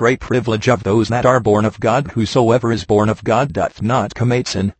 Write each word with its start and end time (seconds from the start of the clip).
great 0.00 0.18
privilege 0.18 0.66
of 0.66 0.82
those 0.82 1.10
that 1.10 1.26
are 1.26 1.40
born 1.40 1.66
of 1.66 1.78
God. 1.78 2.12
Whosoever 2.12 2.72
is 2.72 2.86
born 2.86 3.10
of 3.10 3.22
God 3.22 3.52
doth 3.52 3.82
not 3.82 4.14
commit 4.14 4.48
sin. 4.48 4.72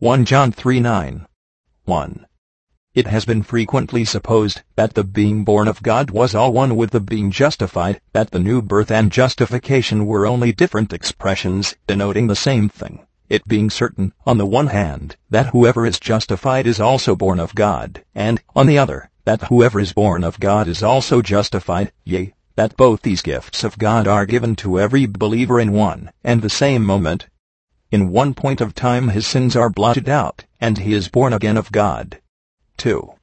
1 0.00 0.26
John 0.26 0.52
3 0.52 0.80
9. 0.80 1.26
1. 1.86 2.26
It 2.92 3.06
has 3.06 3.24
been 3.24 3.42
frequently 3.42 4.04
supposed 4.04 4.60
that 4.76 4.92
the 4.92 5.02
being 5.02 5.44
born 5.44 5.66
of 5.66 5.82
God 5.82 6.10
was 6.10 6.34
all 6.34 6.52
one 6.52 6.76
with 6.76 6.90
the 6.90 7.00
being 7.00 7.30
justified, 7.30 8.02
that 8.12 8.32
the 8.32 8.38
new 8.38 8.60
birth 8.60 8.90
and 8.90 9.10
justification 9.10 10.04
were 10.04 10.26
only 10.26 10.52
different 10.52 10.92
expressions 10.92 11.74
denoting 11.86 12.26
the 12.26 12.36
same 12.36 12.68
thing, 12.68 13.06
it 13.30 13.48
being 13.48 13.70
certain, 13.70 14.12
on 14.26 14.36
the 14.36 14.44
one 14.44 14.66
hand, 14.66 15.16
that 15.30 15.46
whoever 15.46 15.86
is 15.86 15.98
justified 15.98 16.66
is 16.66 16.78
also 16.78 17.16
born 17.16 17.40
of 17.40 17.54
God, 17.54 18.04
and, 18.14 18.42
on 18.54 18.66
the 18.66 18.76
other, 18.76 19.08
that 19.24 19.44
whoever 19.44 19.80
is 19.80 19.94
born 19.94 20.22
of 20.22 20.38
God 20.38 20.68
is 20.68 20.82
also 20.82 21.22
justified, 21.22 21.92
yea, 22.04 22.34
that 22.60 22.76
both 22.76 23.00
these 23.00 23.22
gifts 23.22 23.64
of 23.64 23.78
God 23.78 24.06
are 24.06 24.26
given 24.26 24.54
to 24.54 24.78
every 24.78 25.06
believer 25.06 25.58
in 25.58 25.72
one 25.72 26.10
and 26.22 26.42
the 26.42 26.50
same 26.50 26.84
moment. 26.84 27.26
In 27.90 28.12
one 28.12 28.34
point 28.34 28.60
of 28.60 28.74
time 28.74 29.08
his 29.08 29.26
sins 29.26 29.56
are 29.56 29.70
blotted 29.70 30.10
out, 30.10 30.44
and 30.60 30.76
he 30.76 30.92
is 30.92 31.08
born 31.08 31.32
again 31.32 31.56
of 31.56 31.72
God. 31.72 32.20
2. 32.76 33.14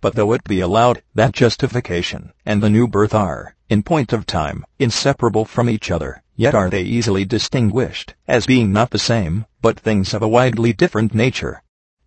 But 0.00 0.14
though 0.14 0.32
it 0.32 0.44
be 0.44 0.60
allowed 0.60 1.02
that 1.14 1.34
justification 1.34 2.32
and 2.46 2.62
the 2.62 2.70
new 2.70 2.88
birth 2.88 3.12
are, 3.12 3.54
in 3.68 3.82
point 3.82 4.14
of 4.14 4.24
time, 4.24 4.64
inseparable 4.78 5.44
from 5.44 5.68
each 5.68 5.90
other, 5.90 6.22
yet 6.34 6.54
are 6.54 6.70
they 6.70 6.80
easily 6.80 7.26
distinguished, 7.26 8.14
as 8.26 8.46
being 8.46 8.72
not 8.72 8.88
the 8.92 8.98
same, 8.98 9.44
but 9.60 9.78
things 9.78 10.14
of 10.14 10.22
a 10.22 10.34
widely 10.36 10.72
different 10.72 11.14
nature. 11.14 11.62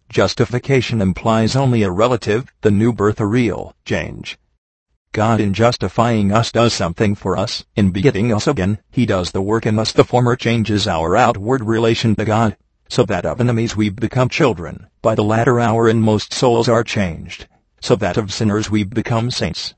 Justification 0.10 1.04
implies 1.04 1.56
only 1.56 1.84
a 1.84 1.92
relative, 1.92 2.52
the 2.62 2.72
new 2.72 2.92
birth 2.92 3.20
a 3.20 3.28
real 3.28 3.76
change. 3.86 4.40
God 5.14 5.40
in 5.40 5.54
justifying 5.54 6.32
us 6.32 6.52
does 6.52 6.74
something 6.74 7.14
for 7.14 7.38
us, 7.38 7.64
in 7.76 7.92
begetting 7.92 8.34
us 8.34 8.48
again, 8.48 8.80
he 8.90 9.06
does 9.06 9.32
the 9.32 9.44
work 9.44 9.68
in 9.68 9.78
us 9.78 9.92
the 9.92 10.04
former 10.04 10.36
changes 10.36 10.88
our 10.88 11.16
outward 11.16 11.64
relation 11.64 12.16
to 12.16 12.26
God, 12.26 12.58
so 12.90 13.04
that 13.06 13.24
of 13.24 13.40
enemies 13.40 13.76
we 13.76 13.90
become 13.90 14.28
children, 14.28 14.88
by 15.04 15.14
the 15.14 15.24
latter 15.24 15.60
our 15.60 15.88
inmost 15.88 16.34
souls 16.34 16.68
are 16.68 16.84
changed, 16.84 17.48
so 17.80 17.96
that 17.96 18.18
of 18.18 18.34
sinners 18.34 18.72
we 18.72 18.84
become 18.84 19.30
saints. 19.30 19.76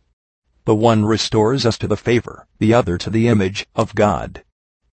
The 0.64 0.74
one 0.74 1.04
restores 1.04 1.66
us 1.66 1.78
to 1.80 1.88
the 1.90 1.98
favor, 1.98 2.48
the 2.60 2.74
other 2.74 2.98
to 2.98 3.10
the 3.10 3.28
image, 3.28 3.68
of 3.76 3.94
God. 3.94 4.42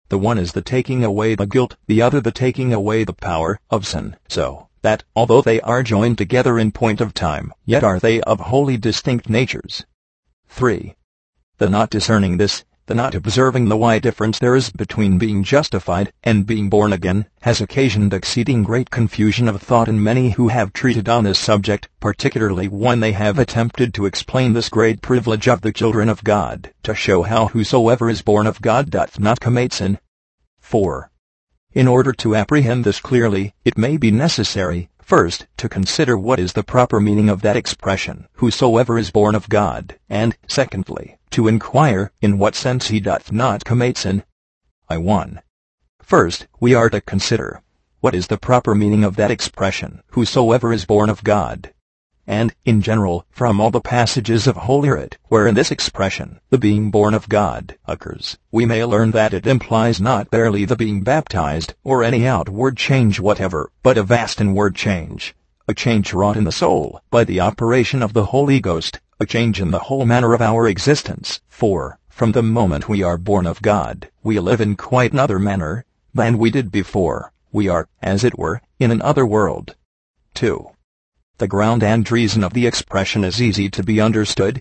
The 0.08 0.18
one 0.18 0.38
is 0.38 0.52
the 0.52 0.62
taking 0.62 1.02
away 1.02 1.34
the 1.34 1.46
guilt, 1.46 1.74
the 1.88 2.00
other 2.00 2.20
the 2.20 2.30
taking 2.30 2.72
away 2.72 3.02
the 3.02 3.12
power, 3.12 3.58
of 3.70 3.88
sin, 3.88 4.16
so 4.28 4.68
that, 4.82 5.02
although 5.16 5.42
they 5.42 5.60
are 5.62 5.82
joined 5.82 6.16
together 6.16 6.60
in 6.60 6.70
point 6.70 7.00
of 7.00 7.12
time, 7.12 7.52
yet 7.66 7.82
are 7.82 7.98
they 7.98 8.20
of 8.20 8.38
wholly 8.38 8.76
distinct 8.76 9.28
natures. 9.28 9.84
3. 10.48 10.94
The 11.58 11.68
not 11.68 11.90
discerning 11.90 12.36
this, 12.36 12.64
the 12.86 12.94
not 12.94 13.14
observing 13.14 13.68
the 13.68 13.76
wide 13.76 14.00
difference 14.00 14.38
there 14.38 14.56
is 14.56 14.70
between 14.70 15.18
being 15.18 15.44
justified 15.44 16.10
and 16.24 16.46
being 16.46 16.70
born 16.70 16.90
again, 16.92 17.26
has 17.42 17.60
occasioned 17.60 18.14
exceeding 18.14 18.62
great 18.62 18.90
confusion 18.90 19.46
of 19.46 19.60
thought 19.60 19.88
in 19.88 20.02
many 20.02 20.30
who 20.30 20.48
have 20.48 20.72
treated 20.72 21.06
on 21.06 21.24
this 21.24 21.38
subject, 21.38 21.90
particularly 22.00 22.66
when 22.66 23.00
they 23.00 23.12
have 23.12 23.38
attempted 23.38 23.92
to 23.92 24.06
explain 24.06 24.54
this 24.54 24.70
great 24.70 25.02
privilege 25.02 25.46
of 25.46 25.60
the 25.60 25.70
children 25.70 26.08
of 26.08 26.24
God, 26.24 26.72
to 26.82 26.94
show 26.94 27.24
how 27.24 27.48
whosoever 27.48 28.08
is 28.08 28.22
born 28.22 28.46
of 28.46 28.62
God 28.62 28.90
doth 28.90 29.20
not 29.20 29.40
commit 29.40 29.74
sin. 29.74 29.98
4. 30.60 31.10
In 31.74 31.86
order 31.86 32.14
to 32.14 32.34
apprehend 32.34 32.84
this 32.84 33.00
clearly, 33.00 33.52
it 33.66 33.76
may 33.76 33.98
be 33.98 34.10
necessary, 34.10 34.88
First, 35.08 35.46
to 35.56 35.70
consider 35.70 36.18
what 36.18 36.38
is 36.38 36.52
the 36.52 36.62
proper 36.62 37.00
meaning 37.00 37.30
of 37.30 37.40
that 37.40 37.56
expression, 37.56 38.28
whosoever 38.34 38.98
is 38.98 39.10
born 39.10 39.34
of 39.34 39.48
God, 39.48 39.98
and, 40.10 40.36
secondly, 40.46 41.16
to 41.30 41.48
inquire 41.48 42.12
in 42.20 42.36
what 42.36 42.54
sense 42.54 42.88
he 42.88 43.00
doth 43.00 43.32
not 43.32 43.64
commit 43.64 43.96
sin. 43.96 44.22
I 44.86 44.98
1. 44.98 45.40
First, 46.02 46.46
we 46.60 46.74
are 46.74 46.90
to 46.90 47.00
consider 47.00 47.62
what 48.00 48.14
is 48.14 48.26
the 48.26 48.36
proper 48.36 48.74
meaning 48.74 49.02
of 49.02 49.16
that 49.16 49.30
expression, 49.30 50.02
whosoever 50.08 50.74
is 50.74 50.84
born 50.84 51.08
of 51.08 51.24
God 51.24 51.72
and, 52.28 52.54
in 52.66 52.82
general, 52.82 53.24
from 53.30 53.58
all 53.58 53.70
the 53.70 53.80
passages 53.80 54.46
of 54.46 54.54
Holy 54.54 54.90
Writ, 54.90 55.16
wherein 55.28 55.54
this 55.54 55.70
expression, 55.70 56.38
the 56.50 56.58
being 56.58 56.90
born 56.90 57.14
of 57.14 57.26
God, 57.30 57.78
occurs, 57.86 58.36
we 58.52 58.66
may 58.66 58.84
learn 58.84 59.12
that 59.12 59.32
it 59.32 59.46
implies 59.46 59.98
not 59.98 60.30
barely 60.30 60.66
the 60.66 60.76
being 60.76 61.00
baptized, 61.00 61.72
or 61.82 62.04
any 62.04 62.26
outward 62.26 62.76
change 62.76 63.18
whatever, 63.18 63.72
but 63.82 63.96
a 63.96 64.02
vast 64.02 64.42
inward 64.42 64.74
change, 64.74 65.34
a 65.66 65.72
change 65.72 66.12
wrought 66.12 66.36
in 66.36 66.44
the 66.44 66.52
soul, 66.52 67.00
by 67.10 67.24
the 67.24 67.40
operation 67.40 68.02
of 68.02 68.12
the 68.12 68.26
Holy 68.26 68.60
Ghost, 68.60 69.00
a 69.18 69.24
change 69.24 69.58
in 69.58 69.70
the 69.70 69.86
whole 69.88 70.04
manner 70.04 70.34
of 70.34 70.42
our 70.42 70.68
existence, 70.68 71.40
for, 71.48 71.98
from 72.10 72.32
the 72.32 72.42
moment 72.42 72.90
we 72.90 73.02
are 73.02 73.16
born 73.16 73.46
of 73.46 73.62
God, 73.62 74.10
we 74.22 74.38
live 74.38 74.60
in 74.60 74.76
quite 74.76 75.14
another 75.14 75.38
manner 75.38 75.86
than 76.12 76.36
we 76.36 76.50
did 76.50 76.70
before. 76.70 77.32
We 77.52 77.68
are, 77.68 77.88
as 78.02 78.22
it 78.22 78.38
were, 78.38 78.60
in 78.78 78.90
another 78.90 79.24
world. 79.24 79.76
2. 80.34 80.72
The 81.38 81.46
ground 81.46 81.84
and 81.84 82.10
reason 82.10 82.42
of 82.42 82.52
the 82.52 82.66
expression 82.66 83.22
is 83.22 83.40
easy 83.40 83.70
to 83.70 83.84
be 83.84 84.00
understood. 84.00 84.60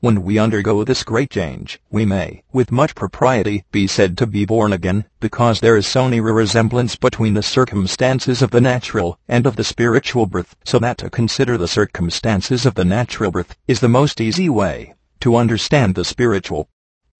When 0.00 0.22
we 0.22 0.38
undergo 0.38 0.82
this 0.82 1.04
great 1.04 1.28
change, 1.28 1.78
we 1.90 2.06
may, 2.06 2.42
with 2.54 2.72
much 2.72 2.94
propriety, 2.94 3.64
be 3.70 3.86
said 3.86 4.16
to 4.16 4.26
be 4.26 4.46
born 4.46 4.72
again, 4.72 5.04
because 5.20 5.60
there 5.60 5.76
is 5.76 5.86
so 5.86 6.08
near 6.08 6.26
a 6.26 6.32
resemblance 6.32 6.96
between 6.96 7.34
the 7.34 7.42
circumstances 7.42 8.40
of 8.40 8.50
the 8.50 8.62
natural 8.62 9.18
and 9.28 9.46
of 9.46 9.56
the 9.56 9.64
spiritual 9.64 10.24
birth, 10.24 10.56
so 10.64 10.78
that 10.78 10.96
to 10.98 11.10
consider 11.10 11.58
the 11.58 11.68
circumstances 11.68 12.64
of 12.64 12.76
the 12.76 12.84
natural 12.86 13.30
birth 13.30 13.54
is 13.68 13.80
the 13.80 13.88
most 13.88 14.18
easy 14.18 14.48
way 14.48 14.94
to 15.20 15.36
understand 15.36 15.94
the 15.94 16.04
spiritual. 16.04 16.70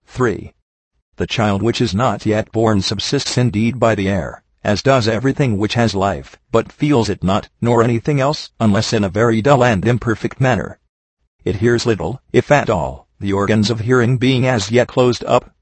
3. 0.06 0.54
The 1.16 1.26
child 1.26 1.62
which 1.62 1.82
is 1.82 1.94
not 1.94 2.24
yet 2.24 2.50
born 2.50 2.80
subsists 2.80 3.36
indeed 3.36 3.78
by 3.78 3.94
the 3.94 4.08
air, 4.08 4.42
as 4.66 4.82
does 4.82 5.06
everything 5.06 5.58
which 5.58 5.74
has 5.74 5.94
life, 5.94 6.36
but 6.50 6.72
feels 6.72 7.08
it 7.08 7.22
not, 7.22 7.48
nor 7.60 7.84
anything 7.84 8.18
else, 8.20 8.50
unless 8.58 8.92
in 8.92 9.04
a 9.04 9.08
very 9.08 9.40
dull 9.40 9.62
and 9.62 9.86
imperfect 9.86 10.40
manner. 10.40 10.80
It 11.44 11.58
hears 11.62 11.86
little, 11.86 12.20
if 12.32 12.50
at 12.50 12.68
all, 12.68 13.06
the 13.20 13.32
organs 13.32 13.70
of 13.70 13.78
hearing 13.78 14.18
being 14.18 14.44
as 14.44 14.72
yet 14.72 14.88
closed 14.88 15.22
up. 15.22 15.54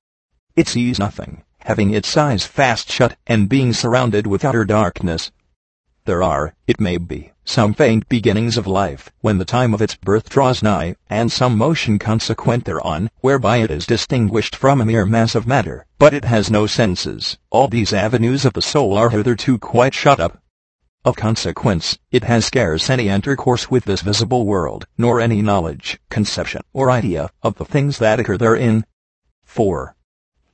It 0.56 0.68
sees 0.68 0.98
nothing, 0.98 1.42
having 1.58 1.92
its 1.92 2.16
eyes 2.16 2.46
fast 2.46 2.90
shut, 2.90 3.18
and 3.26 3.46
being 3.46 3.74
surrounded 3.74 4.26
with 4.26 4.42
utter 4.42 4.64
darkness. 4.64 5.30
There 6.06 6.22
are, 6.22 6.52
it 6.66 6.82
may 6.82 6.98
be, 6.98 7.32
some 7.46 7.72
faint 7.72 8.10
beginnings 8.10 8.58
of 8.58 8.66
life, 8.66 9.10
when 9.22 9.38
the 9.38 9.46
time 9.46 9.72
of 9.72 9.80
its 9.80 9.94
birth 9.94 10.28
draws 10.28 10.62
nigh, 10.62 10.96
and 11.08 11.32
some 11.32 11.56
motion 11.56 11.98
consequent 11.98 12.66
thereon, 12.66 13.10
whereby 13.22 13.58
it 13.58 13.70
is 13.70 13.86
distinguished 13.86 14.54
from 14.54 14.82
a 14.82 14.84
mere 14.84 15.06
mass 15.06 15.34
of 15.34 15.46
matter, 15.46 15.86
but 15.98 16.12
it 16.12 16.26
has 16.26 16.50
no 16.50 16.66
senses. 16.66 17.38
All 17.48 17.68
these 17.68 17.94
avenues 17.94 18.44
of 18.44 18.52
the 18.52 18.60
soul 18.60 18.98
are 18.98 19.08
hitherto 19.08 19.58
quite 19.58 19.94
shut 19.94 20.20
up. 20.20 20.42
Of 21.06 21.16
consequence, 21.16 21.98
it 22.10 22.24
has 22.24 22.44
scarce 22.44 22.90
any 22.90 23.08
intercourse 23.08 23.70
with 23.70 23.86
this 23.86 24.02
visible 24.02 24.44
world, 24.44 24.86
nor 24.98 25.22
any 25.22 25.40
knowledge, 25.40 25.98
conception, 26.10 26.60
or 26.74 26.90
idea 26.90 27.30
of 27.42 27.54
the 27.54 27.64
things 27.64 27.96
that 28.00 28.20
occur 28.20 28.36
therein. 28.36 28.84
4. 29.44 29.96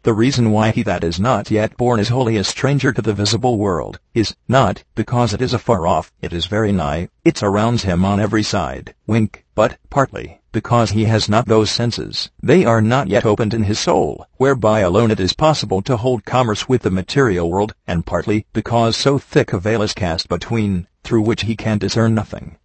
The 0.03 0.15
reason 0.15 0.51
why 0.51 0.71
he 0.71 0.83
that 0.85 1.05
is 1.05 1.21
not 1.21 1.51
yet 1.51 1.77
born 1.77 2.01
is 2.01 2.09
wholly 2.09 2.39
a 2.39 2.45
stranger 2.45 2.91
to 2.91 3.03
the 3.03 3.13
visible 3.13 3.59
world, 3.59 4.01
is, 4.15 4.35
not, 4.49 4.83
because 4.95 5.35
it 5.35 5.43
is 5.43 5.53
afar 5.53 5.87
off, 5.87 6.11
it 6.23 6.33
is 6.33 6.47
very 6.47 6.73
nigh, 6.73 7.11
it 7.23 7.37
surrounds 7.37 7.83
him 7.83 8.03
on 8.03 8.19
every 8.19 8.43
side, 8.43 8.95
wink, 9.07 9.45
but, 9.55 9.77
partly, 9.91 10.41
because 10.53 10.93
he 10.93 11.05
has 11.05 11.29
not 11.29 11.45
those 11.45 11.71
senses, 11.71 12.31
they 12.43 12.65
are 12.65 12.81
not 12.81 13.09
yet 13.09 13.27
opened 13.27 13.53
in 13.53 13.65
his 13.65 13.79
soul, 13.79 14.25
whereby 14.39 14.81
alone 14.81 15.11
it 15.11 15.21
is 15.21 15.35
possible 15.35 15.83
to 15.83 15.99
hold 15.99 16.25
commerce 16.25 16.67
with 16.67 16.81
the 16.81 16.91
material 16.91 17.51
world, 17.51 17.75
and 17.87 18.07
partly, 18.07 18.47
because 18.55 18.97
so 18.97 19.19
thick 19.19 19.53
a 19.53 19.59
veil 19.61 19.83
is 19.83 19.93
cast 19.93 20.31
between, 20.31 20.87
through 21.05 21.21
which 21.21 21.43
he 21.43 21.55
can 21.55 21.77
discern 21.77 22.15
nothing. 22.15 22.57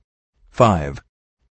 5. 0.52 1.02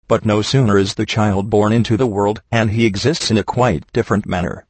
But 0.09 0.25
no 0.25 0.41
sooner 0.41 0.77
is 0.77 0.95
the 0.95 1.05
child 1.05 1.49
born 1.49 1.71
into 1.71 1.95
the 1.95 2.05
world, 2.05 2.41
and 2.51 2.71
he 2.71 2.85
exists 2.85 3.31
in 3.31 3.37
a 3.37 3.43
quite 3.43 3.89
different 3.93 4.25
manner, 4.25 4.65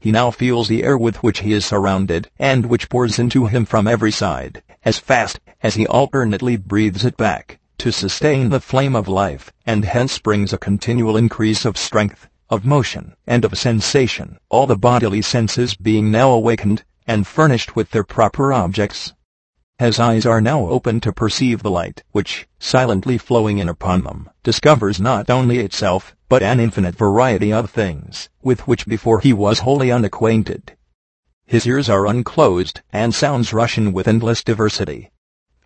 he 0.00 0.10
now 0.10 0.30
feels 0.30 0.66
the 0.66 0.82
air 0.82 0.96
with 0.96 1.22
which 1.22 1.40
he 1.40 1.52
is 1.52 1.64
surrounded, 1.64 2.30
and 2.38 2.64
which 2.66 2.88
pours 2.88 3.18
into 3.18 3.46
him 3.46 3.66
from 3.66 3.86
every 3.86 4.10
side, 4.10 4.62
as 4.82 4.98
fast 4.98 5.38
as 5.62 5.74
he 5.74 5.86
alternately 5.86 6.56
breathes 6.56 7.04
it 7.04 7.16
back, 7.18 7.58
to 7.76 7.92
sustain 7.92 8.48
the 8.48 8.60
flame 8.60 8.96
of 8.96 9.06
life, 9.06 9.52
and 9.66 9.84
hence 9.84 10.18
brings 10.18 10.52
a 10.52 10.58
continual 10.58 11.16
increase 11.18 11.66
of 11.66 11.76
strength, 11.76 12.28
of 12.48 12.64
motion, 12.64 13.14
and 13.26 13.44
of 13.44 13.56
sensation, 13.58 14.38
all 14.48 14.66
the 14.66 14.76
bodily 14.76 15.20
senses 15.20 15.74
being 15.74 16.10
now 16.10 16.30
awakened, 16.30 16.82
and 17.06 17.26
furnished 17.26 17.76
with 17.76 17.90
their 17.90 18.04
proper 18.04 18.52
objects. 18.52 19.12
His 19.80 19.98
eyes 19.98 20.26
are 20.26 20.42
now 20.42 20.66
open 20.66 21.00
to 21.00 21.10
perceive 21.10 21.62
the 21.62 21.70
light, 21.70 22.02
which, 22.12 22.46
silently 22.58 23.16
flowing 23.16 23.56
in 23.56 23.66
upon 23.66 24.04
them, 24.04 24.28
discovers 24.42 25.00
not 25.00 25.30
only 25.30 25.58
itself, 25.58 26.14
but 26.28 26.42
an 26.42 26.60
infinite 26.60 26.94
variety 26.94 27.50
of 27.50 27.70
things, 27.70 28.28
with 28.42 28.68
which 28.68 28.84
before 28.84 29.20
he 29.20 29.32
was 29.32 29.60
wholly 29.60 29.90
unacquainted. 29.90 30.76
His 31.46 31.66
ears 31.66 31.88
are 31.88 32.06
unclosed, 32.06 32.82
and 32.92 33.14
sounds 33.14 33.54
rush 33.54 33.78
in 33.78 33.94
with 33.94 34.06
endless 34.06 34.44
diversity. 34.44 35.12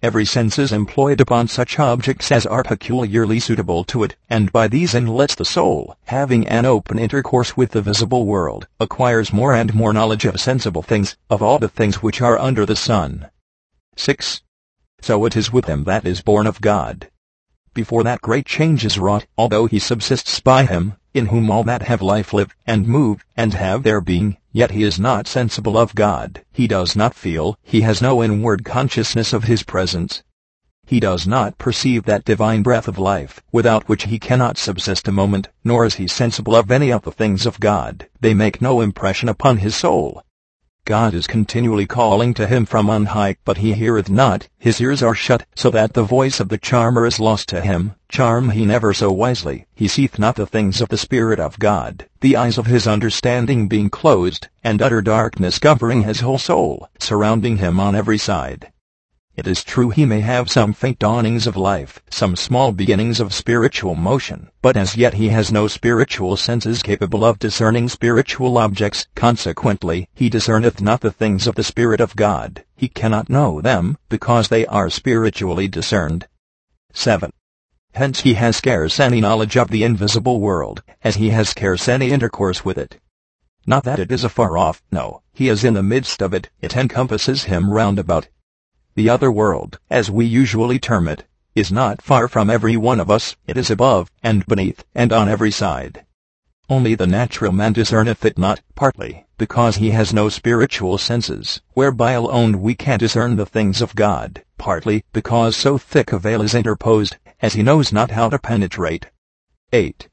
every 0.00 0.24
sense 0.24 0.60
is 0.60 0.70
employed 0.70 1.20
upon 1.20 1.48
such 1.48 1.80
objects 1.80 2.30
as 2.30 2.46
are 2.46 2.62
peculiarly 2.62 3.40
suitable 3.40 3.82
to 3.82 4.04
it, 4.04 4.14
and 4.30 4.52
by 4.52 4.68
these 4.68 4.94
inlets 4.94 5.34
the 5.34 5.44
soul, 5.44 5.96
having 6.04 6.46
an 6.46 6.64
open 6.64 7.00
intercourse 7.00 7.56
with 7.56 7.72
the 7.72 7.82
visible 7.82 8.26
world, 8.26 8.68
acquires 8.78 9.32
more 9.32 9.52
and 9.52 9.74
more 9.74 9.92
knowledge 9.92 10.24
of 10.24 10.40
sensible 10.40 10.82
things, 10.82 11.16
of 11.28 11.42
all 11.42 11.58
the 11.58 11.68
things 11.68 12.00
which 12.00 12.22
are 12.22 12.38
under 12.38 12.64
the 12.64 12.76
sun. 12.76 13.28
6. 13.96 14.42
So 15.00 15.24
it 15.24 15.36
is 15.36 15.52
with 15.52 15.66
him 15.66 15.84
that 15.84 16.06
is 16.06 16.22
born 16.22 16.46
of 16.46 16.60
God. 16.60 17.10
Before 17.74 18.04
that 18.04 18.22
great 18.22 18.46
change 18.46 18.84
is 18.84 18.98
wrought, 18.98 19.26
although 19.36 19.66
he 19.66 19.78
subsists 19.78 20.40
by 20.40 20.64
him, 20.64 20.94
in 21.12 21.26
whom 21.26 21.50
all 21.50 21.64
that 21.64 21.82
have 21.82 22.00
life 22.00 22.32
live, 22.32 22.54
and 22.66 22.88
move, 22.88 23.24
and 23.36 23.54
have 23.54 23.82
their 23.82 24.00
being, 24.00 24.36
yet 24.52 24.70
he 24.70 24.82
is 24.82 24.98
not 24.98 25.26
sensible 25.26 25.76
of 25.76 25.94
God. 25.94 26.44
He 26.52 26.66
does 26.66 26.96
not 26.96 27.14
feel, 27.14 27.58
he 27.62 27.82
has 27.82 28.00
no 28.00 28.22
inward 28.22 28.64
consciousness 28.64 29.32
of 29.32 29.44
his 29.44 29.62
presence. 29.62 30.22
He 30.86 31.00
does 31.00 31.26
not 31.26 31.56
perceive 31.56 32.04
that 32.04 32.24
divine 32.24 32.62
breath 32.62 32.88
of 32.88 32.98
life, 32.98 33.40
without 33.50 33.88
which 33.88 34.04
he 34.04 34.18
cannot 34.18 34.58
subsist 34.58 35.08
a 35.08 35.12
moment, 35.12 35.48
nor 35.64 35.84
is 35.84 35.94
he 35.94 36.06
sensible 36.06 36.54
of 36.54 36.70
any 36.70 36.92
of 36.92 37.02
the 37.02 37.12
things 37.12 37.46
of 37.46 37.58
God. 37.58 38.08
They 38.20 38.34
make 38.34 38.60
no 38.60 38.80
impression 38.80 39.28
upon 39.28 39.58
his 39.58 39.74
soul. 39.74 40.22
God 40.86 41.14
is 41.14 41.26
continually 41.26 41.86
calling 41.86 42.34
to 42.34 42.46
him 42.46 42.66
from 42.66 42.90
on 42.90 43.06
high, 43.06 43.36
but 43.46 43.56
he 43.56 43.72
heareth 43.72 44.10
not, 44.10 44.48
his 44.58 44.82
ears 44.82 45.02
are 45.02 45.14
shut, 45.14 45.46
so 45.54 45.70
that 45.70 45.94
the 45.94 46.02
voice 46.02 46.40
of 46.40 46.50
the 46.50 46.58
charmer 46.58 47.06
is 47.06 47.18
lost 47.18 47.48
to 47.48 47.62
him. 47.62 47.94
Charm 48.10 48.50
he 48.50 48.66
never 48.66 48.92
so 48.92 49.10
wisely, 49.10 49.64
he 49.74 49.88
seeth 49.88 50.18
not 50.18 50.36
the 50.36 50.46
things 50.46 50.82
of 50.82 50.90
the 50.90 50.98
Spirit 50.98 51.40
of 51.40 51.58
God, 51.58 52.06
the 52.20 52.36
eyes 52.36 52.58
of 52.58 52.66
his 52.66 52.86
understanding 52.86 53.66
being 53.66 53.88
closed, 53.88 54.48
and 54.62 54.82
utter 54.82 55.00
darkness 55.00 55.58
covering 55.58 56.02
his 56.02 56.20
whole 56.20 56.36
soul, 56.36 56.86
surrounding 57.00 57.56
him 57.56 57.80
on 57.80 57.94
every 57.94 58.18
side. 58.18 58.70
It 59.36 59.48
is 59.48 59.64
true 59.64 59.90
he 59.90 60.04
may 60.04 60.20
have 60.20 60.48
some 60.48 60.72
faint 60.72 61.00
dawnings 61.00 61.48
of 61.48 61.56
life, 61.56 62.00
some 62.08 62.36
small 62.36 62.70
beginnings 62.70 63.18
of 63.18 63.34
spiritual 63.34 63.96
motion, 63.96 64.48
but 64.62 64.76
as 64.76 64.96
yet 64.96 65.14
he 65.14 65.30
has 65.30 65.50
no 65.50 65.66
spiritual 65.66 66.36
senses 66.36 66.84
capable 66.84 67.24
of 67.24 67.40
discerning 67.40 67.88
spiritual 67.88 68.56
objects. 68.56 69.08
Consequently, 69.16 70.08
he 70.14 70.30
discerneth 70.30 70.80
not 70.80 71.00
the 71.00 71.10
things 71.10 71.48
of 71.48 71.56
the 71.56 71.64
Spirit 71.64 72.00
of 72.00 72.14
God. 72.14 72.64
He 72.76 72.86
cannot 72.86 73.28
know 73.28 73.60
them, 73.60 73.98
because 74.08 74.48
they 74.48 74.66
are 74.66 74.88
spiritually 74.88 75.66
discerned. 75.66 76.28
7. 76.92 77.32
Hence 77.94 78.20
he 78.20 78.34
has 78.34 78.56
scarce 78.56 79.00
any 79.00 79.20
knowledge 79.20 79.56
of 79.56 79.68
the 79.68 79.82
invisible 79.82 80.38
world, 80.40 80.84
as 81.02 81.16
he 81.16 81.30
has 81.30 81.48
scarce 81.48 81.88
any 81.88 82.10
intercourse 82.10 82.64
with 82.64 82.78
it. 82.78 83.00
Not 83.66 83.82
that 83.82 83.98
it 83.98 84.12
is 84.12 84.22
afar 84.22 84.56
off, 84.56 84.80
no, 84.92 85.22
he 85.32 85.48
is 85.48 85.64
in 85.64 85.74
the 85.74 85.82
midst 85.82 86.22
of 86.22 86.32
it, 86.34 86.50
it 86.60 86.76
encompasses 86.76 87.44
him 87.44 87.70
round 87.70 87.98
about, 87.98 88.28
the 88.94 89.10
other 89.10 89.30
world, 89.30 89.78
as 89.90 90.10
we 90.10 90.24
usually 90.24 90.78
term 90.78 91.08
it, 91.08 91.24
is 91.54 91.72
not 91.72 92.00
far 92.00 92.28
from 92.28 92.48
every 92.48 92.76
one 92.76 93.00
of 93.00 93.10
us, 93.10 93.36
it 93.46 93.56
is 93.56 93.70
above, 93.70 94.10
and 94.22 94.46
beneath, 94.46 94.84
and 94.94 95.12
on 95.12 95.28
every 95.28 95.50
side. 95.50 96.04
Only 96.68 96.94
the 96.94 97.06
natural 97.06 97.52
man 97.52 97.74
discerneth 97.74 98.24
it 98.24 98.38
not, 98.38 98.60
partly, 98.74 99.26
because 99.36 99.76
he 99.76 99.90
has 99.90 100.14
no 100.14 100.28
spiritual 100.28 100.96
senses, 100.96 101.60
whereby 101.74 102.12
alone 102.12 102.62
we 102.62 102.74
can 102.74 102.98
discern 102.98 103.36
the 103.36 103.46
things 103.46 103.82
of 103.82 103.94
God, 103.94 104.42
partly, 104.58 105.04
because 105.12 105.56
so 105.56 105.76
thick 105.76 106.12
a 106.12 106.18
veil 106.18 106.40
is 106.40 106.54
interposed, 106.54 107.16
as 107.40 107.54
he 107.54 107.62
knows 107.62 107.92
not 107.92 108.12
how 108.12 108.30
to 108.30 108.38
penetrate. 108.38 109.06
8. 109.72 110.08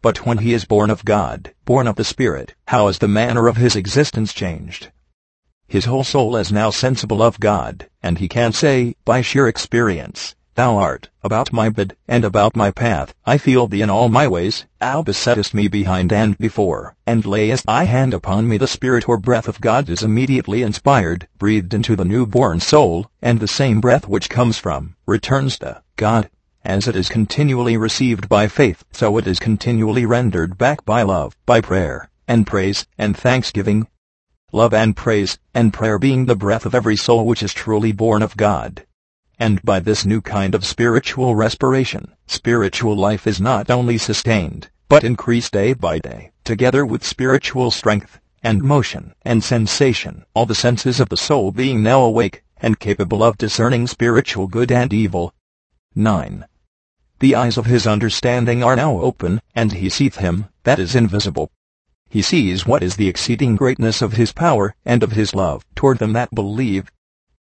But 0.00 0.24
when 0.24 0.38
he 0.38 0.54
is 0.54 0.64
born 0.64 0.90
of 0.90 1.04
God, 1.04 1.52
born 1.64 1.86
of 1.86 1.96
the 1.96 2.04
Spirit, 2.04 2.54
how 2.68 2.88
is 2.88 2.98
the 2.98 3.08
manner 3.08 3.46
of 3.46 3.56
his 3.56 3.76
existence 3.76 4.32
changed? 4.32 4.90
His 5.72 5.86
whole 5.86 6.04
soul 6.04 6.36
is 6.36 6.52
now 6.52 6.68
sensible 6.68 7.22
of 7.22 7.40
God, 7.40 7.88
and 8.02 8.18
he 8.18 8.28
can 8.28 8.52
say, 8.52 8.94
by 9.06 9.22
sheer 9.22 9.48
experience, 9.48 10.34
Thou 10.54 10.76
art 10.76 11.08
about 11.22 11.50
my 11.50 11.70
bed, 11.70 11.96
and 12.06 12.26
about 12.26 12.54
my 12.54 12.70
path. 12.70 13.14
I 13.24 13.38
feel 13.38 13.66
thee 13.68 13.80
in 13.80 13.88
all 13.88 14.10
my 14.10 14.28
ways. 14.28 14.66
Thou 14.80 15.00
besettest 15.00 15.54
me 15.54 15.68
behind 15.68 16.12
and 16.12 16.36
before, 16.36 16.94
and 17.06 17.24
layest 17.24 17.64
thy 17.64 17.84
hand 17.84 18.12
upon 18.12 18.50
me. 18.50 18.58
The 18.58 18.66
spirit 18.66 19.08
or 19.08 19.16
breath 19.16 19.48
of 19.48 19.62
God 19.62 19.88
is 19.88 20.02
immediately 20.02 20.60
inspired, 20.60 21.26
breathed 21.38 21.72
into 21.72 21.96
the 21.96 22.04
newborn 22.04 22.60
soul, 22.60 23.06
and 23.22 23.40
the 23.40 23.48
same 23.48 23.80
breath 23.80 24.06
which 24.06 24.28
comes 24.28 24.58
from, 24.58 24.96
returns 25.06 25.58
to, 25.60 25.80
God. 25.96 26.28
As 26.66 26.86
it 26.86 26.96
is 26.96 27.08
continually 27.08 27.78
received 27.78 28.28
by 28.28 28.46
faith, 28.46 28.84
so 28.92 29.16
it 29.16 29.26
is 29.26 29.38
continually 29.38 30.04
rendered 30.04 30.58
back 30.58 30.84
by 30.84 31.00
love, 31.00 31.34
by 31.46 31.62
prayer, 31.62 32.10
and 32.28 32.46
praise, 32.46 32.86
and 32.98 33.16
thanksgiving, 33.16 33.86
love 34.52 34.74
and 34.74 34.94
praise, 34.94 35.38
and 35.54 35.72
prayer 35.72 35.98
being 35.98 36.26
the 36.26 36.36
breath 36.36 36.66
of 36.66 36.74
every 36.74 36.94
soul 36.94 37.24
which 37.24 37.42
is 37.42 37.54
truly 37.54 37.90
born 37.90 38.22
of 38.22 38.36
God. 38.36 38.84
And 39.38 39.62
by 39.62 39.80
this 39.80 40.04
new 40.04 40.20
kind 40.20 40.54
of 40.54 40.64
spiritual 40.64 41.34
respiration, 41.34 42.12
spiritual 42.26 42.94
life 42.94 43.26
is 43.26 43.40
not 43.40 43.70
only 43.70 43.96
sustained, 43.96 44.68
but 44.90 45.04
increased 45.04 45.54
day 45.54 45.72
by 45.72 45.98
day, 45.98 46.32
together 46.44 46.84
with 46.84 47.02
spiritual 47.02 47.70
strength, 47.70 48.20
and 48.42 48.62
motion, 48.62 49.14
and 49.22 49.42
sensation, 49.42 50.26
all 50.34 50.44
the 50.44 50.54
senses 50.54 51.00
of 51.00 51.08
the 51.08 51.16
soul 51.16 51.50
being 51.50 51.82
now 51.82 52.02
awake, 52.02 52.44
and 52.58 52.78
capable 52.78 53.22
of 53.22 53.38
discerning 53.38 53.86
spiritual 53.86 54.46
good 54.46 54.70
and 54.70 54.92
evil. 54.92 55.32
9. 55.94 56.44
The 57.20 57.34
eyes 57.34 57.56
of 57.56 57.64
his 57.64 57.86
understanding 57.86 58.62
are 58.62 58.76
now 58.76 59.00
open, 59.00 59.40
and 59.54 59.72
he 59.72 59.88
seeth 59.88 60.16
him, 60.16 60.46
that 60.64 60.78
is 60.78 60.94
invisible, 60.94 61.50
he 62.12 62.20
sees 62.20 62.66
what 62.66 62.82
is 62.82 62.96
the 62.96 63.08
exceeding 63.08 63.56
greatness 63.56 64.02
of 64.02 64.12
his 64.12 64.34
power 64.34 64.74
and 64.84 65.02
of 65.02 65.12
his 65.12 65.34
love 65.34 65.64
toward 65.74 65.96
them 65.96 66.12
that 66.12 66.34
believe. 66.34 66.92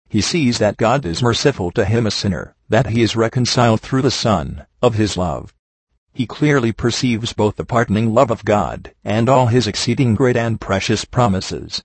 He 0.08 0.20
sees 0.20 0.58
that 0.58 0.76
God 0.76 1.04
is 1.04 1.24
merciful 1.24 1.72
to 1.72 1.84
him 1.84 2.06
a 2.06 2.10
sinner, 2.12 2.54
that 2.68 2.86
he 2.86 3.02
is 3.02 3.16
reconciled 3.16 3.80
through 3.80 4.02
the 4.02 4.12
Son 4.12 4.64
of 4.80 4.94
his 4.94 5.16
love. 5.16 5.52
He 6.12 6.24
clearly 6.24 6.70
perceives 6.70 7.32
both 7.32 7.56
the 7.56 7.64
pardoning 7.64 8.14
love 8.14 8.30
of 8.30 8.44
God 8.44 8.92
and 9.02 9.28
all 9.28 9.48
his 9.48 9.66
exceeding 9.66 10.14
great 10.14 10.36
and 10.36 10.60
precious 10.60 11.04
promises. 11.04 11.82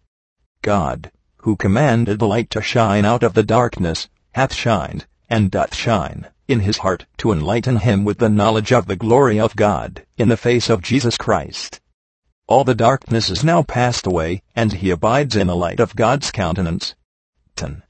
God, 0.61 1.11
who 1.37 1.55
commanded 1.55 2.19
the 2.19 2.27
light 2.27 2.51
to 2.51 2.61
shine 2.61 3.03
out 3.03 3.23
of 3.23 3.33
the 3.33 3.41
darkness, 3.41 4.09
hath 4.33 4.53
shined, 4.53 5.07
and 5.27 5.49
doth 5.49 5.73
shine, 5.73 6.27
in 6.47 6.59
his 6.59 6.77
heart 6.77 7.07
to 7.17 7.31
enlighten 7.31 7.77
him 7.77 8.05
with 8.05 8.19
the 8.19 8.29
knowledge 8.29 8.71
of 8.71 8.85
the 8.85 8.95
glory 8.95 9.39
of 9.39 9.55
God, 9.55 10.05
in 10.17 10.29
the 10.29 10.37
face 10.37 10.69
of 10.69 10.83
Jesus 10.83 11.17
Christ. 11.17 11.81
All 12.47 12.63
the 12.63 12.75
darkness 12.75 13.31
is 13.31 13.43
now 13.43 13.63
passed 13.63 14.05
away, 14.05 14.43
and 14.55 14.71
he 14.71 14.91
abides 14.91 15.35
in 15.35 15.47
the 15.47 15.55
light 15.55 15.79
of 15.79 15.95
God's 15.95 16.29
countenance. 16.29 16.93
10. 17.55 17.81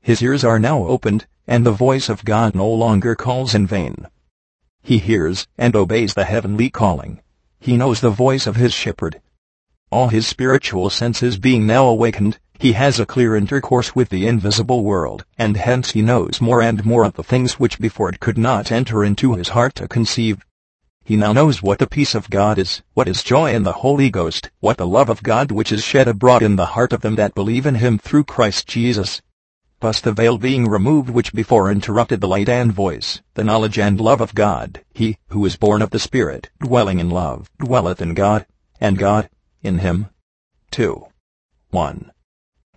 His 0.00 0.22
ears 0.22 0.42
are 0.42 0.58
now 0.58 0.86
opened, 0.86 1.26
and 1.46 1.66
the 1.66 1.70
voice 1.70 2.08
of 2.08 2.24
God 2.24 2.54
no 2.54 2.66
longer 2.66 3.14
calls 3.14 3.54
in 3.54 3.66
vain. 3.66 4.06
He 4.82 4.96
hears 4.96 5.46
and 5.58 5.76
obeys 5.76 6.14
the 6.14 6.24
heavenly 6.24 6.70
calling. 6.70 7.20
He 7.58 7.76
knows 7.76 8.00
the 8.00 8.08
voice 8.08 8.46
of 8.46 8.56
his 8.56 8.72
shepherd. 8.72 9.20
All 9.90 10.08
his 10.08 10.26
spiritual 10.26 10.88
senses 10.88 11.36
being 11.36 11.66
now 11.66 11.86
awakened, 11.86 12.38
he 12.58 12.72
has 12.72 12.98
a 12.98 13.04
clear 13.04 13.36
intercourse 13.36 13.94
with 13.94 14.08
the 14.08 14.26
invisible 14.26 14.82
world, 14.82 15.26
and 15.36 15.58
hence 15.58 15.90
he 15.90 16.00
knows 16.00 16.40
more 16.40 16.62
and 16.62 16.86
more 16.86 17.04
of 17.04 17.12
the 17.14 17.22
things 17.22 17.60
which 17.60 17.78
before 17.78 18.08
it 18.08 18.20
could 18.20 18.38
not 18.38 18.72
enter 18.72 19.04
into 19.04 19.34
his 19.34 19.50
heart 19.50 19.74
to 19.74 19.86
conceive. 19.86 20.42
He 21.10 21.16
now 21.16 21.32
knows 21.32 21.60
what 21.60 21.80
the 21.80 21.88
peace 21.88 22.14
of 22.14 22.30
God 22.30 22.56
is, 22.56 22.82
what 22.94 23.08
is 23.08 23.24
joy 23.24 23.52
in 23.52 23.64
the 23.64 23.82
Holy 23.82 24.10
Ghost, 24.10 24.48
what 24.60 24.76
the 24.76 24.86
love 24.86 25.08
of 25.08 25.24
God 25.24 25.50
which 25.50 25.72
is 25.72 25.82
shed 25.82 26.06
abroad 26.06 26.40
in 26.40 26.54
the 26.54 26.66
heart 26.78 26.92
of 26.92 27.00
them 27.00 27.16
that 27.16 27.34
believe 27.34 27.66
in 27.66 27.74
him 27.74 27.98
through 27.98 28.22
Christ 28.22 28.68
Jesus. 28.68 29.20
Thus 29.80 30.00
the 30.00 30.12
veil 30.12 30.38
being 30.38 30.68
removed 30.68 31.10
which 31.10 31.32
before 31.32 31.68
interrupted 31.68 32.20
the 32.20 32.28
light 32.28 32.48
and 32.48 32.72
voice, 32.72 33.22
the 33.34 33.42
knowledge 33.42 33.76
and 33.76 34.00
love 34.00 34.20
of 34.20 34.36
God, 34.36 34.84
he, 34.94 35.18
who 35.30 35.44
is 35.44 35.56
born 35.56 35.82
of 35.82 35.90
the 35.90 35.98
Spirit, 35.98 36.50
dwelling 36.60 37.00
in 37.00 37.10
love, 37.10 37.50
dwelleth 37.58 38.00
in 38.00 38.14
God, 38.14 38.46
and 38.80 38.96
God, 38.96 39.28
in 39.64 39.80
him. 39.80 40.10
2. 40.70 41.06
1. 41.72 42.12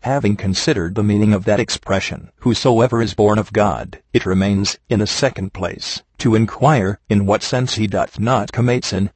Having 0.03 0.35
considered 0.35 0.95
the 0.95 1.01
meaning 1.03 1.31
of 1.31 1.45
that 1.45 1.61
expression, 1.61 2.29
whosoever 2.39 3.01
is 3.01 3.13
born 3.13 3.39
of 3.39 3.53
God, 3.53 4.01
it 4.11 4.25
remains, 4.25 4.77
in 4.89 4.99
the 4.99 5.07
second 5.07 5.53
place, 5.53 6.03
to 6.17 6.35
inquire 6.35 6.99
in 7.07 7.25
what 7.25 7.41
sense 7.41 7.75
he 7.75 7.87
doth 7.87 8.19
not 8.19 8.51
commit 8.51 8.83
sin. 8.83 9.11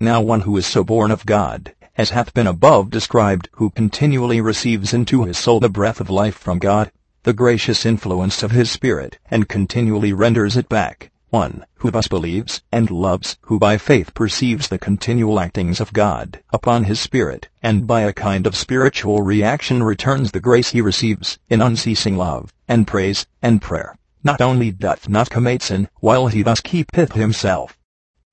Now 0.00 0.22
one 0.22 0.40
who 0.40 0.56
is 0.56 0.64
so 0.64 0.84
born 0.84 1.10
of 1.10 1.26
God, 1.26 1.74
as 1.98 2.08
hath 2.08 2.32
been 2.32 2.46
above 2.46 2.88
described, 2.88 3.50
who 3.56 3.68
continually 3.68 4.40
receives 4.40 4.94
into 4.94 5.24
his 5.24 5.36
soul 5.36 5.60
the 5.60 5.68
breath 5.68 6.00
of 6.00 6.08
life 6.08 6.38
from 6.38 6.58
God, 6.58 6.90
the 7.24 7.34
gracious 7.34 7.84
influence 7.84 8.42
of 8.42 8.52
his 8.52 8.70
Spirit, 8.70 9.18
and 9.30 9.50
continually 9.50 10.14
renders 10.14 10.56
it 10.56 10.66
back, 10.66 11.11
one 11.32 11.64
who 11.76 11.90
thus 11.90 12.08
believes 12.08 12.62
and 12.70 12.90
loves, 12.90 13.38
who 13.40 13.58
by 13.58 13.78
faith 13.78 14.12
perceives 14.12 14.68
the 14.68 14.78
continual 14.78 15.40
actings 15.40 15.80
of 15.80 15.92
God 15.94 16.42
upon 16.52 16.84
his 16.84 17.00
spirit, 17.00 17.48
and 17.62 17.86
by 17.86 18.02
a 18.02 18.12
kind 18.12 18.46
of 18.46 18.54
spiritual 18.54 19.22
reaction 19.22 19.82
returns 19.82 20.30
the 20.30 20.40
grace 20.40 20.72
he 20.72 20.82
receives 20.82 21.38
in 21.48 21.62
unceasing 21.62 22.18
love, 22.18 22.52
and 22.68 22.86
praise, 22.86 23.26
and 23.40 23.62
prayer, 23.62 23.96
not 24.22 24.42
only 24.42 24.70
doth 24.70 25.08
not 25.08 25.30
commit 25.30 25.62
sin, 25.62 25.88
while 26.00 26.26
he 26.26 26.42
thus 26.42 26.60
keepeth 26.60 27.12
himself, 27.12 27.78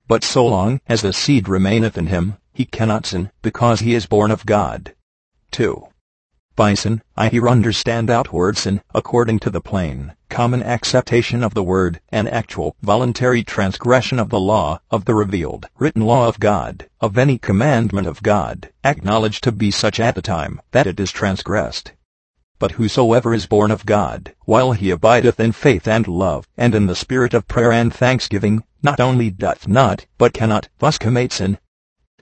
but 0.10 0.24
so 0.24 0.46
long 0.46 0.82
as 0.88 1.02
the 1.02 1.14
seed 1.14 1.48
remaineth 1.48 1.98
in 1.98 2.08
him, 2.08 2.36
he 2.52 2.66
cannot 2.66 3.06
sin, 3.06 3.32
because 3.42 3.80
he 3.80 3.94
is 3.94 4.08
born 4.08 4.30
of 4.30 4.46
God. 4.46 4.94
2. 5.52 5.89
By 6.60 6.74
sin, 6.74 7.02
I 7.16 7.30
here 7.30 7.48
understand 7.48 8.10
outward 8.10 8.58
sin, 8.58 8.82
according 8.94 9.40
to 9.40 9.50
the 9.50 9.62
plain, 9.62 10.12
common 10.28 10.62
acceptation 10.62 11.42
of 11.42 11.54
the 11.54 11.64
word, 11.64 12.02
an 12.10 12.28
actual, 12.28 12.76
voluntary 12.82 13.46
transgression 13.46 14.20
of 14.20 14.28
the 14.28 14.42
law, 14.42 14.82
of 14.92 15.06
the 15.06 15.16
revealed, 15.16 15.68
written 15.78 16.02
law 16.02 16.28
of 16.28 16.38
God, 16.38 16.90
of 17.00 17.18
any 17.18 17.38
commandment 17.38 18.08
of 18.08 18.22
God, 18.22 18.72
acknowledged 18.84 19.42
to 19.46 19.54
be 19.54 19.72
such 19.72 20.02
at 20.02 20.16
the 20.16 20.22
time 20.22 20.60
that 20.72 20.86
it 20.86 21.00
is 21.00 21.14
transgressed. 21.14 21.94
But 22.60 22.74
whosoever 22.74 23.34
is 23.34 23.46
born 23.46 23.72
of 23.72 23.86
God, 23.86 24.36
while 24.44 24.74
he 24.74 24.92
abideth 24.92 25.40
in 25.40 25.54
faith 25.54 25.88
and 25.88 26.10
love, 26.10 26.46
and 26.58 26.76
in 26.76 26.88
the 26.88 26.94
spirit 26.94 27.34
of 27.34 27.48
prayer 27.48 27.72
and 27.72 27.94
thanksgiving, 27.94 28.66
not 28.84 29.00
only 29.00 29.30
doth 29.30 29.70
not, 29.70 30.08
but 30.18 30.34
cannot, 30.34 30.68
thus 30.80 30.98
commit 30.98 31.32
sin. 31.32 31.58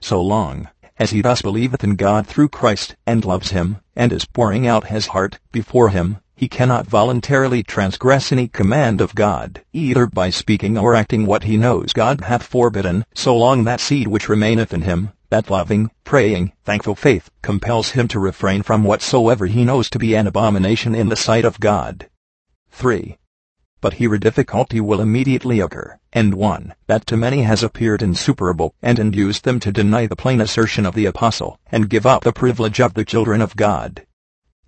So 0.00 0.22
long 0.22 0.68
as 0.98 1.10
he 1.10 1.22
thus 1.22 1.42
believeth 1.42 1.84
in 1.84 1.94
God 1.94 2.26
through 2.26 2.48
Christ, 2.48 2.96
and 3.06 3.24
loves 3.24 3.50
him, 3.50 3.78
and 3.94 4.12
is 4.12 4.24
pouring 4.24 4.66
out 4.66 4.88
his 4.88 5.06
heart 5.08 5.38
before 5.52 5.90
him, 5.90 6.18
he 6.34 6.48
cannot 6.48 6.86
voluntarily 6.86 7.62
transgress 7.62 8.30
any 8.30 8.48
command 8.48 9.00
of 9.00 9.14
God, 9.14 9.62
either 9.72 10.06
by 10.06 10.30
speaking 10.30 10.78
or 10.78 10.94
acting 10.94 11.26
what 11.26 11.44
he 11.44 11.56
knows 11.56 11.92
God 11.92 12.22
hath 12.22 12.42
forbidden, 12.42 13.04
so 13.14 13.36
long 13.36 13.64
that 13.64 13.80
seed 13.80 14.08
which 14.08 14.28
remaineth 14.28 14.72
in 14.72 14.82
him, 14.82 15.10
that 15.30 15.50
loving, 15.50 15.90
praying, 16.04 16.52
thankful 16.64 16.94
faith, 16.94 17.30
compels 17.42 17.90
him 17.90 18.08
to 18.08 18.18
refrain 18.18 18.62
from 18.62 18.84
whatsoever 18.84 19.46
he 19.46 19.64
knows 19.64 19.90
to 19.90 19.98
be 19.98 20.14
an 20.14 20.26
abomination 20.26 20.94
in 20.94 21.08
the 21.08 21.16
sight 21.16 21.44
of 21.44 21.60
God. 21.60 22.08
3 22.70 23.18
but 23.80 23.94
here 23.94 24.14
a 24.14 24.20
difficulty 24.20 24.80
will 24.80 25.00
immediately 25.00 25.60
occur, 25.60 25.98
and 26.12 26.34
one 26.34 26.74
that 26.86 27.06
to 27.06 27.16
many 27.16 27.42
has 27.42 27.62
appeared 27.62 28.02
insuperable, 28.02 28.74
and 28.82 28.98
induced 28.98 29.44
them 29.44 29.60
to 29.60 29.72
deny 29.72 30.06
the 30.06 30.16
plain 30.16 30.40
assertion 30.40 30.84
of 30.84 30.94
the 30.94 31.06
apostle, 31.06 31.58
and 31.70 31.90
give 31.90 32.06
up 32.06 32.24
the 32.24 32.32
privilege 32.32 32.80
of 32.80 32.94
the 32.94 33.04
children 33.04 33.40
of 33.40 33.56
God. 33.56 34.04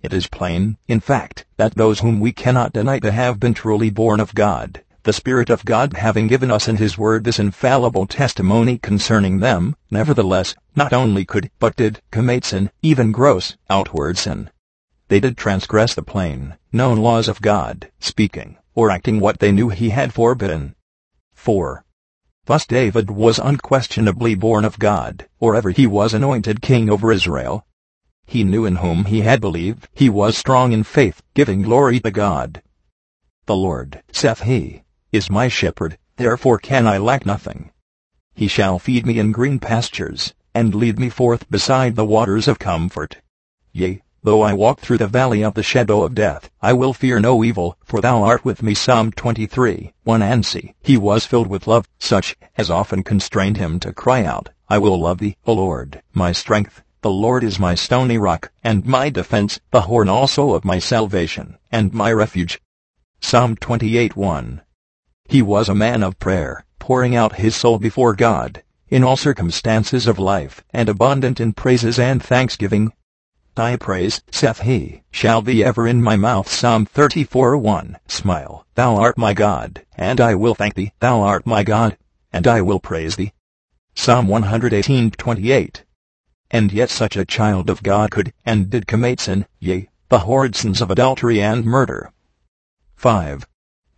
It 0.01 0.13
is 0.13 0.27
plain, 0.27 0.77
in 0.87 0.99
fact, 0.99 1.45
that 1.57 1.75
those 1.75 1.99
whom 1.99 2.19
we 2.19 2.31
cannot 2.31 2.73
deny 2.73 2.99
to 2.99 3.11
have 3.11 3.39
been 3.39 3.53
truly 3.53 3.89
born 3.89 4.19
of 4.19 4.33
God, 4.33 4.83
the 5.03 5.13
Spirit 5.13 5.49
of 5.49 5.65
God 5.65 5.93
having 5.93 6.27
given 6.27 6.51
us 6.51 6.67
in 6.67 6.77
His 6.77 6.97
Word 6.97 7.23
this 7.23 7.39
infallible 7.39 8.05
testimony 8.05 8.77
concerning 8.77 9.39
them, 9.39 9.75
nevertheless, 9.89 10.55
not 10.75 10.93
only 10.93 11.25
could, 11.25 11.49
but 11.59 11.75
did, 11.75 12.01
commit 12.11 12.45
sin, 12.45 12.69
even 12.81 13.11
gross, 13.11 13.57
outward 13.69 14.17
sin. 14.17 14.49
They 15.07 15.19
did 15.19 15.37
transgress 15.37 15.93
the 15.95 16.03
plain, 16.03 16.55
known 16.71 16.97
laws 16.97 17.27
of 17.27 17.41
God, 17.41 17.91
speaking, 17.99 18.57
or 18.75 18.89
acting 18.89 19.19
what 19.19 19.39
they 19.39 19.51
knew 19.51 19.69
he 19.69 19.89
had 19.89 20.13
forbidden. 20.13 20.75
4. 21.33 21.83
Thus 22.45 22.65
David 22.65 23.11
was 23.11 23.39
unquestionably 23.39 24.35
born 24.35 24.65
of 24.65 24.79
God, 24.79 25.27
or 25.39 25.55
ever 25.55 25.69
he 25.69 25.85
was 25.85 26.13
anointed 26.13 26.61
king 26.61 26.89
over 26.89 27.11
Israel. 27.11 27.65
He 28.25 28.43
knew 28.43 28.65
in 28.65 28.77
whom 28.77 29.05
he 29.05 29.21
had 29.21 29.41
believed, 29.41 29.89
he 29.93 30.09
was 30.09 30.37
strong 30.37 30.71
in 30.71 30.83
faith, 30.83 31.21
giving 31.33 31.61
glory 31.61 31.99
to 31.99 32.11
God. 32.11 32.61
The 33.45 33.55
Lord, 33.55 34.01
saith 34.11 34.41
he, 34.41 34.83
is 35.11 35.29
my 35.29 35.47
shepherd, 35.49 35.97
therefore 36.15 36.57
can 36.57 36.87
I 36.87 36.97
lack 36.97 37.25
nothing. 37.25 37.71
He 38.33 38.47
shall 38.47 38.79
feed 38.79 39.05
me 39.05 39.19
in 39.19 39.31
green 39.31 39.59
pastures, 39.59 40.33
and 40.55 40.73
lead 40.73 40.97
me 40.97 41.09
forth 41.09 41.49
beside 41.49 41.95
the 41.95 42.05
waters 42.05 42.47
of 42.47 42.59
comfort. 42.59 43.17
Yea, 43.73 44.01
Though 44.23 44.43
I 44.43 44.53
walk 44.53 44.81
through 44.81 44.99
the 44.99 45.07
valley 45.07 45.43
of 45.43 45.55
the 45.55 45.63
shadow 45.63 46.03
of 46.03 46.13
death, 46.13 46.51
I 46.61 46.73
will 46.73 46.93
fear 46.93 47.19
no 47.19 47.43
evil, 47.43 47.75
for 47.83 48.01
thou 48.01 48.21
art 48.21 48.45
with 48.45 48.61
me. 48.61 48.75
Psalm 48.75 49.11
23, 49.11 49.93
1 50.03 50.21
and 50.21 50.45
see. 50.45 50.75
He 50.83 50.95
was 50.95 51.25
filled 51.25 51.47
with 51.47 51.65
love, 51.65 51.87
such 51.97 52.37
as 52.55 52.69
often 52.69 53.01
constrained 53.01 53.57
him 53.57 53.79
to 53.79 53.91
cry 53.91 54.23
out, 54.23 54.49
I 54.69 54.77
will 54.77 55.01
love 55.01 55.17
thee, 55.17 55.37
O 55.47 55.53
Lord, 55.53 56.03
my 56.13 56.31
strength. 56.33 56.83
The 57.01 57.09
Lord 57.09 57.43
is 57.43 57.57
my 57.57 57.73
stony 57.73 58.19
rock, 58.19 58.51
and 58.63 58.85
my 58.85 59.09
defense, 59.09 59.59
the 59.71 59.81
horn 59.81 60.07
also 60.07 60.53
of 60.53 60.63
my 60.63 60.77
salvation, 60.77 61.57
and 61.71 61.91
my 61.91 62.13
refuge. 62.13 62.61
Psalm 63.21 63.55
28 63.55 64.15
1. 64.15 64.61
He 65.25 65.41
was 65.41 65.67
a 65.67 65.73
man 65.73 66.03
of 66.03 66.19
prayer, 66.19 66.63
pouring 66.77 67.15
out 67.15 67.37
his 67.37 67.55
soul 67.55 67.79
before 67.79 68.13
God, 68.13 68.61
in 68.87 69.03
all 69.03 69.17
circumstances 69.17 70.05
of 70.05 70.19
life, 70.19 70.63
and 70.69 70.89
abundant 70.89 71.39
in 71.39 71.53
praises 71.53 71.97
and 71.97 72.21
thanksgiving, 72.21 72.93
Thy 73.53 73.75
praise, 73.75 74.21
saith 74.31 74.61
he, 74.61 75.03
shall 75.11 75.41
be 75.41 75.61
ever 75.61 75.85
in 75.85 76.01
my 76.01 76.15
mouth. 76.15 76.49
Psalm 76.49 76.85
34 76.85 77.57
1. 77.57 77.97
Smile, 78.07 78.65
thou 78.75 78.95
art 78.95 79.17
my 79.17 79.33
God, 79.33 79.83
and 79.97 80.21
I 80.21 80.35
will 80.35 80.55
thank 80.55 80.75
thee. 80.75 80.93
Thou 81.01 81.19
art 81.19 81.45
my 81.45 81.61
God, 81.61 81.97
and 82.31 82.47
I 82.47 82.61
will 82.61 82.79
praise 82.79 83.17
thee. 83.17 83.33
Psalm 83.93 84.29
118 84.29 85.11
28. 85.11 85.83
And 86.49 86.71
yet 86.71 86.89
such 86.89 87.17
a 87.17 87.25
child 87.25 87.69
of 87.69 87.83
God 87.83 88.09
could, 88.09 88.31
and 88.45 88.69
did 88.69 88.87
commit 88.87 89.19
sin, 89.19 89.45
yea, 89.59 89.89
the 90.07 90.19
horrid 90.19 90.55
sins 90.55 90.79
of 90.79 90.89
adultery 90.89 91.41
and 91.41 91.65
murder. 91.65 92.13
5. 92.95 93.45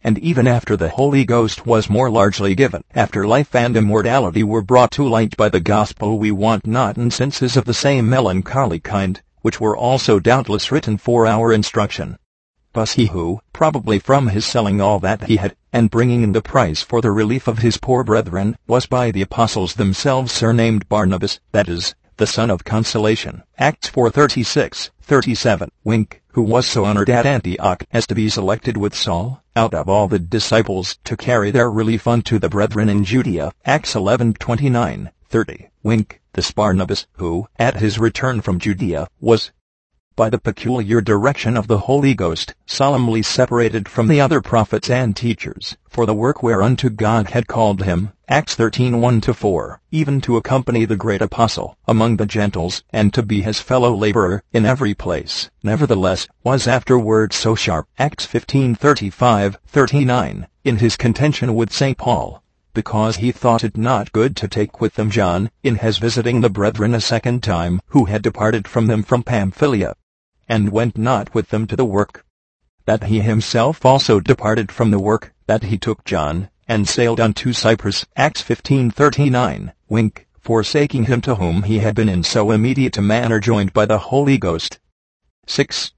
And 0.03 0.17
even 0.17 0.47
after 0.47 0.75
the 0.75 0.89
Holy 0.89 1.25
Ghost 1.25 1.67
was 1.67 1.91
more 1.91 2.09
largely 2.09 2.55
given, 2.55 2.83
after 2.95 3.27
life 3.27 3.53
and 3.53 3.77
immortality 3.77 4.43
were 4.43 4.63
brought 4.63 4.89
to 4.93 5.07
light 5.07 5.37
by 5.37 5.47
the 5.47 5.59
gospel 5.59 6.17
we 6.17 6.31
want 6.31 6.65
not 6.65 6.97
instances 6.97 7.55
of 7.55 7.65
the 7.65 7.73
same 7.75 8.09
melancholy 8.09 8.79
kind, 8.79 9.21
which 9.43 9.61
were 9.61 9.77
also 9.77 10.19
doubtless 10.19 10.71
written 10.71 10.97
for 10.97 11.27
our 11.27 11.53
instruction. 11.53 12.17
Thus 12.73 12.93
he 12.93 13.05
who, 13.05 13.39
probably 13.53 13.99
from 13.99 14.29
his 14.29 14.47
selling 14.47 14.81
all 14.81 14.99
that 15.01 15.25
he 15.25 15.35
had, 15.35 15.55
and 15.71 15.91
bringing 15.91 16.23
in 16.23 16.31
the 16.31 16.41
price 16.41 16.81
for 16.81 17.01
the 17.01 17.11
relief 17.11 17.47
of 17.47 17.59
his 17.59 17.77
poor 17.77 18.03
brethren, 18.03 18.57
was 18.65 18.87
by 18.87 19.11
the 19.11 19.21
apostles 19.21 19.75
themselves 19.75 20.31
surnamed 20.31 20.89
Barnabas, 20.89 21.39
that 21.51 21.69
is, 21.69 21.93
the 22.17 22.25
son 22.25 22.49
of 22.49 22.63
consolation. 22.63 23.43
Acts 23.59 23.91
4.36, 23.91 24.89
37. 25.01 25.69
Wink, 25.83 26.23
who 26.29 26.41
was 26.41 26.65
so 26.65 26.85
honored 26.85 27.09
at 27.09 27.25
Antioch 27.25 27.83
as 27.91 28.07
to 28.07 28.15
be 28.15 28.29
selected 28.29 28.77
with 28.77 28.95
Saul, 28.95 29.43
out 29.55 29.73
of 29.73 29.87
all 29.87 30.07
the 30.07 30.19
disciples, 30.19 30.97
to 31.03 31.17
carry 31.17 31.51
their 31.51 31.69
relief 31.69 32.07
unto 32.07 32.39
the 32.39 32.49
brethren 32.49 32.89
in 32.89 33.03
Judea. 33.03 33.51
Acts 33.65 33.93
11.29, 33.93 35.11
30. 35.29 35.69
Wink, 35.83 36.21
this 36.31 36.51
Barnabas, 36.51 37.07
who, 37.17 37.47
at 37.59 37.77
his 37.77 37.99
return 37.99 38.39
from 38.39 38.57
Judea, 38.57 39.07
was, 39.19 39.51
by 40.15 40.29
the 40.29 40.37
peculiar 40.37 41.01
direction 41.01 41.57
of 41.57 41.67
the 41.67 41.79
Holy 41.79 42.13
Ghost, 42.13 42.53
solemnly 42.65 43.21
separated 43.21 43.89
from 43.89 44.07
the 44.07 44.21
other 44.21 44.39
prophets 44.39 44.89
and 44.89 45.13
teachers, 45.13 45.75
for 45.89 46.05
the 46.05 46.13
work 46.13 46.41
whereunto 46.41 46.89
God 46.89 47.31
had 47.31 47.47
called 47.47 47.83
him, 47.83 48.11
Acts 48.29 48.55
13 48.55 48.93
1-4, 48.93 49.79
even 49.91 50.21
to 50.21 50.37
accompany 50.37 50.85
the 50.85 50.95
great 50.95 51.21
apostle 51.21 51.77
among 51.87 52.17
the 52.17 52.27
Gentiles, 52.27 52.83
and 52.91 53.13
to 53.13 53.23
be 53.23 53.41
his 53.41 53.59
fellow 53.59 53.93
laborer 53.93 54.43
in 54.53 54.65
every 54.65 54.93
place, 54.93 55.49
nevertheless, 55.63 56.27
was 56.43 56.67
afterward 56.67 57.33
so 57.33 57.55
sharp, 57.55 57.87
Acts 57.97 58.25
15:35, 58.25 59.57
39, 59.65 60.47
in 60.63 60.77
his 60.77 60.95
contention 60.95 61.55
with 61.55 61.73
St. 61.73 61.97
Paul, 61.97 62.42
because 62.73 63.17
he 63.17 63.31
thought 63.31 63.63
it 63.63 63.77
not 63.77 64.11
good 64.11 64.35
to 64.35 64.47
take 64.47 64.81
with 64.81 64.95
them 64.95 65.09
John, 65.09 65.51
in 65.61 65.75
his 65.75 65.97
visiting 65.97 66.41
the 66.41 66.49
brethren 66.49 66.95
a 66.95 67.01
second 67.01 67.43
time, 67.43 67.81
who 67.87 68.05
had 68.05 68.21
departed 68.21 68.67
from 68.67 68.87
them 68.87 69.03
from 69.03 69.23
Pamphylia, 69.23 69.95
and 70.49 70.71
went 70.71 70.97
not 70.97 71.33
with 71.33 71.49
them 71.49 71.67
to 71.67 71.75
the 71.75 71.85
work. 71.85 72.25
That 72.85 73.05
he 73.05 73.21
himself 73.21 73.85
also 73.85 74.19
departed 74.19 74.71
from 74.71 74.91
the 74.91 74.99
work, 74.99 75.33
that 75.47 75.63
he 75.63 75.77
took 75.77 76.03
John, 76.03 76.49
and 76.67 76.87
sailed 76.87 77.19
unto 77.19 77.53
Cyprus. 77.53 78.05
Acts 78.15 78.41
15:39. 78.41 79.71
Wink, 79.89 80.27
forsaking 80.39 81.05
him 81.05 81.21
to 81.21 81.35
whom 81.35 81.63
he 81.63 81.79
had 81.79 81.95
been 81.95 82.09
in 82.09 82.23
so 82.23 82.51
immediate 82.51 82.97
a 82.97 83.01
manner 83.01 83.39
joined 83.39 83.73
by 83.73 83.85
the 83.85 83.99
Holy 83.99 84.37
Ghost. 84.37 84.79
6. 85.47 85.93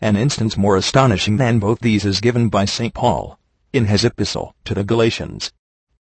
An 0.00 0.16
instance 0.16 0.56
more 0.56 0.76
astonishing 0.76 1.36
than 1.36 1.58
both 1.58 1.80
these 1.80 2.04
is 2.04 2.20
given 2.20 2.48
by 2.48 2.64
St. 2.64 2.94
Paul, 2.94 3.38
in 3.72 3.86
his 3.86 4.04
epistle 4.04 4.54
to 4.64 4.74
the 4.74 4.84
Galatians, 4.84 5.52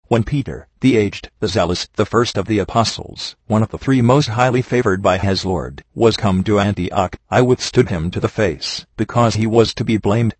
when 0.08 0.22
Peter, 0.22 0.68
the 0.80 0.96
aged, 0.96 1.30
the 1.40 1.48
zealous, 1.48 1.88
the 1.96 2.06
first 2.06 2.38
of 2.38 2.46
the 2.46 2.60
apostles, 2.60 3.34
one 3.48 3.60
of 3.60 3.70
the 3.70 3.78
three 3.78 4.00
most 4.00 4.28
highly 4.28 4.62
favored 4.62 5.02
by 5.02 5.18
his 5.18 5.44
Lord, 5.44 5.82
was 5.96 6.16
come 6.16 6.44
to 6.44 6.60
Antioch, 6.60 7.16
I 7.28 7.42
withstood 7.42 7.88
him 7.88 8.12
to 8.12 8.20
the 8.20 8.28
face, 8.28 8.86
because 8.96 9.34
he 9.34 9.48
was 9.48 9.74
to 9.74 9.84
be 9.84 9.96
blamed. 9.96 10.36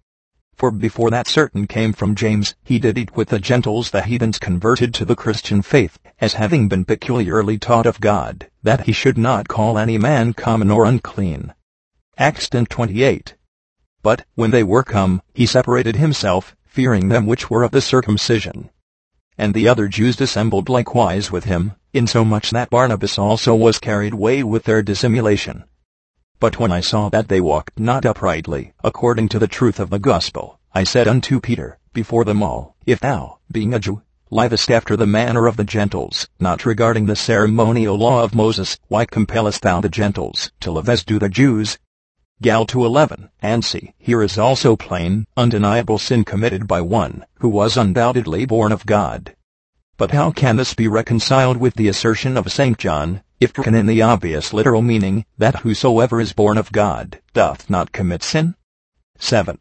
For 0.55 0.71
before 0.71 1.11
that 1.11 1.27
certain 1.27 1.67
came 1.67 1.93
from 1.93 2.15
James, 2.15 2.55
he 2.63 2.79
did 2.79 2.97
eat 2.97 3.17
with 3.17 3.29
the 3.29 3.41
Gentiles 3.41 3.91
the 3.91 4.03
heathens 4.03 4.39
converted 4.39 4.95
to 4.95 5.05
the 5.05 5.17
Christian 5.17 5.63
faith, 5.63 5.99
as 6.21 6.35
having 6.35 6.69
been 6.69 6.85
peculiarly 6.85 7.59
taught 7.59 7.87
of 7.87 8.01
God, 8.01 8.49
that 8.63 8.87
he 8.87 8.93
should 8.93 9.19
not 9.19 9.49
call 9.49 9.79
any 9.79 9.99
man 9.99 10.33
common 10.33 10.71
or 10.71 10.85
unclean. 10.85 11.53
Acts 12.17 12.49
10:28. 12.49 13.35
But, 14.01 14.25
when 14.37 14.53
they 14.53 14.63
were 14.63 14.85
come, 14.85 15.23
he 15.35 15.45
separated 15.45 15.97
himself, 15.97 16.55
fearing 16.65 17.09
them 17.09 17.27
which 17.27 17.51
were 17.51 17.65
of 17.65 17.73
the 17.73 17.81
circumcision, 17.81 18.71
and 19.39 19.55
the 19.55 19.69
other 19.69 19.89
Jews 19.89 20.17
dissembled 20.17 20.69
likewise 20.69 21.31
with 21.31 21.45
him, 21.45 21.73
insomuch 21.93 22.51
that 22.51 22.71
Barnabas 22.71 23.19
also 23.19 23.55
was 23.55 23.79
carried 23.79 24.13
away 24.15 24.43
with 24.43 24.65
their 24.65 24.83
dissimulation. 24.83 25.65
But 26.39 26.59
when 26.59 26.71
I 26.71 26.81
saw 26.81 27.09
that 27.09 27.29
they 27.29 27.41
walked 27.41 27.79
not 27.79 28.05
uprightly, 28.05 28.73
according 28.85 29.29
to 29.31 29.39
the 29.39 29.49
truth 29.49 29.81
of 29.81 29.91
the 29.91 29.99
gospel, 29.99 30.59
I 30.75 30.85
said 30.85 31.09
unto 31.09 31.41
Peter, 31.41 31.79
before 31.93 32.25
them 32.25 32.43
all, 32.43 32.77
If 32.85 33.01
thou, 33.01 33.39
being 33.51 33.73
a 33.73 33.79
Jew, 33.79 34.03
livest 34.31 34.71
after 34.71 34.97
the 34.97 35.07
manner 35.07 35.47
of 35.47 35.57
the 35.57 35.65
Gentiles, 35.65 36.29
not 36.41 36.67
regarding 36.67 37.07
the 37.07 37.17
ceremonial 37.17 37.97
law 37.97 38.23
of 38.23 38.35
Moses, 38.35 38.79
why 38.89 39.07
compellest 39.07 39.63
thou 39.63 39.81
the 39.81 39.89
Gentiles 39.89 40.51
to 40.61 40.71
live 40.71 40.89
as 40.89 41.05
do 41.05 41.19
the 41.19 41.29
Jews? 41.29 41.79
Gal 42.43 42.67
2.11, 42.67 43.31
and 43.41 43.65
see, 43.65 43.95
here 43.99 44.23
is 44.23 44.37
also 44.37 44.77
plain, 44.77 45.27
undeniable 45.39 45.97
sin 45.97 46.23
committed 46.23 46.69
by 46.69 46.83
one, 46.83 47.25
who 47.39 47.49
was 47.49 47.79
undoubtedly 47.79 48.45
born 48.45 48.73
of 48.73 48.85
God. 48.85 49.35
But 49.97 50.11
how 50.11 50.33
can 50.33 50.57
this 50.57 50.75
be 50.75 50.87
reconciled 50.87 51.57
with 51.57 51.77
the 51.77 51.89
assertion 51.89 52.37
of 52.37 52.53
St. 52.53 52.77
John, 52.77 53.23
if 53.41 53.55
taken 53.55 53.75
in 53.75 53.87
the 53.87 54.03
obvious 54.03 54.53
literal 54.53 54.83
meaning, 54.83 55.25
that 55.39 55.61
whosoever 55.61 56.21
is 56.21 56.35
born 56.35 56.59
of 56.59 56.73
God, 56.73 57.21
doth 57.33 57.71
not 57.71 57.93
commit 57.93 58.23
sin? 58.23 58.55
7. 59.19 59.59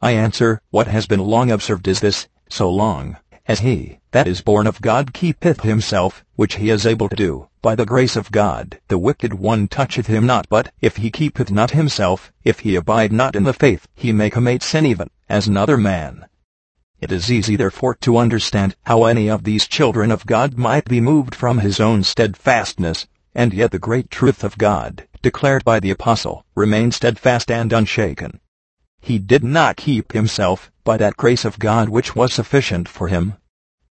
I 0.00 0.12
answer, 0.12 0.62
what 0.70 0.86
has 0.86 1.06
been 1.06 1.20
long 1.20 1.50
observed 1.50 1.86
is 1.86 2.00
this, 2.00 2.28
so 2.48 2.70
long, 2.70 3.18
as 3.48 3.60
he 3.60 3.98
that 4.10 4.26
is 4.26 4.40
born 4.40 4.66
of 4.66 4.80
God 4.80 5.12
keepeth 5.12 5.60
himself, 5.60 6.24
which 6.34 6.56
he 6.56 6.70
is 6.70 6.86
able 6.86 7.08
to 7.08 7.16
do, 7.16 7.48
by 7.62 7.74
the 7.74 7.86
grace 7.86 8.16
of 8.16 8.32
God. 8.32 8.78
The 8.88 8.98
wicked 8.98 9.34
one 9.34 9.68
toucheth 9.68 10.06
him 10.06 10.26
not, 10.26 10.48
but 10.48 10.72
if 10.80 10.96
he 10.96 11.10
keepeth 11.10 11.50
not 11.50 11.70
himself, 11.70 12.32
if 12.44 12.60
he 12.60 12.76
abide 12.76 13.12
not 13.12 13.36
in 13.36 13.44
the 13.44 13.52
faith, 13.52 13.86
he 13.94 14.12
may 14.12 14.30
commit 14.30 14.62
sin 14.62 14.86
even, 14.86 15.10
as 15.28 15.46
another 15.46 15.76
man. 15.76 16.26
It 17.00 17.12
is 17.12 17.30
easy 17.30 17.56
therefore 17.56 17.94
to 17.96 18.16
understand 18.16 18.74
how 18.84 19.04
any 19.04 19.28
of 19.28 19.44
these 19.44 19.68
children 19.68 20.10
of 20.10 20.24
God 20.26 20.56
might 20.56 20.86
be 20.86 21.00
moved 21.00 21.34
from 21.34 21.58
his 21.58 21.78
own 21.78 22.04
steadfastness, 22.04 23.06
and 23.34 23.52
yet 23.52 23.70
the 23.70 23.78
great 23.78 24.10
truth 24.10 24.42
of 24.42 24.56
God, 24.56 25.06
declared 25.20 25.62
by 25.62 25.78
the 25.78 25.90
apostle, 25.90 26.46
remained 26.54 26.94
steadfast 26.94 27.50
and 27.50 27.72
unshaken. 27.72 28.40
He 29.06 29.20
did 29.20 29.44
not 29.44 29.76
keep 29.76 30.10
himself 30.10 30.72
by 30.82 30.96
that 30.96 31.16
grace 31.16 31.44
of 31.44 31.60
God 31.60 31.88
which 31.88 32.16
was 32.16 32.32
sufficient 32.32 32.88
for 32.88 33.06
him, 33.06 33.34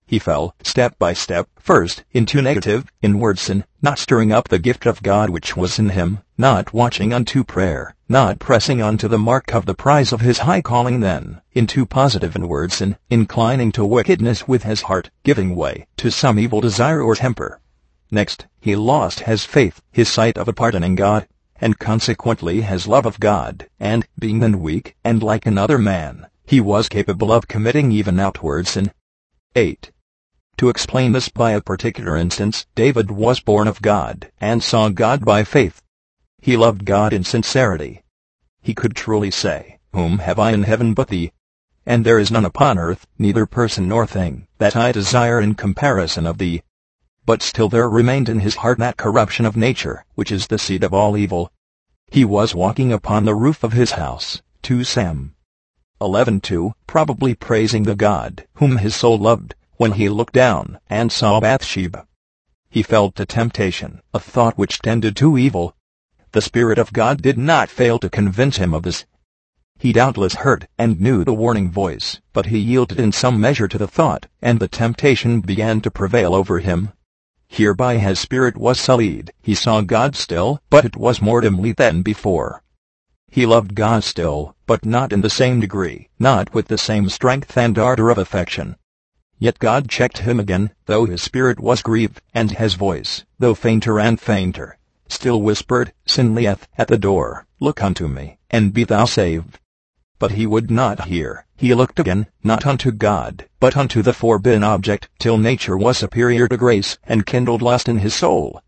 he 0.05 0.17
fell, 0.17 0.55
step 0.63 0.97
by 0.97 1.13
step, 1.13 1.47
first 1.59 2.03
into 2.11 2.43
negative, 2.43 2.85
inward 3.03 3.37
sin, 3.37 3.63
not 3.79 3.99
stirring 3.99 4.31
up 4.31 4.47
the 4.47 4.57
gift 4.57 4.87
of 4.87 5.01
God 5.01 5.29
which 5.29 5.55
was 5.57 5.77
in 5.77 5.89
him, 5.89 6.19
not 6.35 6.73
watching 6.73 7.13
unto 7.13 7.43
prayer, 7.43 7.95
not 8.07 8.39
pressing 8.39 8.83
unto 8.83 9.07
the 9.07 9.19
mark 9.19 9.53
of 9.53 9.67
the 9.67 9.75
prize 9.75 10.11
of 10.11 10.21
his 10.21 10.39
high 10.39 10.61
calling 10.61 10.99
then, 10.99 11.41
into 11.53 11.85
positive 11.85 12.35
inward 12.35 12.71
sin, 12.71 12.95
inclining 13.11 13.71
to 13.71 13.85
wickedness 13.85 14.47
with 14.47 14.61
his 14.61 14.81
heart, 14.83 15.11
giving 15.23 15.55
way 15.55 15.85
to 15.97 16.09
some 16.09 16.39
evil 16.39 16.61
desire 16.61 17.01
or 17.01 17.15
temper. 17.15 17.59
Next, 18.11 18.47
he 18.59 18.75
lost 18.75 19.21
his 19.21 19.43
faith, 19.43 19.81
his 19.91 20.09
sight 20.09 20.37
of 20.37 20.47
a 20.47 20.53
pardoning 20.53 20.93
God, 20.93 21.27
and 21.61 21.79
consequently 21.79 22.61
his 22.61 22.87
love 22.87 23.05
of 23.05 23.19
God, 23.19 23.67
and, 23.79 24.07
being 24.17 24.39
then 24.39 24.59
weak, 24.59 24.95
and 25.03 25.21
like 25.21 25.45
another 25.45 25.77
man, 25.77 26.27
he 26.45 26.59
was 26.59 26.89
capable 26.89 27.31
of 27.31 27.47
committing 27.47 27.91
even 27.91 28.19
outward 28.19 28.67
sin. 28.67 28.91
8. 29.55 29.91
To 30.57 30.69
explain 30.69 31.11
this 31.11 31.29
by 31.29 31.51
a 31.51 31.61
particular 31.61 32.17
instance, 32.17 32.65
David 32.75 33.11
was 33.11 33.39
born 33.39 33.67
of 33.67 33.81
God, 33.81 34.31
and 34.41 34.63
saw 34.63 34.89
God 34.89 35.23
by 35.23 35.43
faith. 35.43 35.81
He 36.41 36.57
loved 36.57 36.85
God 36.85 37.13
in 37.13 37.23
sincerity. 37.23 38.03
He 38.61 38.73
could 38.73 38.95
truly 38.95 39.31
say, 39.31 39.79
Whom 39.93 40.19
have 40.19 40.39
I 40.39 40.51
in 40.51 40.63
heaven 40.63 40.93
but 40.93 41.07
thee? 41.07 41.31
And 41.85 42.05
there 42.05 42.19
is 42.19 42.29
none 42.29 42.45
upon 42.45 42.77
earth, 42.77 43.07
neither 43.17 43.45
person 43.45 43.87
nor 43.87 44.05
thing, 44.05 44.47
that 44.57 44.75
I 44.75 44.91
desire 44.91 45.39
in 45.41 45.55
comparison 45.55 46.27
of 46.27 46.37
thee. 46.37 46.61
But 47.29 47.43
still 47.43 47.69
there 47.69 47.87
remained 47.87 48.27
in 48.27 48.39
his 48.39 48.55
heart 48.55 48.79
that 48.79 48.97
corruption 48.97 49.45
of 49.45 49.55
nature, 49.55 50.03
which 50.15 50.31
is 50.31 50.47
the 50.47 50.57
seed 50.57 50.83
of 50.83 50.95
all 50.95 51.15
evil. 51.15 51.51
He 52.09 52.25
was 52.25 52.55
walking 52.55 52.91
upon 52.91 53.23
the 53.23 53.35
roof 53.35 53.63
of 53.63 53.71
his 53.71 53.91
house, 53.91 54.41
2 54.63 54.83
Sam 54.83 55.35
11:2, 56.01 56.73
probably 56.87 57.35
praising 57.35 57.83
the 57.83 57.93
God, 57.93 58.47
whom 58.55 58.77
his 58.77 58.95
soul 58.95 59.19
loved, 59.19 59.53
when 59.77 59.91
he 59.91 60.09
looked 60.09 60.33
down 60.33 60.79
and 60.89 61.11
saw 61.11 61.39
Bathsheba. 61.39 62.07
He 62.67 62.81
felt 62.81 63.19
a 63.19 63.27
temptation, 63.27 64.01
a 64.11 64.19
thought 64.19 64.57
which 64.57 64.79
tended 64.79 65.15
to 65.17 65.37
evil. 65.37 65.75
The 66.31 66.41
Spirit 66.41 66.79
of 66.79 66.93
God 66.93 67.21
did 67.21 67.37
not 67.37 67.69
fail 67.69 67.99
to 67.99 68.09
convince 68.09 68.57
him 68.57 68.73
of 68.73 68.81
this. 68.81 69.05
He 69.77 69.93
doubtless 69.93 70.33
heard 70.33 70.67
and 70.79 70.99
knew 70.99 71.23
the 71.23 71.35
warning 71.35 71.69
voice, 71.69 72.19
but 72.33 72.47
he 72.47 72.57
yielded 72.57 72.99
in 72.99 73.11
some 73.11 73.39
measure 73.39 73.67
to 73.67 73.77
the 73.77 73.87
thought, 73.87 74.25
and 74.41 74.59
the 74.59 74.67
temptation 74.67 75.41
began 75.41 75.79
to 75.81 75.91
prevail 75.91 76.33
over 76.33 76.57
him. 76.57 76.91
Hereby 77.49 77.97
his 77.97 78.19
spirit 78.19 78.55
was 78.55 78.79
sullied. 78.79 79.31
He 79.41 79.55
saw 79.55 79.81
God 79.81 80.15
still, 80.15 80.61
but 80.69 80.85
it 80.85 80.95
was 80.95 81.21
more 81.21 81.41
dimly 81.41 81.73
than 81.73 82.03
before. 82.03 82.63
He 83.27 83.45
loved 83.45 83.75
God 83.75 84.03
still, 84.03 84.55
but 84.65 84.85
not 84.85 85.11
in 85.11 85.21
the 85.21 85.29
same 85.29 85.59
degree, 85.59 86.09
not 86.19 86.53
with 86.53 86.67
the 86.67 86.77
same 86.77 87.09
strength 87.09 87.57
and 87.57 87.77
ardor 87.77 88.09
of 88.09 88.17
affection. 88.17 88.75
Yet 89.39 89.59
God 89.59 89.89
checked 89.89 90.19
him 90.19 90.39
again, 90.39 90.71
though 90.85 91.05
his 91.05 91.21
spirit 91.21 91.59
was 91.59 91.81
grieved, 91.81 92.21
and 92.33 92.51
his 92.51 92.75
voice, 92.75 93.25
though 93.39 93.55
fainter 93.55 93.99
and 93.99 94.19
fainter, 94.19 94.77
still 95.07 95.41
whispered, 95.41 95.91
Sin 96.05 96.35
lieth 96.35 96.67
at 96.77 96.87
the 96.87 96.97
door, 96.97 97.45
look 97.59 97.83
unto 97.83 98.07
me, 98.07 98.37
and 98.49 98.73
be 98.73 98.83
thou 98.83 99.05
saved. 99.05 99.59
But 100.19 100.31
he 100.31 100.45
would 100.45 100.69
not 100.69 101.05
hear. 101.05 101.45
He 101.57 101.73
looked 101.73 101.99
again, 101.99 102.27
not 102.43 102.67
unto 102.67 102.91
God, 102.91 103.47
but 103.59 103.75
unto 103.75 104.01
the 104.01 104.13
forbidden 104.13 104.63
object, 104.63 105.09
till 105.17 105.37
nature 105.37 105.77
was 105.77 105.97
superior 105.97 106.47
to 106.49 106.57
grace, 106.57 106.97
and 107.05 107.25
kindled 107.25 107.61
lust 107.61 107.89
in 107.89 107.99
his 107.99 108.13
soul. 108.13 108.61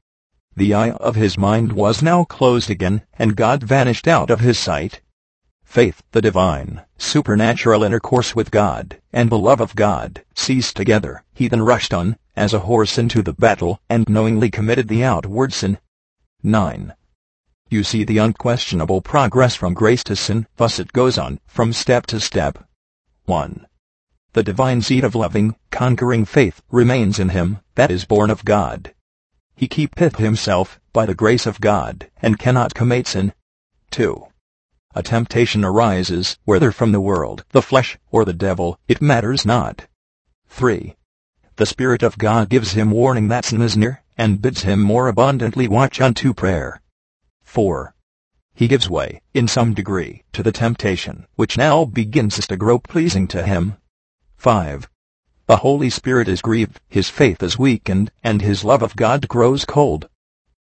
The 0.55 0.73
eye 0.73 0.91
of 0.91 1.15
his 1.15 1.37
mind 1.37 1.73
was 1.73 2.01
now 2.01 2.23
closed 2.23 2.69
again, 2.69 3.03
and 3.19 3.35
God 3.35 3.63
vanished 3.63 4.07
out 4.07 4.29
of 4.29 4.39
his 4.39 4.57
sight 4.57 5.01
faith, 5.71 6.03
the 6.11 6.21
divine, 6.21 6.81
supernatural 6.97 7.81
intercourse 7.81 8.35
with 8.35 8.51
God, 8.51 8.99
and 9.13 9.29
the 9.29 9.37
love 9.37 9.61
of 9.61 9.73
God, 9.73 10.21
ceased 10.35 10.75
together. 10.75 11.23
He 11.33 11.47
then 11.47 11.61
rushed 11.61 11.93
on, 11.93 12.17
as 12.35 12.53
a 12.53 12.59
horse 12.59 12.97
into 12.97 13.21
the 13.21 13.31
battle, 13.31 13.79
and 13.89 14.09
knowingly 14.09 14.49
committed 14.51 14.89
the 14.89 15.05
outward 15.05 15.53
sin. 15.53 15.77
9. 16.43 16.93
You 17.71 17.85
see 17.85 18.03
the 18.03 18.17
unquestionable 18.17 19.01
progress 19.01 19.55
from 19.55 19.73
grace 19.73 20.03
to 20.03 20.15
sin, 20.17 20.45
thus 20.57 20.77
it 20.77 20.91
goes 20.91 21.17
on, 21.17 21.39
from 21.47 21.71
step 21.71 22.05
to 22.07 22.19
step. 22.19 22.67
1. 23.27 23.65
The 24.33 24.43
divine 24.43 24.81
seed 24.81 25.05
of 25.05 25.15
loving, 25.15 25.55
conquering 25.69 26.25
faith 26.25 26.61
remains 26.69 27.17
in 27.17 27.29
him, 27.29 27.59
that 27.75 27.89
is 27.89 28.03
born 28.03 28.29
of 28.29 28.43
God. 28.43 28.93
He 29.55 29.69
keepeth 29.69 30.17
himself, 30.17 30.81
by 30.91 31.05
the 31.05 31.15
grace 31.15 31.45
of 31.45 31.61
God, 31.61 32.11
and 32.21 32.37
cannot 32.37 32.73
commit 32.73 33.07
sin. 33.07 33.31
2 33.91 34.27
a 34.93 35.01
temptation 35.01 35.63
arises, 35.63 36.37
whether 36.43 36.73
from 36.73 36.91
the 36.91 36.99
world, 36.99 37.45
the 37.51 37.61
flesh, 37.61 37.97
or 38.11 38.25
the 38.25 38.33
devil, 38.33 38.77
it 38.89 39.01
matters 39.01 39.45
not. 39.45 39.87
3. 40.49 40.97
The 41.55 41.65
Spirit 41.65 42.03
of 42.03 42.17
God 42.17 42.49
gives 42.49 42.73
him 42.73 42.91
warning 42.91 43.29
that 43.29 43.45
sin 43.45 43.61
is 43.61 43.77
near, 43.77 44.03
and 44.17 44.41
bids 44.41 44.63
him 44.63 44.81
more 44.81 45.07
abundantly 45.07 45.69
watch 45.69 46.01
unto 46.01 46.33
prayer. 46.33 46.81
4. 47.51 47.93
He 48.53 48.69
gives 48.69 48.89
way, 48.89 49.21
in 49.33 49.45
some 49.45 49.73
degree, 49.73 50.23
to 50.31 50.41
the 50.41 50.53
temptation, 50.53 51.27
which 51.35 51.57
now 51.57 51.83
begins 51.83 52.47
to 52.47 52.55
grow 52.55 52.79
pleasing 52.79 53.27
to 53.27 53.43
him. 53.43 53.75
5. 54.37 54.89
The 55.47 55.57
Holy 55.57 55.89
Spirit 55.89 56.29
is 56.29 56.41
grieved, 56.41 56.79
his 56.87 57.09
faith 57.09 57.43
is 57.43 57.59
weakened, 57.59 58.09
and 58.23 58.41
his 58.41 58.63
love 58.63 58.81
of 58.81 58.95
God 58.95 59.27
grows 59.27 59.65
cold. 59.65 60.07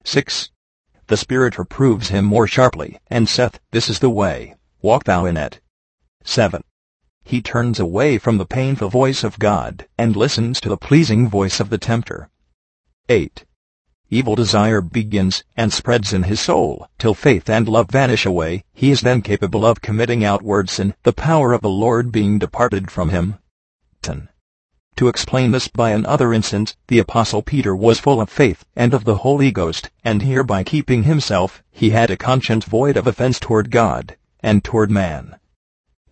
6 0.04 0.52
the 1.08 1.18
Spirit 1.18 1.58
reproves 1.58 2.10
him 2.10 2.26
more 2.26 2.46
sharply, 2.46 3.00
and 3.08 3.28
saith, 3.28 3.60
This 3.72 3.90
is 3.90 3.98
the 3.98 4.10
way, 4.12 4.54
walk 4.84 5.06
thou 5.06 5.26
in 5.26 5.38
it. 5.38 5.60
7. 6.24 6.64
He 7.24 7.42
turns 7.42 7.80
away 7.80 8.20
from 8.20 8.38
the 8.38 8.46
painful 8.46 8.90
voice 8.90 9.24
of 9.24 9.40
God, 9.40 9.88
and 9.98 10.16
listens 10.16 10.62
to 10.62 10.70
the 10.70 10.78
pleasing 10.78 11.30
voice 11.30 11.60
of 11.60 11.72
the 11.72 11.80
tempter. 11.80 12.30
8. 13.10 13.44
Evil 14.12 14.36
desire 14.36 14.82
begins, 14.82 15.44
and 15.58 15.74
spreads 15.74 16.14
in 16.14 16.24
his 16.24 16.40
soul, 16.40 16.88
till 17.00 17.16
faith 17.16 17.50
and 17.50 17.68
love 17.68 17.90
vanish 17.90 18.26
away, 18.26 18.64
he 18.74 18.92
is 18.92 19.02
then 19.02 19.22
capable 19.22 19.66
of 19.66 19.82
committing 19.82 20.24
outward 20.24 20.70
sin, 20.70 20.94
the 21.02 21.12
power 21.12 21.54
of 21.54 21.62
the 21.62 21.70
Lord 21.70 22.12
being 22.12 22.38
departed 22.38 22.92
from 22.92 23.10
him. 23.10 23.40
10. 24.04 24.30
To 24.98 25.08
explain 25.08 25.52
this 25.52 25.68
by 25.68 25.90
another 25.90 26.34
instance, 26.34 26.78
the 26.88 27.00
Apostle 27.00 27.42
Peter 27.42 27.76
was 27.76 28.00
full 28.00 28.22
of 28.22 28.30
faith 28.30 28.64
and 28.76 28.94
of 28.94 29.06
the 29.06 29.18
Holy 29.18 29.52
Ghost, 29.52 29.90
and 30.04 30.22
hereby 30.22 30.64
keeping 30.64 31.04
himself, 31.04 31.64
he 31.72 31.90
had 31.90 32.12
a 32.12 32.16
conscience 32.16 32.66
void 32.66 32.98
of 32.98 33.08
offense 33.08 33.40
toward 33.40 33.72
God 33.72 34.16
and 34.42 34.64
toward 34.64 34.92
man. 34.92 35.36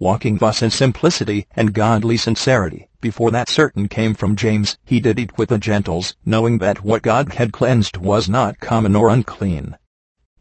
Walking 0.04 0.36
thus 0.36 0.62
in 0.62 0.70
simplicity 0.70 1.48
and 1.56 1.74
godly 1.74 2.18
sincerity, 2.18 2.90
before 3.00 3.32
that 3.32 3.48
certain 3.48 3.88
came 3.88 4.16
from 4.16 4.36
James, 4.36 4.78
he 4.84 5.00
did 5.00 5.18
eat 5.18 5.38
with 5.38 5.48
the 5.48 5.58
Gentiles, 5.58 6.14
knowing 6.26 6.58
that 6.58 6.84
what 6.84 7.04
God 7.04 7.36
had 7.36 7.54
cleansed 7.54 7.96
was 7.96 8.28
not 8.28 8.60
common 8.60 8.98
or 8.98 9.08
unclean. 9.08 9.78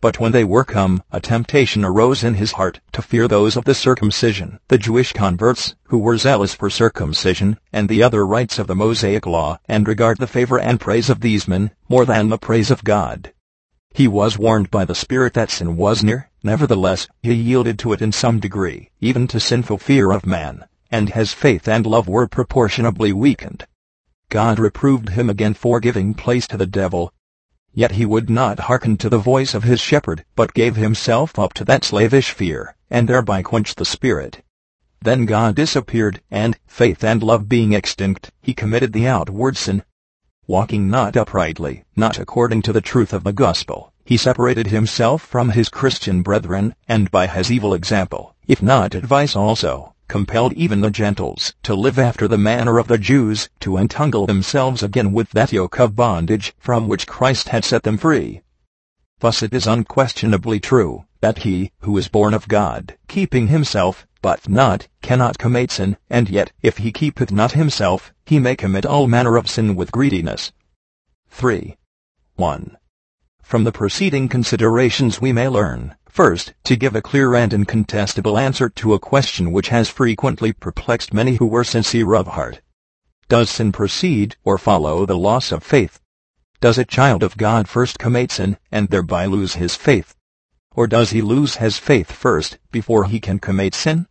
But 0.00 0.18
when 0.18 0.32
they 0.32 0.42
were 0.42 0.64
come, 0.64 1.04
a 1.12 1.20
temptation 1.20 1.84
arose 1.84 2.24
in 2.24 2.34
his 2.34 2.50
heart 2.58 2.80
to 2.90 3.02
fear 3.02 3.28
those 3.28 3.56
of 3.56 3.62
the 3.62 3.72
circumcision, 3.72 4.58
the 4.66 4.78
Jewish 4.78 5.12
converts, 5.12 5.76
who 5.84 5.98
were 5.98 6.18
zealous 6.18 6.54
for 6.54 6.68
circumcision, 6.68 7.56
and 7.72 7.88
the 7.88 8.02
other 8.02 8.26
rites 8.26 8.58
of 8.58 8.66
the 8.66 8.74
Mosaic 8.74 9.26
law, 9.26 9.60
and 9.66 9.86
regard 9.86 10.18
the 10.18 10.26
favor 10.26 10.58
and 10.58 10.80
praise 10.80 11.08
of 11.08 11.20
these 11.20 11.46
men, 11.46 11.70
more 11.88 12.04
than 12.04 12.30
the 12.30 12.36
praise 12.36 12.72
of 12.72 12.82
God. 12.82 13.32
He 13.94 14.08
was 14.08 14.36
warned 14.36 14.72
by 14.72 14.84
the 14.84 14.96
Spirit 14.96 15.34
that 15.34 15.52
sin 15.52 15.76
was 15.76 16.02
near, 16.02 16.31
nevertheless, 16.42 17.08
he 17.22 17.32
yielded 17.32 17.78
to 17.78 17.92
it 17.92 18.02
in 18.02 18.12
some 18.12 18.40
degree, 18.40 18.90
even 19.00 19.26
to 19.26 19.38
sinful 19.38 19.78
fear 19.78 20.12
of 20.12 20.26
man, 20.26 20.64
and 20.90 21.10
his 21.10 21.32
faith 21.32 21.68
and 21.68 21.86
love 21.86 22.08
were 22.08 22.26
proportionably 22.26 23.12
weakened. 23.12 23.66
God 24.28 24.58
reproved 24.58 25.10
him 25.10 25.28
again 25.30 25.54
for 25.54 25.80
giving 25.80 26.14
place 26.14 26.46
to 26.48 26.56
the 26.56 26.66
devil, 26.66 27.12
Yet 27.74 27.92
he 27.92 28.04
would 28.04 28.28
not 28.28 28.60
hearken 28.60 28.98
to 28.98 29.08
the 29.08 29.16
voice 29.16 29.54
of 29.54 29.62
his 29.62 29.80
shepherd, 29.80 30.26
but 30.36 30.52
gave 30.52 30.76
himself 30.76 31.38
up 31.38 31.54
to 31.54 31.64
that 31.64 31.84
slavish 31.84 32.30
fear, 32.30 32.76
and 32.90 33.08
thereby 33.08 33.42
quenched 33.42 33.78
the 33.78 33.86
spirit. 33.86 34.42
Then 35.00 35.24
God 35.24 35.54
disappeared, 35.54 36.20
and, 36.30 36.58
faith 36.66 37.02
and 37.02 37.22
love 37.22 37.48
being 37.48 37.72
extinct, 37.72 38.30
he 38.42 38.52
committed 38.52 38.92
the 38.92 39.08
outward 39.08 39.56
sin. 39.56 39.84
Walking 40.48 40.90
not 40.90 41.16
uprightly, 41.16 41.84
not 41.94 42.18
according 42.18 42.62
to 42.62 42.72
the 42.72 42.80
truth 42.80 43.12
of 43.12 43.22
the 43.22 43.32
gospel, 43.32 43.92
he 44.04 44.16
separated 44.16 44.66
himself 44.66 45.22
from 45.22 45.50
his 45.50 45.68
Christian 45.68 46.20
brethren, 46.22 46.74
and 46.88 47.10
by 47.12 47.28
his 47.28 47.50
evil 47.52 47.72
example, 47.72 48.34
if 48.48 48.60
not 48.60 48.94
advice 48.96 49.36
also, 49.36 49.94
compelled 50.08 50.52
even 50.54 50.80
the 50.80 50.90
Gentiles 50.90 51.54
to 51.62 51.76
live 51.76 51.96
after 51.96 52.26
the 52.26 52.36
manner 52.36 52.78
of 52.78 52.88
the 52.88 52.98
Jews, 52.98 53.48
to 53.60 53.76
entangle 53.76 54.26
themselves 54.26 54.82
again 54.82 55.12
with 55.12 55.30
that 55.30 55.52
yoke 55.52 55.78
of 55.78 55.94
bondage 55.94 56.52
from 56.58 56.88
which 56.88 57.06
Christ 57.06 57.50
had 57.50 57.64
set 57.64 57.84
them 57.84 57.96
free. 57.96 58.42
Thus 59.20 59.44
it 59.44 59.54
is 59.54 59.68
unquestionably 59.68 60.58
true, 60.58 61.04
that 61.20 61.38
he, 61.44 61.70
who 61.82 61.96
is 61.96 62.08
born 62.08 62.34
of 62.34 62.48
God, 62.48 62.96
keeping 63.06 63.46
himself, 63.46 64.08
but 64.22 64.48
not, 64.48 64.88
cannot 65.02 65.36
commit 65.36 65.70
sin, 65.70 65.98
and 66.08 66.30
yet, 66.30 66.52
if 66.62 66.78
he 66.78 66.90
keepeth 66.90 67.30
not 67.30 67.52
himself, 67.52 68.14
he 68.24 68.38
may 68.38 68.56
commit 68.56 68.86
all 68.86 69.06
manner 69.06 69.36
of 69.36 69.50
sin 69.50 69.76
with 69.76 69.92
greediness. 69.92 70.52
3. 71.28 71.76
1. 72.36 72.76
From 73.42 73.64
the 73.64 73.72
preceding 73.72 74.28
considerations 74.28 75.20
we 75.20 75.32
may 75.32 75.48
learn, 75.48 75.96
First, 76.12 76.52
to 76.64 76.76
give 76.76 76.94
a 76.94 77.00
clear 77.00 77.34
and 77.34 77.54
incontestable 77.54 78.36
answer 78.36 78.68
to 78.68 78.92
a 78.92 78.98
question 78.98 79.50
which 79.50 79.68
has 79.68 79.88
frequently 79.88 80.52
perplexed 80.52 81.14
many 81.14 81.36
who 81.36 81.46
were 81.46 81.64
sincere 81.64 82.14
of 82.14 82.26
heart. 82.26 82.60
Does 83.30 83.48
sin 83.48 83.72
precede 83.72 84.36
or 84.44 84.58
follow 84.58 85.06
the 85.06 85.16
loss 85.16 85.50
of 85.50 85.62
faith? 85.62 86.00
Does 86.60 86.76
a 86.76 86.84
child 86.84 87.22
of 87.22 87.38
God 87.38 87.66
first 87.66 87.98
commit 87.98 88.30
sin, 88.30 88.58
and 88.70 88.88
thereby 88.88 89.24
lose 89.24 89.54
his 89.54 89.74
faith? 89.74 90.14
Or 90.76 90.86
does 90.86 91.12
he 91.12 91.22
lose 91.22 91.56
his 91.56 91.78
faith 91.78 92.12
first, 92.12 92.58
before 92.70 93.04
he 93.04 93.18
can 93.18 93.38
commit 93.38 93.74
sin? 93.74 94.06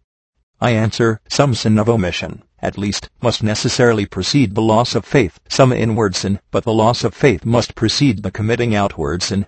I 0.61 0.71
answer, 0.71 1.19
some 1.27 1.55
sin 1.55 1.79
of 1.79 1.89
omission, 1.89 2.43
at 2.61 2.77
least, 2.77 3.09
must 3.21 3.41
necessarily 3.41 4.05
precede 4.05 4.55
the 4.55 4.61
loss 4.61 4.95
of 4.95 5.03
faith, 5.03 5.39
some 5.49 5.73
inward 5.73 6.15
sin, 6.15 6.39
but 6.51 6.63
the 6.63 6.73
loss 6.73 7.03
of 7.03 7.13
faith 7.13 7.45
must 7.45 7.75
precede 7.75 8.21
the 8.21 8.31
committing 8.31 8.75
outward 8.75 9.23
sin, 9.23 9.47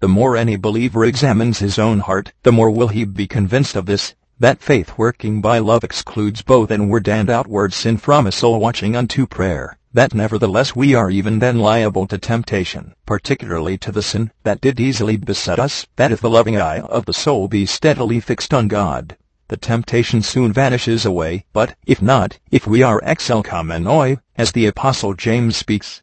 the 0.00 0.08
more 0.08 0.34
any 0.34 0.56
believer 0.56 1.04
examines 1.04 1.58
his 1.58 1.78
own 1.78 1.98
heart, 1.98 2.32
the 2.42 2.50
more 2.50 2.70
will 2.70 2.88
he 2.88 3.04
be 3.04 3.26
convinced 3.26 3.76
of 3.76 3.84
this, 3.84 4.14
that 4.38 4.62
faith 4.62 4.96
working 4.96 5.42
by 5.42 5.58
love 5.58 5.84
excludes 5.84 6.40
both 6.40 6.70
inward 6.70 7.06
and 7.06 7.28
outward 7.28 7.74
sin 7.74 7.98
from 7.98 8.26
a 8.26 8.32
soul 8.32 8.58
watching 8.58 8.96
unto 8.96 9.26
prayer, 9.26 9.76
that 9.92 10.14
nevertheless 10.14 10.74
we 10.74 10.94
are 10.94 11.10
even 11.10 11.38
then 11.38 11.58
liable 11.58 12.06
to 12.06 12.16
temptation, 12.16 12.94
particularly 13.04 13.76
to 13.76 13.92
the 13.92 14.00
sin 14.00 14.30
that 14.42 14.62
did 14.62 14.80
easily 14.80 15.18
beset 15.18 15.58
us, 15.58 15.86
that 15.96 16.10
if 16.10 16.22
the 16.22 16.30
loving 16.30 16.58
eye 16.58 16.80
of 16.80 17.04
the 17.04 17.12
soul 17.12 17.46
be 17.46 17.66
steadily 17.66 18.20
fixed 18.20 18.54
on 18.54 18.68
God, 18.68 19.18
the 19.50 19.56
temptation 19.56 20.22
soon 20.22 20.52
vanishes 20.52 21.04
away, 21.04 21.44
but, 21.52 21.74
if 21.84 22.00
not, 22.00 22.38
if 22.52 22.68
we 22.68 22.84
are 22.84 23.00
exelkamenoi, 23.00 24.16
as 24.36 24.52
the 24.52 24.64
Apostle 24.64 25.12
James 25.12 25.56
speaks, 25.56 26.02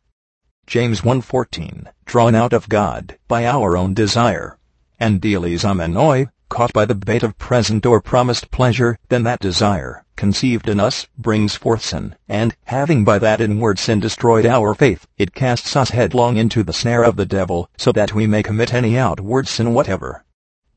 James 0.66 1.00
1.14, 1.00 1.88
drawn 2.04 2.36
out 2.36 2.52
of 2.52 2.68
God, 2.68 3.18
by 3.30 3.46
our 3.46 3.78
own 3.78 3.94
desire. 3.94 4.58
And 5.00 5.22
delisamenoi, 5.22 6.28
caught 6.50 6.74
by 6.74 6.84
the 6.84 6.94
bait 6.94 7.24
of 7.24 7.38
present 7.38 7.86
or 7.86 8.02
promised 8.02 8.52
pleasure, 8.52 9.00
then 9.08 9.24
that 9.24 9.40
desire, 9.40 10.04
conceived 10.18 10.68
in 10.68 10.82
us, 10.82 11.08
brings 11.18 11.56
forth 11.56 11.86
sin, 11.86 12.16
and, 12.28 12.54
having 12.66 13.06
by 13.06 13.18
that 13.18 13.40
inward 13.40 13.80
sin 13.80 14.02
destroyed 14.02 14.46
our 14.46 14.76
faith, 14.76 15.08
it 15.18 15.34
casts 15.34 15.74
us 15.78 15.92
headlong 15.92 16.36
into 16.36 16.64
the 16.64 16.74
snare 16.74 17.04
of 17.04 17.16
the 17.16 17.26
devil, 17.26 17.70
so 17.78 17.94
that 17.94 18.14
we 18.14 18.28
may 18.28 18.44
commit 18.44 18.74
any 18.74 18.98
outward 18.98 19.48
sin 19.48 19.74
whatever. 19.74 20.26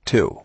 2. 0.04 0.42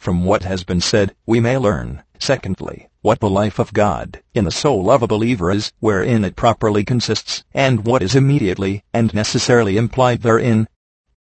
From 0.00 0.24
what 0.24 0.44
has 0.44 0.64
been 0.64 0.80
said, 0.80 1.14
we 1.26 1.40
may 1.40 1.58
learn, 1.58 2.02
secondly, 2.18 2.88
what 3.02 3.20
the 3.20 3.28
life 3.28 3.58
of 3.58 3.74
God 3.74 4.22
in 4.32 4.44
the 4.44 4.50
soul 4.50 4.90
of 4.90 5.02
a 5.02 5.06
believer 5.06 5.50
is, 5.50 5.74
wherein 5.78 6.24
it 6.24 6.36
properly 6.36 6.84
consists, 6.84 7.44
and 7.52 7.84
what 7.84 8.00
is 8.00 8.14
immediately 8.14 8.82
and 8.94 9.12
necessarily 9.12 9.76
implied 9.76 10.22
therein. 10.22 10.68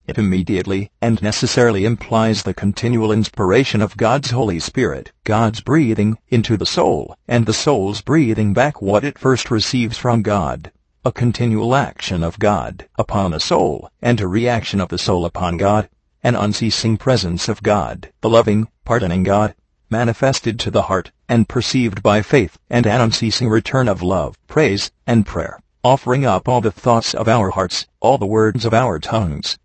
It 0.07 0.17
immediately 0.17 0.91
and 1.01 1.21
necessarily 1.21 1.85
implies 1.85 2.43
the 2.43 2.53
continual 2.53 3.13
inspiration 3.13 3.81
of 3.81 3.95
God's 3.95 4.31
Holy 4.31 4.59
Spirit, 4.59 5.13
God's 5.23 5.61
breathing 5.61 6.17
into 6.27 6.57
the 6.57 6.65
soul, 6.65 7.15
and 7.29 7.45
the 7.45 7.53
soul's 7.53 8.01
breathing 8.01 8.53
back 8.53 8.81
what 8.81 9.05
it 9.05 9.17
first 9.17 9.49
receives 9.49 9.97
from 9.97 10.21
God. 10.21 10.73
A 11.05 11.13
continual 11.13 11.75
action 11.75 12.23
of 12.23 12.39
God 12.39 12.89
upon 12.99 13.33
a 13.33 13.39
soul, 13.39 13.89
and 14.01 14.19
a 14.19 14.27
reaction 14.27 14.81
of 14.81 14.89
the 14.89 14.97
soul 14.97 15.23
upon 15.23 15.55
God. 15.55 15.87
An 16.25 16.33
unceasing 16.33 16.97
presence 16.97 17.47
of 17.47 17.61
God, 17.61 18.11
the 18.21 18.31
loving, 18.31 18.67
pardoning 18.83 19.21
God, 19.21 19.53
manifested 19.91 20.57
to 20.57 20.71
the 20.71 20.81
heart, 20.89 21.11
and 21.29 21.47
perceived 21.47 22.01
by 22.01 22.23
faith, 22.23 22.57
and 22.67 22.87
an 22.87 22.99
unceasing 22.99 23.47
return 23.47 23.87
of 23.87 24.01
love, 24.01 24.35
praise, 24.47 24.89
and 25.05 25.23
prayer, 25.23 25.59
offering 25.83 26.25
up 26.25 26.49
all 26.49 26.61
the 26.61 26.71
thoughts 26.71 27.13
of 27.13 27.27
our 27.27 27.51
hearts, 27.51 27.85
all 27.99 28.17
the 28.17 28.25
words 28.25 28.65
of 28.65 28.73
our 28.73 28.97
tongues, 28.97 29.59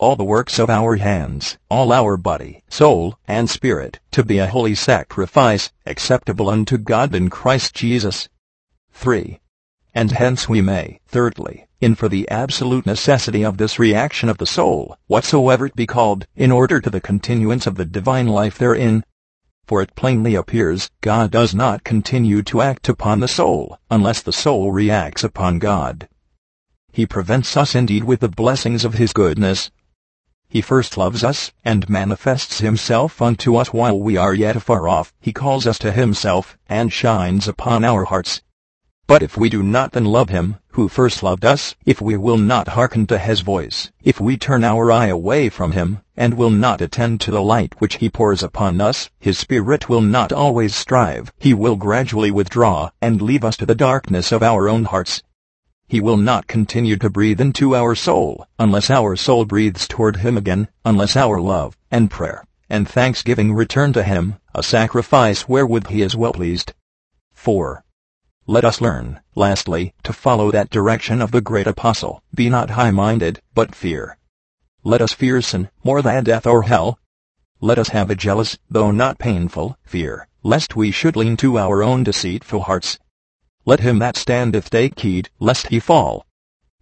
all 0.00 0.16
the 0.16 0.24
works 0.24 0.58
of 0.58 0.68
our 0.68 0.96
hands, 0.96 1.56
all 1.70 1.92
our 1.92 2.16
body, 2.16 2.64
soul, 2.68 3.16
and 3.28 3.48
spirit, 3.48 4.00
to 4.10 4.24
be 4.24 4.38
a 4.38 4.48
holy 4.48 4.74
sacrifice, 4.74 5.70
acceptable 5.86 6.50
unto 6.50 6.78
God 6.78 7.14
in 7.14 7.30
Christ 7.30 7.74
Jesus. 7.74 8.28
3. 8.90 9.38
And 9.94 10.12
hence 10.12 10.48
we 10.48 10.62
may, 10.62 11.00
thirdly, 11.06 11.66
infer 11.82 12.08
the 12.08 12.28
absolute 12.30 12.86
necessity 12.86 13.44
of 13.44 13.58
this 13.58 13.78
reaction 13.78 14.30
of 14.30 14.38
the 14.38 14.46
soul, 14.46 14.96
whatsoever 15.06 15.66
it 15.66 15.76
be 15.76 15.86
called, 15.86 16.26
in 16.34 16.50
order 16.50 16.80
to 16.80 16.88
the 16.88 17.00
continuance 17.00 17.66
of 17.66 17.74
the 17.74 17.84
divine 17.84 18.26
life 18.26 18.56
therein, 18.56 19.04
for 19.66 19.82
it 19.82 19.94
plainly 19.94 20.34
appears 20.34 20.90
God 21.02 21.30
does 21.30 21.54
not 21.54 21.84
continue 21.84 22.42
to 22.44 22.62
act 22.62 22.88
upon 22.88 23.20
the 23.20 23.28
soul 23.28 23.78
unless 23.90 24.22
the 24.22 24.32
soul 24.32 24.72
reacts 24.72 25.24
upon 25.24 25.58
God. 25.58 26.08
He 26.90 27.04
prevents 27.04 27.56
us 27.56 27.74
indeed 27.74 28.04
with 28.04 28.20
the 28.20 28.28
blessings 28.28 28.84
of 28.86 28.94
his 28.94 29.12
goodness. 29.12 29.70
He 30.48 30.60
first 30.62 30.96
loves 30.96 31.22
us 31.22 31.52
and 31.64 31.88
manifests 31.88 32.60
himself 32.60 33.20
unto 33.20 33.56
us 33.56 33.72
while 33.72 33.98
we 34.00 34.16
are 34.16 34.34
yet 34.34 34.56
afar 34.56 34.88
off. 34.88 35.12
He 35.20 35.32
calls 35.32 35.66
us 35.66 35.78
to 35.80 35.92
himself 35.92 36.56
and 36.68 36.92
shines 36.92 37.46
upon 37.46 37.84
our 37.84 38.04
hearts 38.04 38.40
but 39.12 39.22
if 39.22 39.36
we 39.36 39.50
do 39.50 39.62
not 39.62 39.92
then 39.92 40.06
love 40.06 40.30
him, 40.30 40.56
who 40.68 40.88
first 40.88 41.22
loved 41.22 41.44
us, 41.44 41.74
if 41.84 42.00
we 42.00 42.16
will 42.16 42.38
not 42.38 42.68
hearken 42.68 43.06
to 43.06 43.18
his 43.18 43.42
voice, 43.42 43.90
if 44.02 44.18
we 44.18 44.38
turn 44.38 44.64
our 44.64 44.90
eye 44.90 45.08
away 45.08 45.50
from 45.50 45.72
him, 45.72 45.98
and 46.16 46.32
will 46.32 46.48
not 46.48 46.80
attend 46.80 47.20
to 47.20 47.30
the 47.30 47.42
light 47.42 47.74
which 47.76 47.96
he 47.96 48.08
pours 48.08 48.42
upon 48.42 48.80
us, 48.80 49.10
his 49.20 49.36
spirit 49.36 49.86
will 49.86 50.00
not 50.00 50.32
always 50.32 50.74
strive, 50.74 51.30
he 51.38 51.52
will 51.52 51.76
gradually 51.76 52.30
withdraw, 52.30 52.88
and 53.02 53.20
leave 53.20 53.44
us 53.44 53.54
to 53.54 53.66
the 53.66 53.74
darkness 53.74 54.32
of 54.32 54.42
our 54.42 54.66
own 54.66 54.84
hearts. 54.84 55.22
He 55.86 56.00
will 56.00 56.16
not 56.16 56.46
continue 56.46 56.96
to 56.96 57.10
breathe 57.10 57.38
into 57.38 57.76
our 57.76 57.94
soul, 57.94 58.46
unless 58.58 58.88
our 58.88 59.14
soul 59.14 59.44
breathes 59.44 59.86
toward 59.86 60.16
him 60.24 60.38
again, 60.38 60.68
unless 60.86 61.16
our 61.16 61.38
love, 61.38 61.76
and 61.90 62.10
prayer, 62.10 62.46
and 62.70 62.88
thanksgiving 62.88 63.52
return 63.52 63.92
to 63.92 64.04
him, 64.04 64.36
a 64.54 64.62
sacrifice 64.62 65.46
wherewith 65.46 65.88
he 65.88 66.00
is 66.00 66.16
well 66.16 66.32
pleased. 66.32 66.72
4. 67.34 67.84
Let 68.48 68.64
us 68.64 68.80
learn, 68.80 69.20
lastly, 69.36 69.94
to 70.02 70.12
follow 70.12 70.50
that 70.50 70.68
direction 70.68 71.22
of 71.22 71.30
the 71.30 71.40
great 71.40 71.68
apostle. 71.68 72.24
Be 72.34 72.50
not 72.50 72.70
high-minded, 72.70 73.40
but 73.54 73.72
fear. 73.72 74.18
Let 74.82 75.00
us 75.00 75.12
fear 75.12 75.40
sin, 75.40 75.70
more 75.84 76.02
than 76.02 76.24
death 76.24 76.44
or 76.44 76.64
hell. 76.64 76.98
Let 77.60 77.78
us 77.78 77.90
have 77.90 78.10
a 78.10 78.16
jealous, 78.16 78.58
though 78.68 78.90
not 78.90 79.20
painful, 79.20 79.78
fear, 79.84 80.26
lest 80.42 80.74
we 80.74 80.90
should 80.90 81.14
lean 81.14 81.36
to 81.36 81.56
our 81.56 81.84
own 81.84 82.02
deceitful 82.02 82.62
hearts. 82.62 82.98
Let 83.64 83.78
him 83.78 84.00
that 84.00 84.16
standeth 84.16 84.70
take 84.70 84.98
heed, 84.98 85.30
lest 85.38 85.68
he 85.68 85.78
fall. 85.78 86.26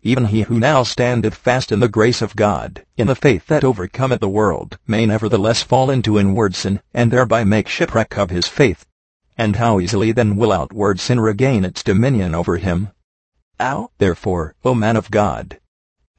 Even 0.03 0.27
he 0.27 0.43
who 0.43 0.59
now 0.59 0.83
standeth 0.83 1.35
fast 1.35 1.71
in 1.71 1.81
the 1.81 1.89
grace 1.89 2.23
of 2.23 2.37
God, 2.37 2.87
in 2.97 3.07
the 3.07 3.15
faith 3.15 3.49
that 3.49 3.65
overcometh 3.65 4.21
the 4.21 4.31
world, 4.31 4.79
may 4.87 5.05
nevertheless 5.05 5.63
fall 5.63 5.91
into 5.91 6.19
inward 6.19 6.55
sin, 6.55 6.81
and 6.95 7.11
thereby 7.11 7.45
make 7.45 7.69
shipwreck 7.69 8.17
of 8.17 8.31
his 8.31 8.49
faith 8.49 8.87
and 9.39 9.57
how 9.57 9.81
easily 9.81 10.13
then 10.13 10.37
will 10.37 10.53
outward 10.53 11.01
sin 11.01 11.19
regain 11.19 11.65
its 11.65 11.83
dominion 11.83 12.35
over 12.35 12.57
him. 12.57 12.91
Ow! 13.59 13.91
Therefore, 13.99 14.55
O 14.65 14.75
man 14.75 14.97
of 14.97 15.11
God, 15.11 15.61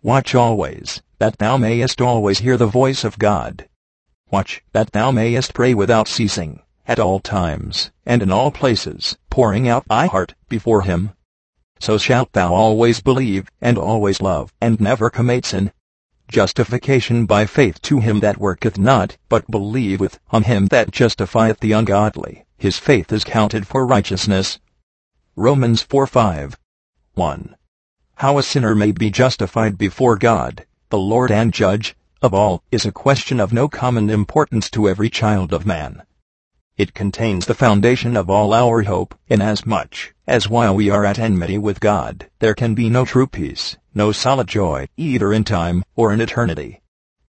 watch 0.02 0.34
always, 0.34 1.02
that 1.20 1.38
thou 1.38 1.58
mayest 1.58 2.02
always 2.02 2.40
hear 2.40 2.58
the 2.58 2.66
voice 2.66 3.04
of 3.04 3.20
God. 3.20 3.68
Watch, 4.32 4.64
that 4.74 4.92
thou 4.92 5.12
mayest 5.12 5.54
pray 5.54 5.74
without 5.74 6.08
ceasing, 6.08 6.62
at 6.88 7.00
all 7.00 7.20
times, 7.20 7.92
and 8.06 8.22
in 8.22 8.32
all 8.32 8.52
places, 8.52 9.18
pouring 9.30 9.68
out 9.68 9.88
thy 9.88 10.08
heart 10.08 10.34
before 10.50 10.82
him. 10.84 11.12
So 11.80 11.98
shalt 11.98 12.32
thou 12.34 12.54
always 12.54 13.02
believe, 13.02 13.50
and 13.60 13.78
always 13.78 14.22
love, 14.22 14.54
and 14.62 14.80
never 14.80 15.10
commit 15.10 15.46
sin. 15.46 15.72
Justification 16.28 17.26
by 17.26 17.46
faith 17.46 17.82
to 17.84 18.00
him 18.00 18.20
that 18.22 18.38
worketh 18.38 18.78
not, 18.78 19.18
but 19.30 19.50
believeth 19.50 20.20
on 20.30 20.44
him 20.44 20.68
that 20.68 20.92
justifieth 20.92 21.60
the 21.60 21.72
ungodly 21.72 22.46
his 22.62 22.78
faith 22.78 23.12
is 23.12 23.24
counted 23.24 23.66
for 23.66 23.88
righteousness. 23.88 24.60
Romans 25.36 25.82
4 25.82 26.06
5. 26.06 26.60
1. 27.16 27.56
How 28.16 28.38
a 28.38 28.44
sinner 28.44 28.76
may 28.76 28.92
be 28.92 29.10
justified 29.10 29.80
before 29.80 30.16
God. 30.16 30.66
the 30.90 31.00
Lord 31.00 31.32
and 31.32 31.52
Judge 31.52 31.96
of 32.22 32.36
all, 32.36 32.64
is 32.72 32.86
a 32.86 32.92
question 32.92 33.40
of 33.40 33.52
no 33.52 33.68
common 33.68 34.12
importance 34.12 34.70
to 34.70 34.88
every 34.88 35.10
child 35.10 35.52
of 35.54 35.66
man. 35.66 36.04
It 36.78 36.94
contains 36.94 37.48
the 37.48 37.56
foundation 37.56 38.16
of 38.16 38.30
all 38.30 38.54
our 38.54 38.84
hope, 38.84 39.16
inasmuch 39.28 40.14
as 40.28 40.48
while 40.48 40.76
we 40.76 40.90
are 40.90 41.04
at 41.04 41.18
enmity 41.18 41.58
with 41.58 41.80
God, 41.80 42.30
there 42.40 42.54
can 42.54 42.76
be 42.76 42.90
no 42.90 43.06
true 43.06 43.26
peace, 43.26 43.76
no 43.96 44.12
solid 44.12 44.48
joy, 44.48 44.88
either 44.98 45.34
in 45.34 45.44
time 45.44 45.84
or 45.96 46.14
in 46.14 46.22
eternity. 46.22 46.82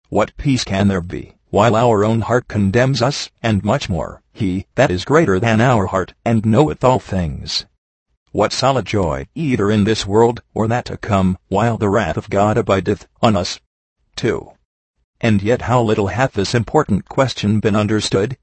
What 0.08 0.36
peace 0.38 0.64
can 0.64 0.88
there 0.88 1.02
be, 1.02 1.34
while 1.50 1.74
our 1.74 2.04
own 2.04 2.20
heart 2.20 2.46
condemns 2.46 3.00
us, 3.00 3.30
and 3.42 3.64
much 3.64 3.88
more, 3.88 4.22
he 4.32 4.66
that 4.74 4.90
is 4.90 5.04
greater 5.04 5.40
than 5.40 5.60
our 5.60 5.86
heart, 5.86 6.12
and 6.24 6.44
knoweth 6.44 6.84
all 6.84 6.98
things? 6.98 7.64
What 8.32 8.52
solid 8.52 8.84
joy, 8.84 9.26
either 9.34 9.70
in 9.70 9.84
this 9.84 10.06
world 10.06 10.42
or 10.52 10.68
that 10.68 10.84
to 10.86 10.98
come, 10.98 11.38
while 11.48 11.78
the 11.78 11.88
wrath 11.88 12.18
of 12.18 12.28
God 12.28 12.58
abideth 12.58 13.06
on 13.22 13.36
us? 13.36 13.60
2. 14.16 14.52
And 15.20 15.42
yet 15.42 15.62
how 15.62 15.82
little 15.82 16.08
hath 16.08 16.34
this 16.34 16.54
important 16.54 17.08
question 17.08 17.60
been 17.60 17.74
understood? 17.74 18.36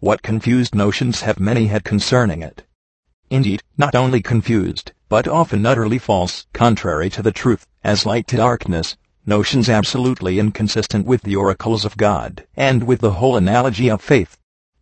What 0.00 0.22
confused 0.22 0.74
notions 0.74 1.20
have 1.20 1.38
many 1.38 1.68
had 1.68 1.84
concerning 1.84 2.42
it? 2.42 2.66
Indeed, 3.30 3.62
not 3.78 3.94
only 3.94 4.20
confused, 4.20 4.90
but 5.08 5.28
often 5.28 5.64
utterly 5.64 5.98
false, 5.98 6.46
contrary 6.52 7.08
to 7.10 7.22
the 7.22 7.30
truth, 7.32 7.66
as 7.84 8.04
light 8.04 8.26
to 8.26 8.36
darkness, 8.36 8.96
notions 9.26 9.68
absolutely 9.68 10.38
inconsistent 10.38 11.06
with 11.06 11.22
the 11.22 11.36
oracles 11.36 11.84
of 11.84 11.96
God, 11.96 12.46
and 12.56 12.84
with 12.84 13.00
the 13.00 13.12
whole 13.12 13.36
analogy 13.36 13.90
of 13.90 14.00
faith. 14.00 14.38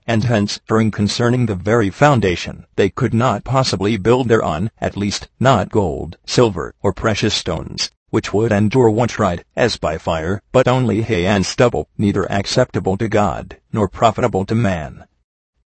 And 0.06 0.24
hence, 0.24 0.58
erring 0.70 0.90
concerning 0.90 1.46
the 1.46 1.54
very 1.54 1.90
foundation, 1.90 2.66
they 2.76 2.88
could 2.88 3.12
not 3.12 3.44
possibly 3.44 3.96
build 3.96 4.28
thereon, 4.28 4.70
at 4.80 4.96
least, 4.96 5.28
not 5.38 5.70
gold, 5.70 6.16
silver, 6.24 6.74
or 6.82 6.92
precious 6.92 7.34
stones, 7.34 7.90
which 8.10 8.32
would 8.32 8.52
endure 8.52 8.90
when 8.90 9.08
tried, 9.08 9.44
as 9.54 9.76
by 9.76 9.98
fire, 9.98 10.40
but 10.50 10.66
only 10.66 11.02
hay 11.02 11.26
and 11.26 11.44
stubble, 11.44 11.88
neither 11.98 12.30
acceptable 12.32 12.96
to 12.96 13.08
God, 13.08 13.58
nor 13.72 13.88
profitable 13.88 14.46
to 14.46 14.54
man. 14.54 15.04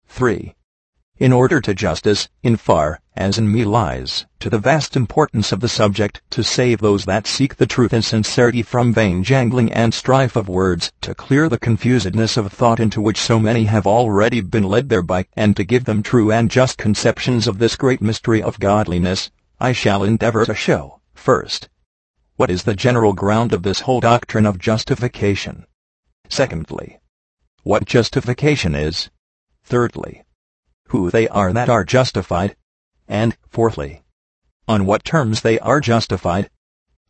3. 0.07 0.55
In 1.21 1.33
order 1.33 1.61
to 1.61 1.75
justice, 1.75 2.29
in 2.45 2.57
far, 2.57 3.01
as 3.17 3.39
in 3.39 3.51
me 3.51 3.65
lies, 3.65 4.25
to 4.39 4.49
the 4.49 4.61
vast 4.61 4.95
importance 4.95 5.51
of 5.51 5.59
the 5.59 5.69
subject, 5.69 6.23
to 6.31 6.45
save 6.45 6.79
those 6.79 7.07
that 7.07 7.27
seek 7.27 7.57
the 7.57 7.67
truth 7.67 7.93
in 7.93 8.03
sincerity 8.03 8.63
from 8.63 8.95
vain 8.95 9.25
jangling 9.25 9.73
and 9.73 9.93
strife 9.93 10.37
of 10.37 10.49
words, 10.49 10.93
to 11.01 11.17
clear 11.17 11.49
the 11.49 11.59
confusedness 11.59 12.37
of 12.37 12.53
thought 12.53 12.79
into 12.79 13.01
which 13.01 13.19
so 13.21 13.41
many 13.41 13.65
have 13.65 13.85
already 13.85 14.41
been 14.41 14.63
led 14.63 14.91
thereby, 14.91 15.27
and 15.37 15.57
to 15.57 15.65
give 15.65 15.87
them 15.87 16.05
true 16.05 16.31
and 16.31 16.53
just 16.53 16.79
conceptions 16.79 17.49
of 17.49 17.59
this 17.59 17.75
great 17.75 18.01
mystery 18.01 18.41
of 18.41 18.61
godliness, 18.61 19.33
I 19.59 19.73
shall 19.73 20.05
endeavor 20.05 20.45
to 20.45 20.55
show, 20.55 21.01
first, 21.15 21.69
what 22.37 22.49
is 22.49 22.63
the 22.63 22.77
general 22.77 23.13
ground 23.13 23.53
of 23.53 23.65
this 23.65 23.81
whole 23.81 23.99
doctrine 23.99 24.47
of 24.47 24.61
justification? 24.61 25.67
Secondly, 26.29 27.01
what 27.65 27.87
justification 27.87 28.77
is? 28.77 29.11
Thirdly, 29.65 30.23
who 30.89 31.11
they 31.11 31.29
are 31.29 31.53
that 31.53 31.69
are 31.69 31.85
justified? 31.85 32.57
And, 33.07 33.37
fourthly, 33.49 34.03
on 34.67 34.87
what 34.87 35.05
terms 35.05 35.41
they 35.41 35.59
are 35.61 35.81
justified? 35.81 36.51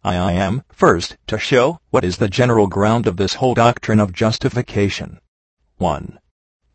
I 0.04 0.32
am, 0.32 0.62
first, 0.70 1.16
to 1.26 1.38
show 1.38 1.80
what 1.90 2.04
is 2.04 2.18
the 2.18 2.28
general 2.28 2.66
ground 2.66 3.06
of 3.06 3.16
this 3.16 3.34
whole 3.34 3.54
doctrine 3.54 4.00
of 4.00 4.12
justification. 4.12 5.20
1. 5.76 6.18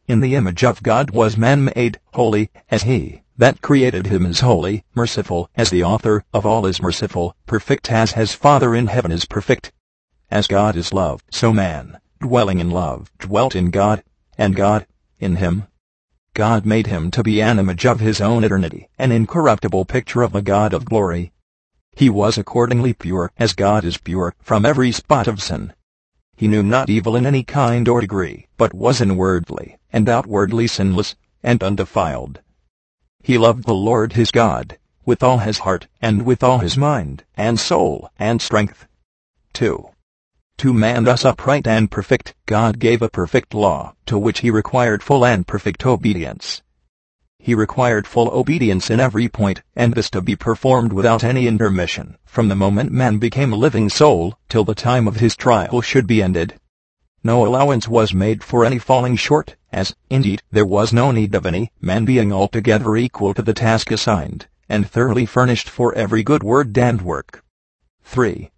In 0.07 0.19
the 0.19 0.35
image 0.35 0.63
of 0.63 0.83
God 0.83 1.11
was 1.11 1.37
man 1.37 1.71
made, 1.75 1.99
holy, 2.13 2.51
as 2.69 2.83
he 2.83 3.23
that 3.37 3.61
created 3.61 4.07
him 4.07 4.25
is 4.25 4.41
holy, 4.41 4.83
merciful, 4.93 5.49
as 5.55 5.69
the 5.69 5.83
author 5.83 6.23
of 6.33 6.45
all 6.45 6.65
is 6.65 6.81
merciful, 6.81 7.35
perfect 7.45 7.91
as 7.91 8.11
his 8.11 8.33
Father 8.33 8.75
in 8.75 8.87
heaven 8.87 9.11
is 9.11 9.25
perfect. 9.25 9.71
As 10.29 10.47
God 10.47 10.75
is 10.75 10.93
love, 10.93 11.23
so 11.31 11.51
man, 11.51 11.99
dwelling 12.19 12.59
in 12.59 12.69
love, 12.69 13.11
dwelt 13.17 13.55
in 13.55 13.71
God, 13.71 14.03
and 14.37 14.55
God, 14.55 14.85
in 15.19 15.37
him. 15.37 15.67
God 16.35 16.65
made 16.65 16.87
him 16.87 17.11
to 17.11 17.21
be 17.21 17.41
an 17.41 17.59
image 17.59 17.85
of 17.85 17.99
his 17.99 18.19
own 18.19 18.43
eternity, 18.43 18.89
an 18.97 19.11
incorruptible 19.11 19.85
picture 19.85 20.23
of 20.23 20.31
the 20.31 20.41
God 20.41 20.73
of 20.73 20.85
glory. 20.85 21.31
He 21.95 22.09
was 22.09 22.39
accordingly 22.39 22.93
pure, 22.93 23.31
as 23.37 23.53
God 23.53 23.85
is 23.85 23.97
pure, 23.99 24.33
from 24.41 24.65
every 24.65 24.91
spot 24.91 25.27
of 25.27 25.43
sin. 25.43 25.73
He 26.35 26.47
knew 26.47 26.63
not 26.63 26.89
evil 26.89 27.15
in 27.15 27.27
any 27.27 27.43
kind 27.43 27.87
or 27.87 28.01
degree, 28.01 28.47
but 28.57 28.73
was 28.73 28.99
inwardly 28.99 29.77
and 29.91 30.09
outwardly 30.09 30.65
sinless, 30.65 31.15
and 31.43 31.61
undefiled. 31.61 32.41
He 33.21 33.37
loved 33.37 33.65
the 33.65 33.75
Lord 33.75 34.13
his 34.13 34.31
God, 34.31 34.79
with 35.05 35.21
all 35.21 35.37
his 35.37 35.59
heart, 35.59 35.87
and 36.01 36.25
with 36.25 36.41
all 36.41 36.59
his 36.59 36.75
mind, 36.75 37.23
and 37.37 37.59
soul, 37.59 38.09
and 38.17 38.41
strength. 38.41 38.87
2. 39.53 39.92
To 40.57 40.73
man 40.73 41.03
thus 41.03 41.25
upright 41.25 41.67
and 41.67 41.91
perfect, 41.91 42.35
God 42.45 42.79
gave 42.79 43.01
a 43.01 43.09
perfect 43.09 43.53
law, 43.53 43.95
to 44.05 44.17
which 44.17 44.39
he 44.39 44.49
required 44.49 45.03
full 45.03 45.25
and 45.25 45.45
perfect 45.45 45.85
obedience. 45.85 46.61
He 47.37 47.53
required 47.53 48.07
full 48.07 48.29
obedience 48.29 48.89
in 48.89 49.01
every 49.01 49.27
point, 49.27 49.61
and 49.75 49.93
this 49.93 50.09
to 50.11 50.21
be 50.21 50.37
performed 50.37 50.93
without 50.93 51.25
any 51.25 51.45
intermission, 51.45 52.17
from 52.23 52.47
the 52.47 52.55
moment 52.55 52.93
man 52.93 53.17
became 53.17 53.51
a 53.51 53.57
living 53.57 53.89
soul, 53.89 54.39
till 54.47 54.63
the 54.63 54.73
time 54.73 55.09
of 55.09 55.17
his 55.17 55.35
trial 55.35 55.81
should 55.81 56.07
be 56.07 56.23
ended. 56.23 56.57
No 57.21 57.45
allowance 57.45 57.87
was 57.87 58.13
made 58.13 58.43
for 58.43 58.63
any 58.63 58.79
falling 58.79 59.17
short, 59.17 59.57
as, 59.73 59.93
indeed, 60.09 60.41
there 60.51 60.65
was 60.65 60.93
no 60.93 61.11
need 61.11 61.35
of 61.35 61.45
any, 61.45 61.71
man 61.81 62.05
being 62.05 62.31
altogether 62.31 62.95
equal 62.95 63.33
to 63.33 63.41
the 63.41 63.53
task 63.53 63.91
assigned, 63.91 64.47
and 64.69 64.89
thoroughly 64.89 65.25
furnished 65.25 65.69
for 65.69 65.93
every 65.95 66.23
good 66.23 66.43
word 66.43 66.77
and 66.77 67.01
work. 67.01 67.43
3. 68.03 68.51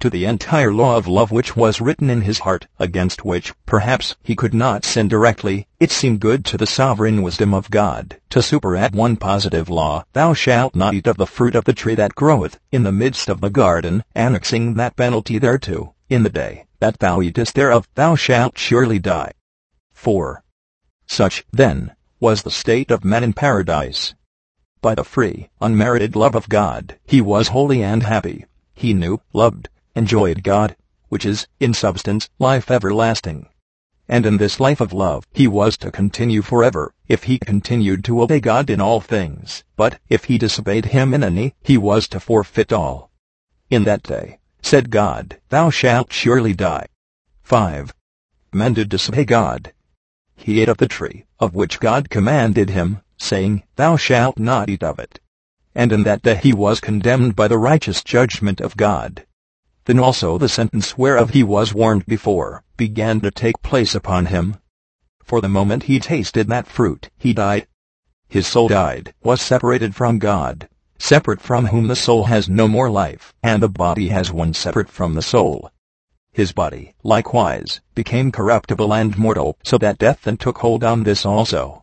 To 0.00 0.10
the 0.10 0.26
entire 0.26 0.72
law 0.72 0.96
of 0.96 1.08
love 1.08 1.32
which 1.32 1.56
was 1.56 1.80
written 1.80 2.08
in 2.08 2.20
his 2.20 2.38
heart, 2.38 2.68
against 2.78 3.24
which, 3.24 3.52
perhaps, 3.66 4.14
he 4.22 4.36
could 4.36 4.54
not 4.54 4.84
sin 4.84 5.08
directly, 5.08 5.66
it 5.80 5.90
seemed 5.90 6.20
good 6.20 6.44
to 6.44 6.56
the 6.56 6.68
sovereign 6.68 7.20
wisdom 7.20 7.52
of 7.52 7.68
God, 7.68 8.16
to 8.30 8.38
superadd 8.38 8.94
one 8.94 9.16
positive 9.16 9.68
law, 9.68 10.04
Thou 10.12 10.34
shalt 10.34 10.76
not 10.76 10.94
eat 10.94 11.08
of 11.08 11.16
the 11.16 11.26
fruit 11.26 11.56
of 11.56 11.64
the 11.64 11.72
tree 11.72 11.96
that 11.96 12.14
groweth 12.14 12.60
in 12.70 12.84
the 12.84 12.92
midst 12.92 13.28
of 13.28 13.40
the 13.40 13.50
garden, 13.50 14.04
annexing 14.14 14.74
that 14.74 14.94
penalty 14.94 15.40
thereto, 15.40 15.96
in 16.08 16.22
the 16.22 16.30
day 16.30 16.66
that 16.78 17.00
thou 17.00 17.20
eatest 17.20 17.56
thereof, 17.56 17.88
thou 17.96 18.14
shalt 18.14 18.56
surely 18.56 19.00
die. 19.00 19.32
4. 19.94 20.44
Such, 21.08 21.44
then, 21.50 21.90
was 22.20 22.42
the 22.42 22.52
state 22.52 22.92
of 22.92 23.04
man 23.04 23.24
in 23.24 23.32
paradise. 23.32 24.14
By 24.80 24.94
the 24.94 25.02
free, 25.02 25.50
unmerited 25.60 26.14
love 26.14 26.36
of 26.36 26.48
God, 26.48 27.00
he 27.04 27.20
was 27.20 27.48
holy 27.48 27.82
and 27.82 28.04
happy. 28.04 28.44
He 28.74 28.94
knew, 28.94 29.20
loved, 29.32 29.68
enjoyed 29.98 30.44
God, 30.44 30.76
which 31.08 31.26
is, 31.26 31.48
in 31.58 31.74
substance, 31.74 32.30
life 32.38 32.70
everlasting. 32.70 33.48
And 34.08 34.24
in 34.24 34.38
this 34.38 34.60
life 34.60 34.80
of 34.80 34.92
love, 34.94 35.26
he 35.32 35.46
was 35.46 35.76
to 35.78 35.90
continue 35.90 36.40
forever, 36.40 36.94
if 37.08 37.24
he 37.24 37.38
continued 37.38 38.04
to 38.04 38.22
obey 38.22 38.40
God 38.40 38.70
in 38.70 38.80
all 38.80 39.00
things, 39.00 39.64
but, 39.76 39.98
if 40.08 40.24
he 40.24 40.38
disobeyed 40.38 40.86
him 40.86 41.12
in 41.12 41.22
any, 41.22 41.54
he 41.62 41.76
was 41.76 42.08
to 42.08 42.20
forfeit 42.20 42.72
all. 42.72 43.10
In 43.68 43.84
that 43.84 44.02
day, 44.02 44.38
said 44.62 44.90
God, 44.90 45.38
Thou 45.50 45.68
shalt 45.68 46.12
surely 46.12 46.54
die. 46.54 46.86
5. 47.42 47.92
Man 48.52 48.72
did 48.72 48.88
disobey 48.88 49.24
God. 49.24 49.72
He 50.36 50.62
ate 50.62 50.68
of 50.68 50.78
the 50.78 50.88
tree, 50.88 51.26
of 51.38 51.54
which 51.54 51.80
God 51.80 52.08
commanded 52.08 52.70
him, 52.70 53.02
saying, 53.18 53.64
Thou 53.76 53.96
shalt 53.96 54.38
not 54.38 54.70
eat 54.70 54.82
of 54.82 54.98
it. 54.98 55.20
And 55.74 55.92
in 55.92 56.04
that 56.04 56.22
day 56.22 56.36
he 56.36 56.52
was 56.52 56.80
condemned 56.80 57.36
by 57.36 57.48
the 57.48 57.58
righteous 57.58 58.02
judgment 58.02 58.60
of 58.60 58.76
God. 58.76 59.26
Then 59.88 60.00
also 60.00 60.36
the 60.36 60.50
sentence 60.50 60.98
whereof 60.98 61.30
he 61.30 61.42
was 61.42 61.72
warned 61.72 62.04
before, 62.04 62.62
began 62.76 63.22
to 63.22 63.30
take 63.30 63.62
place 63.62 63.94
upon 63.94 64.26
him. 64.26 64.58
For 65.24 65.40
the 65.40 65.48
moment 65.48 65.84
he 65.84 65.98
tasted 65.98 66.46
that 66.48 66.66
fruit, 66.66 67.08
he 67.16 67.32
died. 67.32 67.66
His 68.28 68.46
soul 68.46 68.68
died, 68.68 69.14
was 69.22 69.40
separated 69.40 69.94
from 69.94 70.18
God, 70.18 70.68
separate 70.98 71.40
from 71.40 71.68
whom 71.68 71.88
the 71.88 71.96
soul 71.96 72.24
has 72.24 72.50
no 72.50 72.68
more 72.68 72.90
life, 72.90 73.32
and 73.42 73.62
the 73.62 73.70
body 73.70 74.08
has 74.08 74.30
one 74.30 74.52
separate 74.52 74.90
from 74.90 75.14
the 75.14 75.22
soul. 75.22 75.70
His 76.32 76.52
body, 76.52 76.92
likewise, 77.02 77.80
became 77.94 78.30
corruptible 78.30 78.92
and 78.92 79.16
mortal, 79.16 79.56
so 79.64 79.78
that 79.78 79.96
death 79.96 80.24
then 80.24 80.36
took 80.36 80.58
hold 80.58 80.84
on 80.84 81.04
this 81.04 81.24
also. 81.24 81.82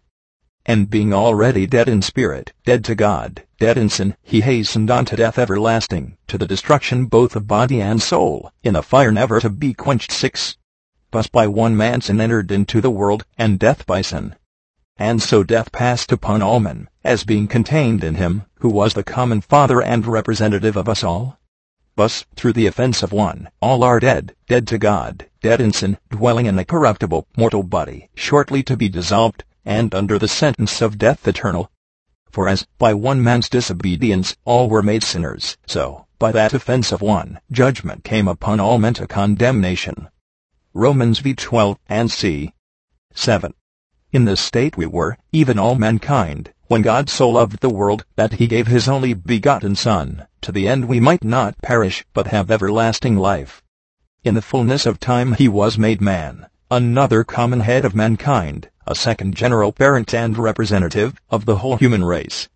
And 0.67 0.89
being 0.89 1.13
already 1.13 1.67
dead 1.67 1.88
in 1.88 2.01
spirit, 2.01 2.51
dead 2.65 2.84
to 2.86 2.95
God, 2.95 3.43
dead 3.60 3.78
in 3.78 3.88
sin, 3.88 4.17
he 4.23 4.41
hastened 4.41 4.89
on 4.89 5.06
to 5.06 5.15
death 5.15 5.38
everlasting, 5.38 6.17
to 6.28 6.39
the 6.39 6.47
destruction 6.47 7.06
both 7.06 7.36
of 7.36 7.47
body 7.47 7.80
and 7.80 8.01
soul, 8.01 8.51
in 8.63 8.75
a 8.75 8.82
fire 8.82 9.12
never 9.12 9.39
to 9.39 9.51
be 9.51 9.75
quenched. 9.75 10.12
6. 10.12 10.58
Thus 11.12 11.28
by 11.28 11.45
one 11.45 11.78
man 11.78 12.01
sin 12.01 12.19
entered 12.19 12.51
into 12.51 12.82
the 12.82 12.89
world, 12.89 13.25
and 13.38 13.60
death 13.60 13.86
by 13.86 14.01
sin. 14.01 14.36
And 14.97 15.21
so 15.21 15.43
death 15.43 15.71
passed 15.71 16.12
upon 16.12 16.41
all 16.41 16.60
men, 16.60 16.89
as 17.04 17.23
being 17.23 17.47
contained 17.47 18.04
in 18.04 18.15
him, 18.15 18.43
who 18.62 18.69
was 18.69 18.95
the 18.95 19.04
common 19.04 19.41
Father 19.41 19.84
and 19.84 20.08
representative 20.08 20.75
of 20.75 20.89
us 20.89 21.04
all. 21.04 21.38
Thus, 21.95 22.25
through 22.36 22.54
the 22.54 22.65
offense 22.65 23.04
of 23.04 23.12
one, 23.12 23.49
all 23.62 23.84
are 23.84 23.99
dead, 23.99 24.34
dead 24.47 24.67
to 24.69 24.80
God, 24.80 25.28
dead 25.43 25.62
in 25.62 25.71
sin, 25.71 25.99
dwelling 26.10 26.47
in 26.47 26.58
a 26.58 26.65
corruptible, 26.65 27.28
mortal 27.38 27.62
body, 27.62 28.10
shortly 28.15 28.63
to 28.63 28.75
be 28.75 28.89
dissolved, 28.89 29.43
and 29.65 29.95
under 29.95 30.19
the 30.19 30.28
sentence 30.28 30.82
of 30.82 30.97
death 30.97 31.28
eternal. 31.28 31.71
For 32.30 32.47
as, 32.47 32.67
by 32.78 32.93
one 32.93 33.23
man's 33.23 33.49
disobedience, 33.49 34.38
all 34.45 34.69
were 34.69 34.84
made 34.84 35.04
sinners, 35.04 35.58
so, 35.65 36.06
by 36.19 36.32
that 36.32 36.54
offense 36.54 36.91
of 36.91 37.01
one, 37.01 37.39
judgment 37.51 38.04
came 38.04 38.28
upon 38.28 38.60
all 38.60 38.78
men 38.78 38.93
to 38.95 39.08
condemnation. 39.08 40.10
Romans 40.73 41.19
v 41.19 41.34
12 41.34 41.78
and 41.88 42.12
c. 42.12 42.54
7. 43.13 43.54
In 44.12 44.25
this 44.25 44.41
state 44.41 44.78
we 44.78 44.86
were, 44.86 45.17
even 45.32 45.58
all 45.58 45.75
mankind, 45.75 46.54
when 46.67 46.82
God 46.82 47.10
so 47.10 47.30
loved 47.30 47.60
the 47.60 47.69
world, 47.69 48.06
that 48.15 48.34
he 48.34 48.47
gave 48.47 48.67
his 48.67 48.88
only 48.88 49.13
begotten 49.13 49.75
Son, 49.75 50.25
to 50.41 50.51
the 50.51 50.67
end 50.67 50.86
we 50.86 50.99
might 50.99 51.23
not 51.23 51.62
perish, 51.62 52.06
but 52.13 52.28
have 52.28 52.49
everlasting 52.49 53.17
life. 53.17 53.62
In 54.23 54.34
the 54.34 54.41
fullness 54.41 54.86
of 54.86 54.99
time 54.99 55.34
he 55.34 55.47
was 55.47 55.78
made 55.78 56.01
man, 56.01 56.47
another 56.71 57.23
common 57.23 57.60
head 57.60 57.86
of 57.86 57.93
mankind, 57.93 58.69
a 58.88 58.95
second 58.95 59.36
general 59.36 59.71
parent 59.71 60.13
and 60.13 60.38
representative 60.38 61.15
of 61.30 61.45
the 61.45 61.58
whole 61.58 61.78
human 61.78 62.04
race. 62.04 62.50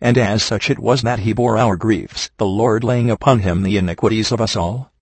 And 0.00 0.16
as 0.16 0.42
such 0.42 0.70
it 0.70 0.78
was 0.78 1.02
that 1.02 1.20
he 1.20 1.32
bore 1.32 1.58
our 1.58 1.76
griefs, 1.76 2.30
the 2.38 2.46
Lord 2.46 2.84
laying 2.84 3.10
upon 3.10 3.40
him 3.40 3.62
the 3.62 3.76
iniquities 3.76 4.32
of 4.32 4.40
us 4.40 4.56
all. 4.56 4.92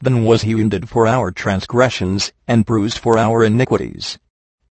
Then 0.00 0.24
was 0.24 0.42
he 0.42 0.54
wounded 0.54 0.88
for 0.88 1.06
our 1.06 1.30
transgressions, 1.30 2.32
and 2.46 2.64
bruised 2.64 2.98
for 2.98 3.18
our 3.18 3.42
iniquities. 3.42 4.18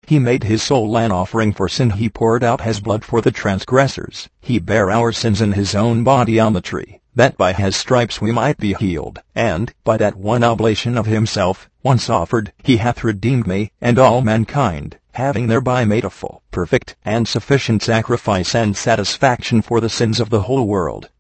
He 0.06 0.18
made 0.18 0.44
his 0.44 0.62
soul 0.62 0.96
an 0.96 1.12
offering 1.12 1.52
for 1.52 1.68
sin. 1.68 1.90
He 1.90 2.08
poured 2.08 2.42
out 2.42 2.62
his 2.62 2.80
blood 2.80 3.04
for 3.04 3.20
the 3.20 3.30
transgressors. 3.30 4.28
He 4.40 4.58
bare 4.58 4.90
our 4.90 5.12
sins 5.12 5.40
in 5.40 5.52
his 5.52 5.74
own 5.74 6.04
body 6.04 6.40
on 6.40 6.52
the 6.52 6.60
tree, 6.60 7.00
that 7.14 7.36
by 7.36 7.52
his 7.52 7.76
stripes 7.76 8.20
we 8.20 8.32
might 8.32 8.56
be 8.56 8.74
healed. 8.74 9.20
And, 9.34 9.72
by 9.84 9.98
that 9.98 10.16
one 10.16 10.42
oblation 10.42 10.96
of 10.96 11.06
himself, 11.06 11.68
once 11.82 12.08
offered, 12.08 12.52
he 12.62 12.78
hath 12.78 13.04
redeemed 13.04 13.46
me, 13.46 13.72
and 13.80 13.98
all 13.98 14.22
mankind, 14.22 14.98
having 15.20 15.48
thereby 15.48 15.84
made 15.84 16.04
a 16.04 16.08
full, 16.08 16.42
perfect, 16.50 16.96
and 17.04 17.28
sufficient 17.28 17.82
sacrifice 17.82 18.54
and 18.54 18.74
satisfaction 18.74 19.60
for 19.60 19.78
the 19.78 19.88
sins 19.88 20.18
of 20.18 20.30
the 20.30 20.42
whole 20.42 20.66
world. 20.66 21.10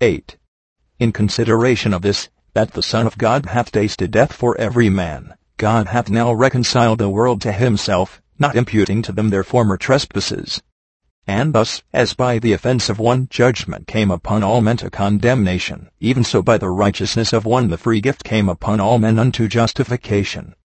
8. 0.00 0.36
In 0.98 1.12
consideration 1.12 1.94
of 1.94 2.02
this, 2.02 2.28
that 2.54 2.72
the 2.72 2.82
Son 2.82 3.06
of 3.06 3.16
God 3.16 3.46
hath 3.46 3.70
tasted 3.70 4.10
death 4.10 4.32
for 4.32 4.58
every 4.58 4.90
man. 4.90 5.34
God 5.58 5.86
hath 5.86 6.10
now 6.10 6.32
reconciled 6.32 6.98
the 6.98 7.08
world 7.08 7.40
to 7.42 7.52
himself, 7.52 8.20
not 8.36 8.56
imputing 8.56 9.00
to 9.02 9.12
them 9.12 9.30
their 9.30 9.44
former 9.44 9.76
trespasses. 9.76 10.60
And 11.28 11.52
thus, 11.52 11.84
as 11.92 12.14
by 12.14 12.40
the 12.40 12.52
offense 12.52 12.88
of 12.88 12.98
one 12.98 13.28
judgment 13.30 13.86
came 13.86 14.10
upon 14.10 14.42
all 14.42 14.60
men 14.60 14.76
to 14.78 14.90
condemnation, 14.90 15.88
even 16.00 16.24
so 16.24 16.42
by 16.42 16.58
the 16.58 16.70
righteousness 16.70 17.32
of 17.32 17.44
one 17.44 17.68
the 17.68 17.78
free 17.78 18.00
gift 18.00 18.24
came 18.24 18.48
upon 18.48 18.80
all 18.80 18.98
men 18.98 19.20
unto 19.20 19.46
justification 19.46 20.56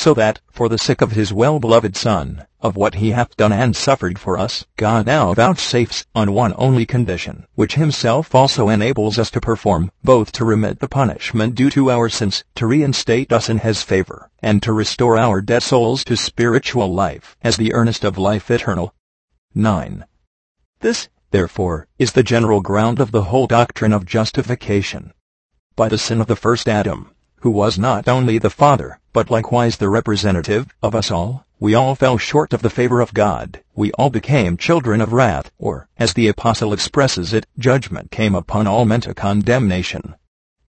so 0.00 0.14
that, 0.14 0.40
for 0.50 0.68
the 0.68 0.78
sake 0.78 1.00
of 1.00 1.12
his 1.12 1.32
well-beloved 1.32 1.96
Son, 1.96 2.46
of 2.60 2.76
what 2.76 2.96
he 2.96 3.10
hath 3.10 3.36
done 3.36 3.52
and 3.52 3.76
suffered 3.76 4.18
for 4.18 4.38
us, 4.38 4.66
God 4.76 5.06
now 5.06 5.32
vouchsafes, 5.34 6.04
on 6.14 6.32
one 6.32 6.54
only 6.56 6.84
condition, 6.84 7.46
which 7.54 7.74
himself 7.74 8.34
also 8.34 8.68
enables 8.68 9.18
us 9.18 9.30
to 9.30 9.40
perform, 9.40 9.90
both 10.02 10.32
to 10.32 10.44
remit 10.44 10.80
the 10.80 10.88
punishment 10.88 11.54
due 11.54 11.70
to 11.70 11.90
our 11.90 12.08
sins, 12.08 12.44
to 12.56 12.66
reinstate 12.66 13.32
us 13.32 13.48
in 13.48 13.58
his 13.58 13.82
favor, 13.82 14.30
and 14.40 14.62
to 14.62 14.72
restore 14.72 15.16
our 15.16 15.40
dead 15.40 15.62
souls 15.62 16.04
to 16.04 16.16
spiritual 16.16 16.92
life, 16.92 17.36
as 17.42 17.56
the 17.56 17.72
earnest 17.72 18.04
of 18.04 18.18
life 18.18 18.50
eternal. 18.50 18.94
9. 19.54 20.04
This, 20.80 21.08
therefore, 21.30 21.88
is 21.98 22.12
the 22.12 22.22
general 22.22 22.60
ground 22.60 23.00
of 23.00 23.10
the 23.10 23.24
whole 23.24 23.46
doctrine 23.46 23.92
of 23.92 24.04
justification. 24.04 25.12
By 25.74 25.88
the 25.88 25.98
sin 25.98 26.20
of 26.20 26.26
the 26.26 26.36
first 26.36 26.68
Adam, 26.68 27.10
who 27.46 27.50
was 27.52 27.78
not 27.78 28.08
only 28.08 28.38
the 28.38 28.50
Father, 28.50 28.98
but 29.12 29.30
likewise 29.30 29.76
the 29.76 29.88
representative 29.88 30.66
of 30.82 30.96
us 30.96 31.12
all, 31.12 31.46
we 31.60 31.76
all 31.76 31.94
fell 31.94 32.18
short 32.18 32.52
of 32.52 32.60
the 32.60 32.68
favor 32.68 33.00
of 33.00 33.14
God. 33.14 33.62
We 33.72 33.92
all 33.92 34.10
became 34.10 34.56
children 34.56 35.00
of 35.00 35.12
wrath, 35.12 35.52
or, 35.56 35.86
as 35.96 36.12
the 36.12 36.26
apostle 36.26 36.72
expresses 36.72 37.32
it, 37.32 37.46
judgment 37.56 38.10
came 38.10 38.34
upon 38.34 38.66
all 38.66 38.84
men 38.84 39.00
to 39.02 39.14
condemnation. 39.14 40.16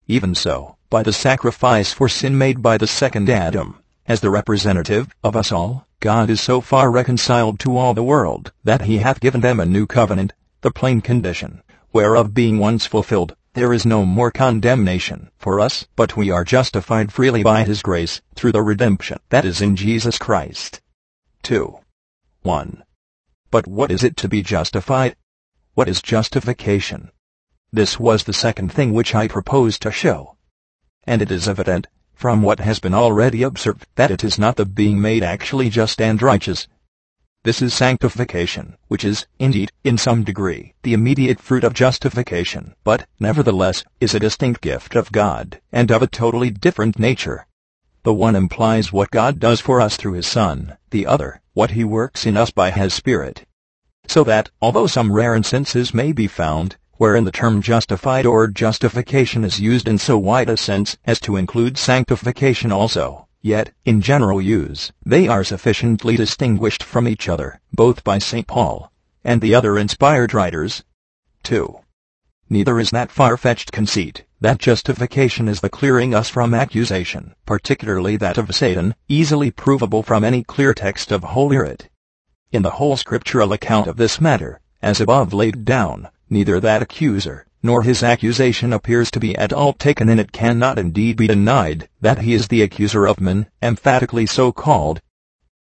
Even 0.08 0.34
so, 0.34 0.78
by 0.90 1.04
the 1.04 1.12
sacrifice 1.12 1.92
for 1.92 2.08
sin 2.08 2.38
made 2.38 2.62
by 2.62 2.78
the 2.78 2.88
second 2.88 3.30
Adam, 3.30 3.76
as 4.08 4.22
the 4.22 4.30
representative 4.30 5.10
of 5.26 5.36
us 5.36 5.52
all, 5.52 5.86
God 6.00 6.30
is 6.30 6.40
so 6.40 6.62
far 6.62 6.90
reconciled 6.90 7.60
to 7.60 7.76
all 7.76 7.94
the 7.94 8.02
world, 8.02 8.54
that 8.64 8.84
he 8.84 9.00
hath 9.00 9.20
given 9.20 9.42
them 9.42 9.60
a 9.60 9.66
new 9.66 9.86
covenant, 9.86 10.32
the 10.62 10.72
plain 10.72 11.02
condition, 11.02 11.64
whereof 11.92 12.34
being 12.34 12.60
once 12.60 12.86
fulfilled, 12.86 13.36
there 13.54 13.74
is 13.74 13.86
no 13.86 14.06
more 14.06 14.32
condemnation 14.32 15.30
for 15.38 15.60
us, 15.60 15.86
but 15.98 16.16
we 16.16 16.30
are 16.30 16.46
justified 16.46 17.12
freely 17.12 17.44
by 17.44 17.64
his 17.64 17.82
grace, 17.82 18.22
through 18.34 18.54
the 18.54 18.62
redemption 18.62 19.20
that 19.30 19.44
is 19.44 19.62
in 19.62 19.76
Jesus 19.76 20.18
Christ. 20.18 20.80
2. 21.44 21.78
1. 22.44 22.84
But 23.50 23.68
what 23.68 23.92
is 23.92 24.04
it 24.04 24.16
to 24.18 24.30
be 24.30 24.42
justified? 24.42 25.18
What 25.74 25.90
is 25.90 26.02
justification? 26.02 27.12
This 27.74 28.00
was 28.00 28.24
the 28.24 28.34
second 28.34 28.72
thing 28.72 28.94
which 28.94 29.14
I 29.14 29.28
proposed 29.28 29.82
to 29.82 29.92
show. 29.92 30.38
And 31.04 31.22
it 31.22 31.32
is 31.32 31.50
evident, 31.50 31.88
from 32.14 32.42
what 32.42 32.60
has 32.62 32.80
been 32.80 32.94
already 32.94 33.44
observed, 33.44 33.86
that 33.96 34.12
it 34.12 34.24
is 34.24 34.40
not 34.40 34.56
the 34.56 34.66
being 34.66 35.02
made 35.02 35.24
actually 35.24 35.70
just 35.70 36.00
and 36.00 36.22
righteous, 36.22 36.68
this 37.44 37.62
is 37.62 37.74
sanctification, 37.74 38.78
which 38.88 39.04
is, 39.04 39.26
indeed, 39.40 39.72
in 39.84 39.98
some 39.98 40.24
degree, 40.24 40.76
the 40.84 40.94
immediate 40.94 41.40
fruit 41.40 41.64
of 41.64 41.74
justification, 41.74 42.76
but, 42.84 43.08
nevertheless, 43.20 43.84
is 44.00 44.14
a 44.14 44.20
distinct 44.20 44.62
gift 44.62 44.96
of 44.96 45.12
God, 45.12 45.60
and 45.72 45.90
of 45.90 46.04
a 46.04 46.08
totally 46.08 46.52
different 46.52 47.00
nature. 47.00 47.48
The 48.04 48.14
one 48.14 48.36
implies 48.36 48.94
what 48.94 49.10
God 49.10 49.40
does 49.40 49.60
for 49.60 49.82
us 49.82 49.98
through 49.98 50.14
His 50.14 50.28
Son, 50.28 50.78
the 50.92 51.08
other, 51.08 51.42
what 51.54 51.72
He 51.72 51.84
works 51.84 52.28
in 52.28 52.38
us 52.38 52.52
by 52.52 52.70
His 52.70 52.94
Spirit. 52.94 53.46
So 54.08 54.24
that, 54.26 54.52
although 54.62 54.88
some 54.88 55.12
rare 55.12 55.34
instances 55.34 55.96
may 55.96 56.12
be 56.12 56.28
found, 56.28 56.78
wherein 56.98 57.24
the 57.24 57.32
term 57.32 57.64
justified 57.64 58.28
or 58.28 58.48
justification 58.48 59.44
is 59.44 59.60
used 59.60 59.88
in 59.88 59.98
so 59.98 60.16
wide 60.16 60.50
a 60.50 60.58
sense 60.58 60.96
as 61.06 61.20
to 61.22 61.38
include 61.38 61.76
sanctification 61.76 62.72
also, 62.72 63.28
Yet, 63.42 63.74
in 63.86 64.02
general 64.02 64.42
use, 64.42 64.92
they 65.04 65.28
are 65.28 65.44
sufficiently 65.44 66.16
distinguished 66.16 66.84
from 66.84 67.08
each 67.08 67.28
other, 67.28 67.60
both 67.74 68.04
by 68.04 68.20
St. 68.20 68.46
Paul 68.46 68.92
and 69.24 69.42
the 69.42 69.54
other 69.54 69.78
inspired 69.78 70.34
writers. 70.34 70.84
2. 71.44 71.80
Neither 72.50 72.80
is 72.80 72.90
that 72.92 73.12
far-fetched 73.12 73.72
conceit, 73.72 74.26
that 74.42 74.60
justification 74.60 75.48
is 75.48 75.62
the 75.62 75.70
clearing 75.70 76.14
us 76.14 76.30
from 76.30 76.54
accusation, 76.54 77.34
particularly 77.46 78.18
that 78.18 78.38
of 78.38 78.54
Satan, 78.54 78.96
easily 79.08 79.52
provable 79.52 80.04
from 80.04 80.24
any 80.24 80.44
clear 80.44 80.74
text 80.74 81.12
of 81.12 81.24
Holy 81.24 81.58
Writ. 81.58 81.90
In 82.52 82.62
the 82.62 82.72
whole 82.72 82.98
scriptural 82.98 83.54
account 83.54 83.88
of 83.88 83.98
this 83.98 84.20
matter, 84.20 84.60
as 84.82 85.00
above 85.00 85.34
laid 85.34 85.64
down, 85.64 86.10
neither 86.30 86.60
that 86.60 86.82
accuser, 86.82 87.46
nor 87.64 87.84
his 87.84 88.02
accusation 88.02 88.74
appears 88.74 89.12
to 89.12 89.20
be 89.20 89.36
at 89.38 89.54
all 89.54 89.74
taken 89.74 90.10
in 90.10 90.20
it 90.20 90.32
cannot 90.32 90.80
indeed 90.80 91.16
be 91.16 91.28
denied 91.28 91.88
that 92.00 92.20
he 92.20 92.34
is 92.34 92.48
the 92.48 92.62
accuser 92.62 93.06
of 93.06 93.22
men, 93.22 93.48
emphatically 93.62 94.26
so 94.26 94.52
called. 94.52 95.02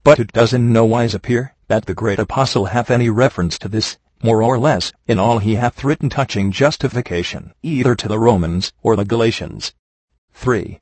But 0.02 0.18
it 0.18 0.32
does 0.32 0.52
in 0.52 0.72
no 0.72 0.84
wise 0.84 1.14
appear 1.14 1.54
that 1.68 1.86
the 1.86 1.94
great 1.94 2.18
apostle 2.18 2.66
hath 2.66 2.90
any 2.90 3.10
reference 3.10 3.58
to 3.58 3.68
this, 3.68 3.98
more 4.22 4.42
or 4.42 4.58
less, 4.58 4.92
in 5.06 5.18
all 5.18 5.38
he 5.38 5.54
hath 5.54 5.84
written 5.84 6.08
touching 6.08 6.50
justification, 6.50 7.52
either 7.62 7.94
to 7.94 8.08
the 8.08 8.18
Romans 8.18 8.72
or 8.82 8.96
the 8.96 9.04
Galatians. 9.04 9.74
3. 10.32 10.80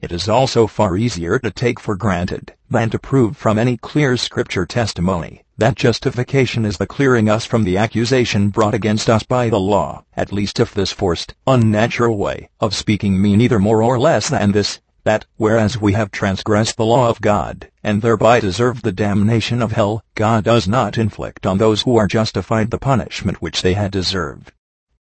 It 0.00 0.12
is 0.12 0.28
also 0.28 0.66
far 0.66 0.96
easier 0.96 1.38
to 1.38 1.50
take 1.50 1.80
for 1.80 1.96
granted 1.96 2.54
than 2.68 2.90
to 2.90 2.98
prove 2.98 3.36
from 3.36 3.58
any 3.58 3.76
clear 3.76 4.16
scripture 4.16 4.66
testimony 4.66 5.42
that 5.58 5.74
justification 5.74 6.64
is 6.64 6.76
the 6.76 6.86
clearing 6.86 7.28
us 7.28 7.46
from 7.46 7.64
the 7.64 7.78
accusation 7.78 8.50
brought 8.50 8.74
against 8.74 9.08
us 9.08 9.22
by 9.22 9.48
the 9.48 9.60
law, 9.60 10.04
at 10.16 10.32
least 10.32 10.60
if 10.60 10.74
this 10.74 10.92
forced, 10.92 11.34
unnatural 11.46 12.16
way 12.16 12.48
of 12.60 12.74
speaking 12.74 13.20
mean 13.20 13.40
either 13.40 13.58
more 13.58 13.82
or 13.82 13.98
less 13.98 14.28
than 14.28 14.52
this, 14.52 14.80
that, 15.04 15.24
whereas 15.36 15.80
we 15.80 15.92
have 15.92 16.10
transgressed 16.10 16.76
the 16.76 16.84
law 16.84 17.08
of 17.08 17.20
God, 17.20 17.70
and 17.82 18.02
thereby 18.02 18.40
deserved 18.40 18.82
the 18.82 18.92
damnation 18.92 19.62
of 19.62 19.72
hell, 19.72 20.02
God 20.14 20.44
does 20.44 20.66
not 20.66 20.98
inflict 20.98 21.46
on 21.46 21.58
those 21.58 21.82
who 21.82 21.96
are 21.96 22.08
justified 22.08 22.70
the 22.70 22.78
punishment 22.78 23.40
which 23.40 23.62
they 23.62 23.74
had 23.74 23.92
deserved. 23.92 24.52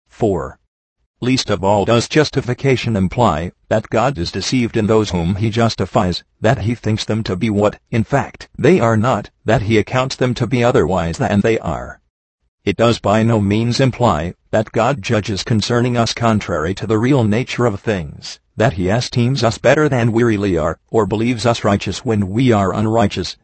4. 0.09 0.59
Least 1.25 1.49
of 1.49 1.65
all 1.65 1.87
does 1.87 2.07
justification 2.07 2.97
imply 2.97 3.53
that 3.71 3.89
God 3.89 4.19
is 4.19 4.31
deceived 4.31 4.77
in 4.77 4.87
those 4.87 5.09
whom 5.09 5.37
he 5.37 5.49
justifies, 5.49 6.23
that 6.43 6.59
he 6.59 6.75
thinks 6.75 7.07
them 7.07 7.23
to 7.23 7.35
be 7.35 7.49
what, 7.49 7.81
in 7.91 8.05
fact, 8.05 8.51
they 8.59 8.79
are 8.79 8.99
not, 8.99 9.31
that 9.47 9.63
he 9.63 9.79
accounts 9.79 10.17
them 10.17 10.35
to 10.35 10.47
be 10.47 10.63
otherwise 10.63 11.17
than 11.17 11.41
they 11.41 11.59
are. 11.61 12.03
It 12.67 12.77
does 12.77 12.99
by 12.99 13.23
no 13.23 13.41
means 13.41 13.81
imply 13.81 14.35
that 14.51 14.73
God 14.73 15.01
judges 15.01 15.43
concerning 15.43 15.97
us 15.97 16.13
contrary 16.13 16.75
to 16.75 16.87
the 16.87 16.99
real 16.99 17.25
nature 17.25 17.65
of 17.65 17.81
things, 17.81 18.39
that 18.59 18.75
he 18.75 18.91
esteems 18.91 19.43
us 19.43 19.57
better 19.57 19.89
than 19.89 20.13
we 20.13 20.25
really 20.25 20.59
are, 20.59 20.79
or 20.91 21.07
believes 21.07 21.47
us 21.47 21.65
righteous 21.65 22.05
when 22.05 22.29
we 22.29 22.53
are 22.53 22.75
unrighteous. 22.75 23.39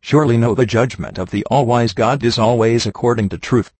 Surely 0.00 0.38
no 0.38 0.54
the 0.54 0.64
judgment 0.64 1.18
of 1.18 1.30
the 1.30 1.44
all-wise 1.50 1.92
God 1.92 2.24
is 2.24 2.38
always 2.38 2.86
according 2.86 3.28
to 3.28 3.36
truth, 3.36 3.70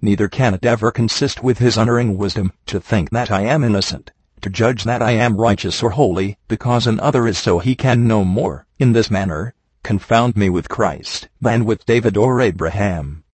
Neither 0.00 0.28
can 0.28 0.54
it 0.54 0.64
ever 0.64 0.90
consist 0.92 1.42
with 1.42 1.58
his 1.58 1.76
unerring 1.76 2.16
wisdom 2.16 2.52
to 2.66 2.78
think 2.78 3.10
that 3.10 3.30
I 3.30 3.42
am 3.42 3.64
innocent, 3.64 4.12
to 4.42 4.48
judge 4.48 4.84
that 4.84 5.02
I 5.02 5.10
am 5.12 5.36
righteous 5.36 5.82
or 5.82 5.90
holy, 5.90 6.38
because 6.46 6.86
another 6.86 7.26
is 7.26 7.36
so 7.36 7.58
he 7.58 7.74
can 7.74 8.06
no 8.06 8.24
more, 8.24 8.66
in 8.78 8.92
this 8.92 9.10
manner, 9.10 9.54
confound 9.82 10.36
me 10.36 10.50
with 10.50 10.68
Christ, 10.68 11.28
than 11.40 11.64
with 11.64 11.84
David 11.84 12.16
or 12.16 12.40
Abraham. 12.40 13.24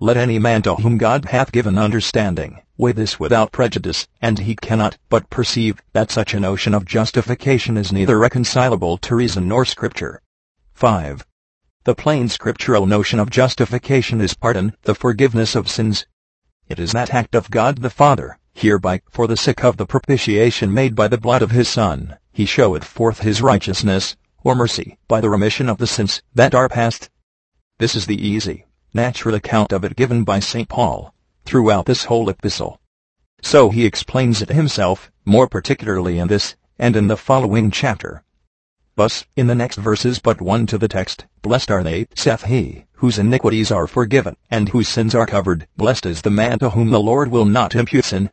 Let 0.00 0.16
any 0.16 0.38
man 0.38 0.62
to 0.62 0.74
whom 0.74 0.98
God 0.98 1.26
hath 1.26 1.52
given 1.52 1.78
understanding, 1.78 2.60
weigh 2.76 2.92
this 2.92 3.18
without 3.18 3.52
prejudice, 3.52 4.06
and 4.20 4.40
he 4.40 4.54
cannot 4.56 4.98
but 5.08 5.30
perceive 5.30 5.80
that 5.92 6.10
such 6.10 6.34
a 6.34 6.40
notion 6.40 6.74
of 6.74 6.84
justification 6.84 7.76
is 7.78 7.92
neither 7.92 8.18
reconcilable 8.18 8.98
to 8.98 9.14
reason 9.14 9.48
nor 9.48 9.64
Scripture. 9.64 10.20
5. 10.74 11.24
The 11.84 11.96
plain 11.96 12.28
scriptural 12.28 12.86
notion 12.86 13.18
of 13.18 13.28
justification 13.28 14.20
is 14.20 14.34
pardon, 14.34 14.76
the 14.82 14.94
forgiveness 14.94 15.56
of 15.56 15.68
sins. 15.68 16.06
It 16.68 16.78
is 16.78 16.92
that 16.92 17.12
act 17.12 17.34
of 17.34 17.50
God 17.50 17.78
the 17.78 17.90
Father, 17.90 18.38
hereby, 18.54 19.00
for 19.10 19.26
the 19.26 19.36
sake 19.36 19.64
of 19.64 19.78
the 19.78 19.84
propitiation 19.86 20.72
made 20.72 20.94
by 20.94 21.08
the 21.08 21.18
blood 21.18 21.42
of 21.42 21.50
his 21.50 21.68
Son, 21.68 22.18
he 22.30 22.46
showeth 22.46 22.84
forth 22.84 23.22
his 23.22 23.42
righteousness, 23.42 24.16
or 24.44 24.54
mercy, 24.54 24.96
by 25.08 25.20
the 25.20 25.28
remission 25.28 25.68
of 25.68 25.78
the 25.78 25.88
sins 25.88 26.22
that 26.32 26.54
are 26.54 26.68
past. 26.68 27.10
This 27.80 27.96
is 27.96 28.06
the 28.06 28.28
easy, 28.28 28.64
natural 28.94 29.34
account 29.34 29.72
of 29.72 29.82
it 29.82 29.96
given 29.96 30.22
by 30.22 30.38
St. 30.38 30.68
Paul, 30.68 31.12
throughout 31.44 31.86
this 31.86 32.04
whole 32.04 32.28
epistle. 32.28 32.80
So 33.42 33.70
he 33.70 33.86
explains 33.86 34.40
it 34.40 34.50
himself, 34.50 35.10
more 35.24 35.48
particularly 35.48 36.20
in 36.20 36.28
this, 36.28 36.54
and 36.78 36.94
in 36.94 37.08
the 37.08 37.16
following 37.16 37.72
chapter. 37.72 38.22
Thus, 39.02 39.24
in 39.34 39.48
the 39.48 39.56
next 39.56 39.78
verses 39.78 40.20
but 40.20 40.40
one 40.40 40.64
to 40.66 40.78
the 40.78 40.86
text, 40.86 41.26
Blessed 41.42 41.72
are 41.72 41.82
they, 41.82 42.06
saith 42.14 42.44
he, 42.44 42.84
whose 42.92 43.18
iniquities 43.18 43.72
are 43.72 43.88
forgiven, 43.88 44.36
and 44.48 44.68
whose 44.68 44.86
sins 44.86 45.12
are 45.12 45.26
covered. 45.26 45.66
Blessed 45.76 46.06
is 46.06 46.22
the 46.22 46.30
man 46.30 46.60
to 46.60 46.70
whom 46.70 46.90
the 46.90 47.00
Lord 47.00 47.28
will 47.28 47.44
not 47.44 47.74
impute 47.74 48.04
sin. 48.04 48.30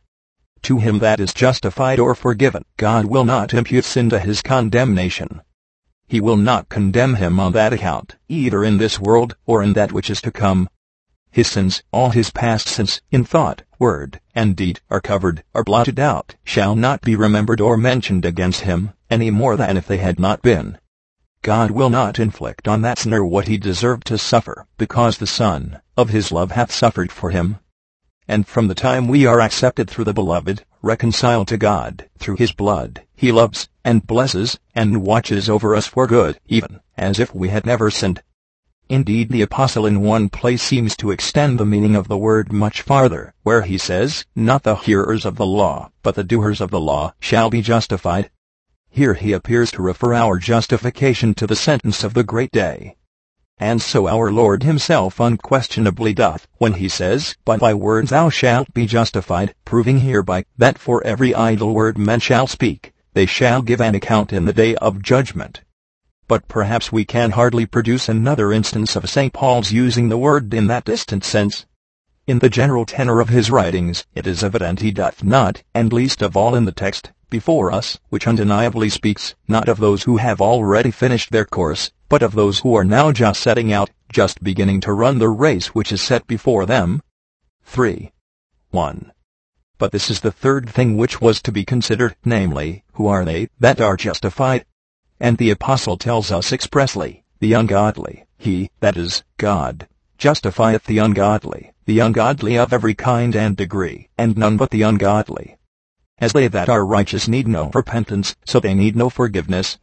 To 0.62 0.78
him 0.78 1.00
that 1.00 1.18
is 1.18 1.34
justified 1.34 1.98
or 1.98 2.14
forgiven, 2.14 2.64
God 2.76 3.06
will 3.06 3.24
not 3.24 3.52
impute 3.52 3.84
sin 3.84 4.10
to 4.10 4.20
his 4.20 4.42
condemnation. 4.42 5.42
He 6.06 6.20
will 6.20 6.36
not 6.36 6.68
condemn 6.68 7.16
him 7.16 7.40
on 7.40 7.50
that 7.50 7.72
account, 7.72 8.14
either 8.28 8.62
in 8.62 8.78
this 8.78 9.00
world 9.00 9.34
or 9.46 9.64
in 9.64 9.72
that 9.72 9.90
which 9.90 10.08
is 10.08 10.22
to 10.22 10.30
come. 10.30 10.68
His 11.32 11.48
sins, 11.48 11.82
all 11.90 12.10
his 12.10 12.30
past 12.30 12.68
sins, 12.68 13.02
in 13.10 13.24
thought, 13.24 13.64
word, 13.80 14.20
and 14.36 14.54
deed, 14.54 14.78
are 14.88 15.00
covered, 15.00 15.42
are 15.52 15.64
blotted 15.64 15.98
out, 15.98 16.36
shall 16.44 16.76
not 16.76 17.00
be 17.00 17.16
remembered 17.16 17.60
or 17.60 17.76
mentioned 17.76 18.24
against 18.24 18.60
him, 18.60 18.92
any 19.10 19.30
more 19.30 19.56
than 19.56 19.76
if 19.76 19.86
they 19.86 19.98
had 19.98 20.18
not 20.18 20.42
been. 20.42 20.78
God 21.42 21.70
will 21.70 21.90
not 21.90 22.18
inflict 22.18 22.68
on 22.68 22.82
that 22.82 22.98
sinner 22.98 23.24
what 23.24 23.48
he 23.48 23.56
deserved 23.56 24.06
to 24.06 24.18
suffer, 24.18 24.66
because 24.76 25.18
the 25.18 25.26
Son 25.26 25.80
of 25.96 26.10
his 26.10 26.30
love 26.30 26.50
hath 26.52 26.70
suffered 26.70 27.10
for 27.10 27.30
him. 27.30 27.56
And 28.28 28.46
from 28.46 28.68
the 28.68 28.74
time 28.74 29.08
we 29.08 29.26
are 29.26 29.40
accepted 29.40 29.90
through 29.90 30.04
the 30.04 30.12
Beloved, 30.12 30.64
reconciled 30.82 31.48
to 31.48 31.56
God, 31.56 32.08
through 32.18 32.36
his 32.36 32.52
blood, 32.52 33.02
he 33.16 33.32
loves, 33.32 33.68
and 33.84 34.06
blesses, 34.06 34.58
and 34.74 35.02
watches 35.02 35.48
over 35.48 35.74
us 35.74 35.86
for 35.86 36.06
good, 36.06 36.38
even 36.46 36.80
as 36.96 37.18
if 37.18 37.34
we 37.34 37.48
had 37.48 37.66
never 37.66 37.90
sinned. 37.90 38.22
Indeed 38.90 39.30
the 39.30 39.42
apostle 39.42 39.86
in 39.86 40.00
one 40.00 40.28
place 40.28 40.62
seems 40.62 40.96
to 40.96 41.10
extend 41.10 41.58
the 41.58 41.64
meaning 41.64 41.96
of 41.96 42.08
the 42.08 42.18
word 42.18 42.52
much 42.52 42.82
farther, 42.82 43.32
where 43.44 43.62
he 43.62 43.78
says, 43.78 44.26
Not 44.36 44.64
the 44.64 44.74
hearers 44.74 45.24
of 45.24 45.36
the 45.36 45.46
law, 45.46 45.90
but 46.02 46.16
the 46.16 46.24
doers 46.24 46.60
of 46.60 46.70
the 46.70 46.80
law, 46.80 47.14
shall 47.20 47.50
be 47.50 47.62
justified. 47.62 48.30
Here 48.92 49.14
he 49.14 49.32
appears 49.32 49.70
to 49.72 49.82
refer 49.82 50.14
our 50.14 50.36
justification 50.36 51.32
to 51.34 51.46
the 51.46 51.54
sentence 51.54 52.02
of 52.02 52.12
the 52.12 52.24
great 52.24 52.50
day. 52.50 52.96
And 53.56 53.80
so 53.80 54.08
our 54.08 54.32
Lord 54.32 54.62
himself 54.62 55.20
unquestionably 55.20 56.12
doth, 56.12 56.48
when 56.58 56.72
he 56.72 56.88
says, 56.88 57.36
By 57.44 57.56
thy 57.56 57.72
words 57.72 58.10
thou 58.10 58.30
shalt 58.30 58.74
be 58.74 58.86
justified, 58.86 59.54
proving 59.64 60.00
hereby, 60.00 60.44
that 60.58 60.76
for 60.78 61.04
every 61.04 61.34
idle 61.34 61.72
word 61.72 61.98
men 61.98 62.18
shall 62.20 62.46
speak, 62.46 62.92
they 63.14 63.26
shall 63.26 63.62
give 63.62 63.80
an 63.80 63.94
account 63.94 64.32
in 64.32 64.44
the 64.44 64.52
day 64.52 64.74
of 64.76 65.02
judgment. 65.02 65.60
But 66.26 66.48
perhaps 66.48 66.90
we 66.90 67.04
can 67.04 67.32
hardly 67.32 67.66
produce 67.66 68.08
another 68.08 68.52
instance 68.52 68.96
of 68.96 69.08
St. 69.08 69.32
Paul's 69.32 69.72
using 69.72 70.08
the 70.08 70.18
word 70.18 70.52
in 70.52 70.66
that 70.66 70.84
distant 70.84 71.22
sense. 71.22 71.64
In 72.26 72.38
the 72.38 72.48
general 72.48 72.86
tenor 72.86 73.20
of 73.20 73.28
his 73.28 73.50
writings, 73.50 74.04
it 74.14 74.26
is 74.26 74.42
evident 74.42 74.80
he 74.80 74.90
doth 74.90 75.22
not, 75.22 75.62
and 75.74 75.92
least 75.92 76.22
of 76.22 76.36
all 76.36 76.54
in 76.54 76.64
the 76.64 76.72
text, 76.72 77.12
before 77.30 77.72
us, 77.72 77.98
which 78.08 78.26
undeniably 78.26 78.90
speaks, 78.90 79.34
not 79.48 79.68
of 79.68 79.78
those 79.78 80.02
who 80.02 80.16
have 80.16 80.40
already 80.40 80.90
finished 80.90 81.30
their 81.30 81.44
course, 81.44 81.92
but 82.08 82.22
of 82.22 82.34
those 82.34 82.58
who 82.58 82.74
are 82.74 82.84
now 82.84 83.12
just 83.12 83.40
setting 83.40 83.72
out, 83.72 83.88
just 84.12 84.42
beginning 84.42 84.80
to 84.80 84.92
run 84.92 85.18
the 85.18 85.28
race 85.28 85.68
which 85.68 85.92
is 85.92 86.02
set 86.02 86.26
before 86.26 86.66
them. 86.66 87.00
3. 87.62 88.10
1. 88.70 89.12
But 89.78 89.92
this 89.92 90.10
is 90.10 90.20
the 90.20 90.32
third 90.32 90.68
thing 90.68 90.96
which 90.96 91.20
was 91.20 91.40
to 91.42 91.52
be 91.52 91.64
considered, 91.64 92.16
namely, 92.24 92.84
who 92.94 93.06
are 93.06 93.24
they 93.24 93.48
that 93.60 93.80
are 93.80 93.96
justified? 93.96 94.66
And 95.20 95.38
the 95.38 95.50
apostle 95.50 95.96
tells 95.96 96.32
us 96.32 96.52
expressly, 96.52 97.24
the 97.38 97.52
ungodly, 97.52 98.26
he, 98.36 98.70
that 98.80 98.96
is, 98.96 99.22
God, 99.38 99.86
justifieth 100.18 100.84
the 100.84 100.98
ungodly, 100.98 101.72
the 101.86 102.00
ungodly 102.00 102.58
of 102.58 102.72
every 102.72 102.94
kind 102.94 103.34
and 103.34 103.56
degree, 103.56 104.08
and 104.18 104.36
none 104.36 104.56
but 104.56 104.70
the 104.70 104.82
ungodly. 104.82 105.56
As 106.20 106.34
they 106.34 106.48
that 106.48 106.68
are 106.68 106.84
righteous 106.84 107.28
need 107.28 107.48
no 107.48 107.70
repentance, 107.72 108.36
so 108.44 108.60
they 108.60 108.74
need 108.74 108.94
no 108.94 109.08
forgiveness. 109.08 109.78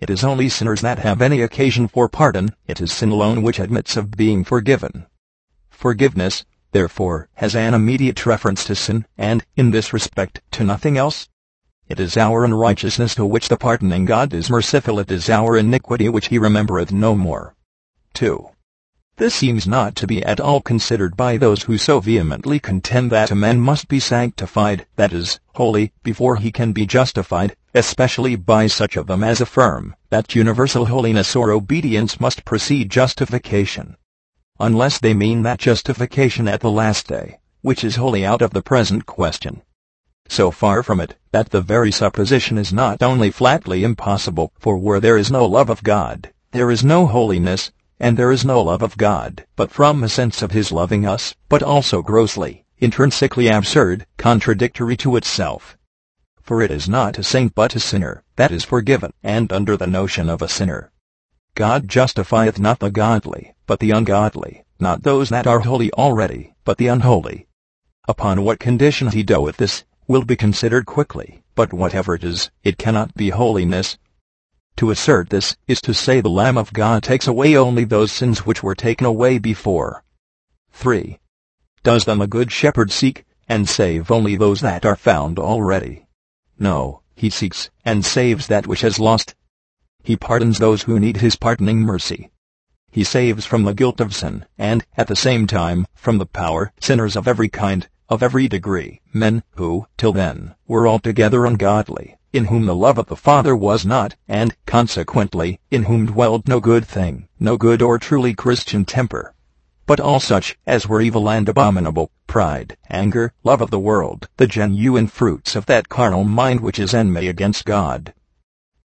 It 0.00 0.10
is 0.10 0.24
only 0.24 0.48
sinners 0.48 0.80
that 0.80 0.98
have 0.98 1.22
any 1.22 1.40
occasion 1.40 1.86
for 1.86 2.08
pardon, 2.08 2.56
it 2.66 2.80
is 2.80 2.92
sin 2.92 3.10
alone 3.10 3.42
which 3.42 3.60
admits 3.60 3.96
of 3.96 4.10
being 4.10 4.42
forgiven. 4.42 5.06
Forgiveness, 5.70 6.44
therefore, 6.72 7.28
has 7.34 7.54
an 7.54 7.74
immediate 7.74 8.26
reference 8.26 8.64
to 8.64 8.74
sin, 8.74 9.06
and, 9.16 9.46
in 9.56 9.70
this 9.70 9.92
respect, 9.92 10.40
to 10.50 10.64
nothing 10.64 10.98
else. 10.98 11.28
It 11.88 12.00
is 12.00 12.16
our 12.16 12.44
unrighteousness 12.44 13.14
to 13.14 13.24
which 13.24 13.48
the 13.48 13.56
pardoning 13.56 14.04
God 14.04 14.34
is 14.34 14.50
merciful, 14.50 14.98
it 14.98 15.12
is 15.12 15.30
our 15.30 15.56
iniquity 15.56 16.08
which 16.08 16.26
he 16.26 16.38
remembereth 16.38 16.90
no 16.90 17.14
more. 17.14 17.54
2. 18.14 18.48
This 19.22 19.36
seems 19.36 19.68
not 19.68 19.94
to 19.94 20.08
be 20.08 20.20
at 20.24 20.40
all 20.40 20.60
considered 20.60 21.16
by 21.16 21.36
those 21.36 21.62
who 21.62 21.78
so 21.78 22.00
vehemently 22.00 22.58
contend 22.58 23.12
that 23.12 23.30
a 23.30 23.36
man 23.36 23.60
must 23.60 23.86
be 23.86 24.00
sanctified, 24.00 24.84
that 24.96 25.12
is, 25.12 25.38
holy, 25.54 25.92
before 26.02 26.34
he 26.34 26.50
can 26.50 26.72
be 26.72 26.86
justified, 26.86 27.54
especially 27.72 28.34
by 28.34 28.66
such 28.66 28.96
of 28.96 29.06
them 29.06 29.22
as 29.22 29.40
affirm 29.40 29.94
that 30.10 30.34
universal 30.34 30.86
holiness 30.86 31.36
or 31.36 31.52
obedience 31.52 32.18
must 32.18 32.44
precede 32.44 32.90
justification. 32.90 33.96
Unless 34.58 34.98
they 34.98 35.14
mean 35.14 35.42
that 35.42 35.60
justification 35.60 36.48
at 36.48 36.58
the 36.58 36.72
last 36.72 37.06
day, 37.06 37.38
which 37.60 37.84
is 37.84 37.94
wholly 37.94 38.26
out 38.26 38.42
of 38.42 38.50
the 38.50 38.60
present 38.60 39.06
question. 39.06 39.62
So 40.26 40.50
far 40.50 40.82
from 40.82 40.98
it, 40.98 41.16
that 41.30 41.50
the 41.50 41.60
very 41.60 41.92
supposition 41.92 42.58
is 42.58 42.72
not 42.72 43.04
only 43.04 43.30
flatly 43.30 43.84
impossible, 43.84 44.52
for 44.58 44.76
where 44.78 44.98
there 44.98 45.16
is 45.16 45.30
no 45.30 45.46
love 45.46 45.70
of 45.70 45.84
God, 45.84 46.32
there 46.50 46.72
is 46.72 46.82
no 46.82 47.06
holiness, 47.06 47.70
and 48.02 48.16
there 48.16 48.32
is 48.32 48.44
no 48.44 48.60
love 48.60 48.82
of 48.82 48.96
God, 48.96 49.46
but 49.54 49.70
from 49.70 50.02
a 50.02 50.08
sense 50.08 50.42
of 50.42 50.50
his 50.50 50.72
loving 50.72 51.06
us, 51.06 51.36
but 51.48 51.62
also 51.62 52.02
grossly, 52.02 52.64
intrinsically 52.78 53.46
absurd, 53.46 54.04
contradictory 54.16 54.96
to 54.96 55.14
itself. 55.14 55.78
For 56.42 56.60
it 56.60 56.72
is 56.72 56.88
not 56.88 57.16
a 57.16 57.22
saint 57.22 57.54
but 57.54 57.76
a 57.76 57.80
sinner, 57.80 58.24
that 58.34 58.50
is 58.50 58.64
forgiven, 58.64 59.12
and 59.22 59.52
under 59.52 59.76
the 59.76 59.86
notion 59.86 60.28
of 60.28 60.42
a 60.42 60.48
sinner. 60.48 60.90
God 61.54 61.86
justifieth 61.86 62.58
not 62.58 62.80
the 62.80 62.90
godly, 62.90 63.54
but 63.68 63.78
the 63.78 63.92
ungodly, 63.92 64.64
not 64.80 65.04
those 65.04 65.28
that 65.28 65.46
are 65.46 65.60
holy 65.60 65.92
already, 65.92 66.54
but 66.64 66.78
the 66.78 66.88
unholy. 66.88 67.46
Upon 68.08 68.42
what 68.42 68.58
condition 68.58 69.12
he 69.12 69.22
doeth 69.22 69.58
this, 69.58 69.84
will 70.08 70.24
be 70.24 70.34
considered 70.34 70.86
quickly, 70.86 71.44
but 71.54 71.72
whatever 71.72 72.16
it 72.16 72.24
is, 72.24 72.50
it 72.64 72.78
cannot 72.78 73.14
be 73.14 73.30
holiness, 73.30 73.96
to 74.76 74.90
assert 74.90 75.30
this 75.30 75.56
is 75.66 75.80
to 75.82 75.94
say 75.94 76.20
the 76.20 76.28
Lamb 76.28 76.56
of 76.56 76.72
God 76.72 77.02
takes 77.02 77.26
away 77.26 77.56
only 77.56 77.84
those 77.84 78.12
sins 78.12 78.46
which 78.46 78.62
were 78.62 78.74
taken 78.74 79.06
away 79.06 79.38
before. 79.38 80.04
3. 80.72 81.18
Does 81.82 82.04
then 82.04 82.18
the 82.18 82.26
Good 82.26 82.50
Shepherd 82.52 82.90
seek 82.90 83.24
and 83.48 83.68
save 83.68 84.10
only 84.10 84.36
those 84.36 84.60
that 84.60 84.84
are 84.84 84.96
found 84.96 85.38
already? 85.38 86.06
No, 86.58 87.02
he 87.14 87.28
seeks 87.28 87.70
and 87.84 88.04
saves 88.04 88.46
that 88.46 88.66
which 88.66 88.80
has 88.80 88.98
lost. 88.98 89.34
He 90.02 90.16
pardons 90.16 90.58
those 90.58 90.82
who 90.82 90.98
need 90.98 91.18
his 91.18 91.36
pardoning 91.36 91.80
mercy. 91.80 92.30
He 92.90 93.04
saves 93.04 93.46
from 93.46 93.62
the 93.62 93.74
guilt 93.74 94.00
of 94.00 94.14
sin, 94.14 94.46
and, 94.58 94.84
at 94.96 95.06
the 95.06 95.16
same 95.16 95.46
time, 95.46 95.86
from 95.94 96.18
the 96.18 96.26
power, 96.26 96.72
sinners 96.80 97.16
of 97.16 97.26
every 97.26 97.48
kind, 97.48 97.88
of 98.08 98.22
every 98.22 98.48
degree, 98.48 99.00
men 99.12 99.42
who, 99.56 99.86
till 99.96 100.12
then, 100.12 100.54
were 100.66 100.86
altogether 100.86 101.46
ungodly, 101.46 102.16
in 102.32 102.46
whom 102.46 102.66
the 102.66 102.74
love 102.74 102.98
of 102.98 103.06
the 103.06 103.16
Father 103.16 103.54
was 103.54 103.84
not, 103.84 104.14
and, 104.26 104.56
consequently, 104.66 105.60
in 105.70 105.84
whom 105.84 106.06
dwelled 106.06 106.48
no 106.48 106.60
good 106.60 106.86
thing, 106.86 107.28
no 107.38 107.56
good 107.56 107.82
or 107.82 107.98
truly 107.98 108.32
Christian 108.32 108.84
temper. 108.84 109.34
But 109.84 110.00
all 110.00 110.20
such 110.20 110.56
as 110.66 110.88
were 110.88 111.02
evil 111.02 111.28
and 111.28 111.48
abominable, 111.48 112.10
pride, 112.26 112.76
anger, 112.88 113.34
love 113.44 113.60
of 113.60 113.70
the 113.70 113.78
world, 113.78 114.28
the 114.36 114.46
genuine 114.46 115.08
fruits 115.08 115.54
of 115.54 115.66
that 115.66 115.88
carnal 115.88 116.24
mind 116.24 116.60
which 116.60 116.78
is 116.78 116.94
enemy 116.94 117.28
against 117.28 117.64
God. 117.64 118.14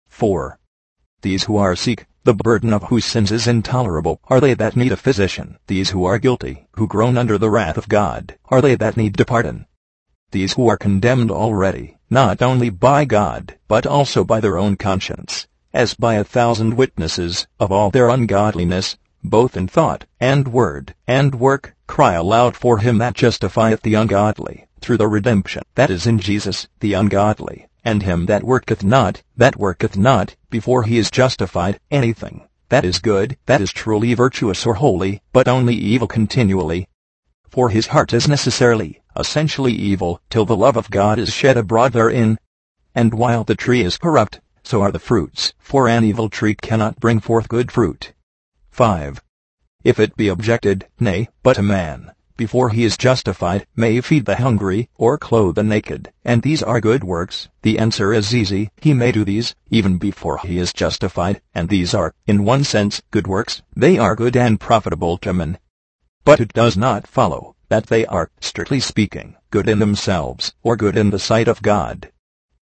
4. 0.07 0.57
These 1.21 1.43
who 1.43 1.57
are 1.57 1.75
sick, 1.75 2.07
the 2.23 2.33
burden 2.33 2.73
of 2.73 2.83
whose 2.83 3.05
sins 3.05 3.31
is 3.31 3.45
intolerable, 3.45 4.19
are 4.29 4.39
they 4.39 4.55
that 4.55 4.75
need 4.75 4.91
a 4.91 4.97
physician. 4.97 5.59
These 5.67 5.91
who 5.91 6.05
are 6.05 6.17
guilty, 6.17 6.67
who 6.71 6.87
groan 6.87 7.17
under 7.17 7.37
the 7.37 7.51
wrath 7.51 7.77
of 7.77 7.89
God, 7.89 8.37
are 8.45 8.61
they 8.61 8.75
that 8.75 8.97
need 8.97 9.15
to 9.17 9.25
pardon. 9.25 9.67
These 10.35 10.55
who 10.55 10.67
are 10.67 10.75
condemned 10.75 11.31
already, 11.31 11.95
not 12.09 12.41
only 12.41 12.69
by 12.69 13.05
God, 13.05 13.55
but 13.69 13.85
also 13.85 14.25
by 14.25 14.41
their 14.41 14.57
own 14.57 14.75
conscience, 14.75 15.47
as 15.73 15.93
by 15.93 16.15
a 16.15 16.25
thousand 16.25 16.73
witnesses 16.73 17.47
of 17.57 17.71
all 17.71 17.89
their 17.89 18.09
ungodliness, 18.09 18.97
both 19.23 19.55
in 19.55 19.69
thought, 19.69 20.03
and 20.19 20.49
word, 20.49 20.93
and 21.07 21.35
work, 21.35 21.73
cry 21.87 22.15
aloud 22.15 22.57
for 22.57 22.79
him 22.79 22.97
that 22.97 23.13
justifieth 23.13 23.81
the 23.81 23.93
ungodly, 23.93 24.65
through 24.81 24.97
the 24.97 25.07
redemption 25.07 25.63
that 25.75 25.89
is 25.89 26.05
in 26.05 26.19
Jesus, 26.19 26.67
the 26.81 26.91
ungodly, 26.91 27.67
and 27.85 28.03
him 28.03 28.25
that 28.25 28.43
worketh 28.43 28.83
not, 28.83 29.23
that 29.37 29.55
worketh 29.55 29.95
not, 29.95 30.35
before 30.49 30.83
he 30.83 30.97
is 30.97 31.09
justified, 31.09 31.79
anything 31.89 32.41
that 32.67 32.83
is 32.83 32.99
good, 32.99 33.37
that 33.45 33.61
is 33.61 33.71
truly 33.71 34.13
virtuous 34.13 34.65
or 34.65 34.73
holy, 34.73 35.21
but 35.31 35.47
only 35.47 35.75
evil 35.75 36.09
continually. 36.09 36.89
For 37.55 37.69
his 37.69 37.87
heart 37.87 38.11
is 38.11 38.27
necessarily, 38.27 39.01
essentially 39.15 39.71
evil, 39.71 40.19
till 40.29 40.43
the 40.43 40.57
love 40.57 40.75
of 40.75 40.89
God 40.89 41.17
is 41.17 41.33
shed 41.33 41.55
abroad 41.55 41.93
therein. 41.93 42.37
And 42.93 43.13
while 43.13 43.45
the 43.45 43.55
tree 43.55 43.81
is 43.81 43.97
corrupt, 43.97 44.41
so 44.61 44.81
are 44.81 44.91
the 44.91 44.99
fruits, 44.99 45.53
for 45.57 45.87
an 45.87 46.03
evil 46.03 46.27
tree 46.27 46.53
cannot 46.53 46.99
bring 46.99 47.21
forth 47.21 47.47
good 47.47 47.71
fruit. 47.71 48.11
5. 48.71 49.23
If 49.85 50.01
it 50.01 50.17
be 50.17 50.27
objected, 50.27 50.87
Nay, 50.99 51.29
but 51.43 51.57
a 51.57 51.63
man, 51.63 52.11
before 52.35 52.71
he 52.71 52.83
is 52.83 52.97
justified, 52.97 53.65
may 53.73 54.01
feed 54.01 54.25
the 54.25 54.35
hungry, 54.35 54.89
or 54.97 55.17
clothe 55.17 55.55
the 55.55 55.63
naked, 55.63 56.11
and 56.25 56.41
these 56.41 56.61
are 56.61 56.81
good 56.81 57.05
works, 57.05 57.47
the 57.61 57.79
answer 57.79 58.11
is 58.11 58.35
easy, 58.35 58.69
he 58.81 58.93
may 58.93 59.13
do 59.13 59.23
these, 59.23 59.55
even 59.69 59.97
before 59.97 60.39
he 60.39 60.57
is 60.57 60.73
justified, 60.73 61.39
and 61.53 61.69
these 61.69 61.93
are, 61.93 62.13
in 62.27 62.43
one 62.43 62.65
sense, 62.65 63.01
good 63.11 63.27
works, 63.27 63.61
they 63.73 63.97
are 63.97 64.13
good 64.13 64.35
and 64.35 64.59
profitable 64.59 65.17
to 65.19 65.31
men. 65.31 65.57
But 66.25 66.39
it 66.39 66.53
does 66.53 66.75
not 66.75 67.05
follow, 67.05 67.55
that 67.69 67.85
they 67.85 68.03
are, 68.07 68.31
strictly 68.41 68.79
speaking, 68.79 69.35
good 69.51 69.69
in 69.69 69.77
themselves, 69.77 70.55
or 70.63 70.75
good 70.75 70.97
in 70.97 71.11
the 71.11 71.19
sight 71.19 71.47
of 71.47 71.61
God. 71.61 72.11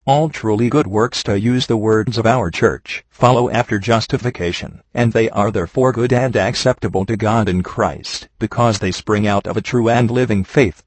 All 0.07 0.29
truly 0.29 0.71
good 0.71 0.87
works, 0.87 1.25
to 1.25 1.39
use 1.39 1.67
the 1.67 1.77
words 1.77 2.17
of 2.17 2.25
our 2.25 2.53
church, 2.53 3.05
follow 3.11 3.51
after 3.51 3.81
justification, 3.81 4.83
and 4.95 5.13
they 5.13 5.29
are 5.31 5.51
therefore 5.51 5.93
good 5.93 6.13
and 6.13 6.37
acceptable 6.37 7.05
to 7.07 7.17
God 7.17 7.49
in 7.49 7.65
Christ, 7.65 8.29
because 8.39 8.79
they 8.79 8.93
spring 8.93 9.27
out 9.27 9.49
of 9.49 9.57
a 9.57 9.61
true 9.61 9.89
and 9.89 10.09
living 10.09 10.45
faith. 10.45 10.85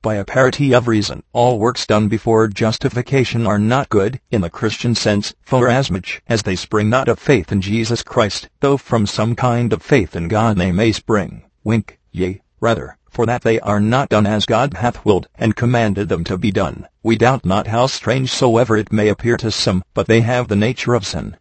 By 0.00 0.14
a 0.14 0.24
parity 0.24 0.72
of 0.72 0.88
reason, 0.88 1.22
all 1.34 1.58
works 1.58 1.86
done 1.86 2.08
before 2.08 2.48
justification 2.48 3.46
are 3.46 3.58
not 3.58 3.90
good, 3.90 4.20
in 4.30 4.40
the 4.40 4.48
Christian 4.48 4.94
sense, 4.94 5.34
forasmuch 5.42 6.22
as 6.26 6.44
they 6.44 6.56
spring 6.56 6.88
not 6.88 7.08
of 7.08 7.18
faith 7.18 7.52
in 7.52 7.60
Jesus 7.60 8.02
Christ, 8.02 8.48
though 8.60 8.78
from 8.78 9.06
some 9.06 9.34
kind 9.34 9.72
of 9.74 9.82
faith 9.82 10.16
in 10.16 10.28
God 10.28 10.56
they 10.56 10.72
may 10.72 10.92
spring, 10.92 11.44
wink, 11.62 11.98
yea, 12.16 12.40
rather, 12.60 12.96
for 13.10 13.26
that 13.26 13.42
they 13.42 13.60
are 13.60 13.80
not 13.80 14.08
done 14.08 14.26
as 14.26 14.46
God 14.46 14.74
hath 14.74 15.04
willed 15.04 15.28
and 15.34 15.54
commanded 15.54 16.08
them 16.08 16.24
to 16.24 16.38
be 16.38 16.50
done. 16.50 16.86
We 17.02 17.16
doubt 17.16 17.44
not 17.44 17.66
how 17.66 17.86
strange 17.86 18.30
soever 18.30 18.76
it 18.76 18.92
may 18.92 19.08
appear 19.08 19.36
to 19.36 19.50
some, 19.50 19.84
but 19.92 20.06
they 20.06 20.22
have 20.22 20.48
the 20.48 20.56
nature 20.56 20.94
of 20.94 21.06
sin. 21.06 21.36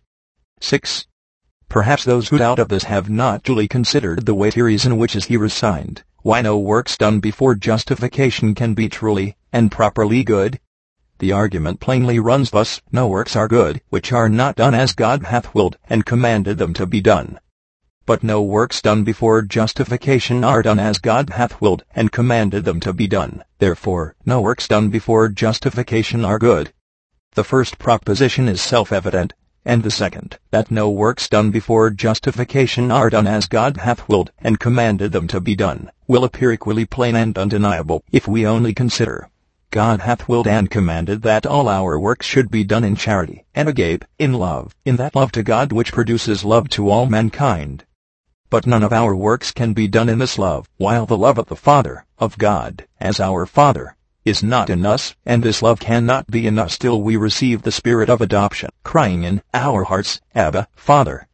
6. 0.59 1.07
Perhaps 1.69 2.03
those 2.03 2.30
who 2.30 2.38
doubt 2.38 2.59
of 2.59 2.67
this 2.67 2.84
have 2.84 3.09
not 3.09 3.43
duly 3.43 3.67
considered 3.67 4.26
the 4.26 4.36
weighty 4.36 4.61
reason 4.61 4.97
which 4.97 5.15
is 5.15 5.26
here 5.26 5.43
assigned, 5.45 6.03
why 6.21 6.41
no 6.41 6.57
works 6.57 6.97
done 6.97 7.19
before 7.19 7.55
justification 7.55 8.53
can 8.53 8.73
be 8.73 8.89
truly 8.89 9.36
and 9.53 9.71
properly 9.71 10.23
good. 10.23 10.59
The 11.19 11.32
argument 11.32 11.80
plainly 11.80 12.19
runs 12.19 12.51
thus, 12.51 12.82
no 12.91 13.07
works 13.07 13.36
are 13.36 13.47
good, 13.47 13.82
which 13.89 14.11
are 14.11 14.28
not 14.28 14.57
done 14.57 14.73
as 14.73 14.93
God 14.93 15.23
hath 15.23 15.55
willed 15.55 15.78
and 15.89 16.05
commanded 16.05 16.57
them 16.57 16.73
to 16.73 16.86
be 16.86 16.99
done 16.99 17.39
but 18.06 18.24
no 18.24 18.41
works 18.41 18.82
done 18.82 19.03
before 19.03 19.41
justification 19.41 20.43
are 20.43 20.62
done 20.62 20.78
as 20.78 20.99
God 20.99 21.32
hath 21.32 21.60
willed 21.60 21.84
and 21.95 22.12
commanded 22.12 22.64
them 22.64 22.80
to 22.82 22.93
be 22.93 23.08
done. 23.08 23.43
Therefore, 23.58 24.16
no 24.26 24.41
works 24.41 24.68
done 24.68 24.89
before 24.89 25.30
justification 25.30 26.24
are 26.24 26.38
good. 26.38 26.72
The 27.34 27.43
first 27.43 27.80
proposition 27.80 28.47
is 28.47 28.62
self-evident, 28.62 29.34
and 29.66 29.82
the 29.82 29.89
second, 29.89 30.38
that 30.51 30.70
no 30.70 30.89
works 30.91 31.28
done 31.28 31.49
before 31.49 31.89
justification 31.89 32.91
are 32.91 33.10
done 33.10 33.26
as 33.26 33.47
God 33.47 33.78
hath 33.78 34.08
willed 34.08 34.32
and 34.38 34.60
commanded 34.60 35.12
them 35.12 35.28
to 35.30 35.41
be 35.41 35.56
done, 35.56 35.89
will 36.08 36.24
appear 36.24 36.51
equally 36.51 36.86
plain 36.86 37.16
and 37.16 37.36
undeniable 37.36 38.03
if 38.12 38.28
we 38.28 38.45
only 38.45 38.76
consider. 38.76 39.30
God 39.72 40.01
hath 40.01 40.30
willed 40.30 40.47
and 40.47 40.70
commanded 40.70 41.24
that 41.24 41.47
all 41.47 41.68
our 41.68 41.99
works 41.99 42.28
should 42.28 42.51
be 42.51 42.64
done 42.64 42.84
in 42.84 42.95
charity, 42.95 43.43
and 43.56 43.68
agape, 43.68 44.06
in 44.20 44.34
love, 44.34 44.76
in 44.86 44.95
that 44.97 45.16
love 45.16 45.32
to 45.34 45.43
God 45.43 45.74
which 45.74 45.91
produces 45.91 46.45
love 46.45 46.70
to 46.70 46.89
all 46.89 47.08
mankind. 47.08 47.84
But 48.50 48.68
none 48.68 48.84
of 48.84 48.93
our 48.93 49.16
works 49.16 49.52
can 49.52 49.74
be 49.74 49.88
done 49.88 50.08
in 50.08 50.20
this 50.20 50.38
love, 50.38 50.70
while 50.78 51.06
the 51.06 51.18
love 51.18 51.38
of 51.38 51.48
the 51.48 51.56
Father, 51.56 52.06
of 52.20 52.38
God, 52.38 52.86
as 53.00 53.20
our 53.20 53.46
Father, 53.46 53.96
is 54.24 54.43
not 54.43 54.70
in 54.70 54.86
us, 54.86 55.16
and 55.26 55.43
this 55.43 55.62
love 55.62 55.80
cannot 55.80 56.28
be 56.28 56.48
in 56.48 56.58
us 56.58 56.78
till 56.78 57.02
we 57.02 57.16
receive 57.16 57.62
the 57.62 57.72
Spirit 57.72 58.10
of 58.10 58.22
adoption, 58.22 58.70
crying 58.84 59.24
in 59.24 59.41
our 59.54 59.84
hearts, 59.84 60.20
Abba, 60.34 60.68
Father. 60.76 61.28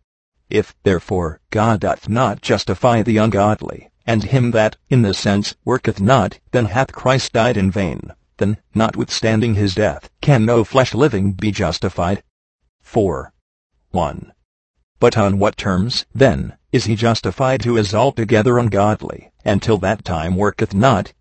If, 0.49 0.75
therefore, 0.83 1.39
God 1.49 1.79
doth 1.79 2.09
not 2.09 2.41
justify 2.41 3.01
the 3.01 3.17
ungodly, 3.17 3.89
and 4.05 4.23
him 4.23 4.51
that, 4.51 4.77
in 4.89 5.01
this 5.01 5.17
sense, 5.17 5.55
worketh 5.63 6.01
not, 6.01 6.39
then 6.51 6.65
hath 6.65 6.91
Christ 6.91 7.33
died 7.33 7.55
in 7.55 7.71
vain. 7.71 8.11
Then, 8.37 8.57
notwithstanding 8.73 9.55
his 9.55 9.75
death, 9.75 10.09
can 10.21 10.45
no 10.45 10.63
flesh 10.63 10.93
living 10.93 11.33
be 11.33 11.51
justified? 11.51 12.23
4. 12.81 13.31
1. 13.91 14.33
But 15.01 15.17
on 15.17 15.39
what 15.39 15.57
terms, 15.57 16.05
then, 16.13 16.53
is 16.71 16.85
he 16.85 16.95
justified 16.95 17.63
who 17.65 17.75
is 17.75 17.91
altogether 17.91 18.59
ungodly, 18.59 19.31
and 19.43 19.59
till 19.59 19.79
that 19.79 20.05
time 20.05 20.35
worketh 20.35 20.75
not? 20.75 21.13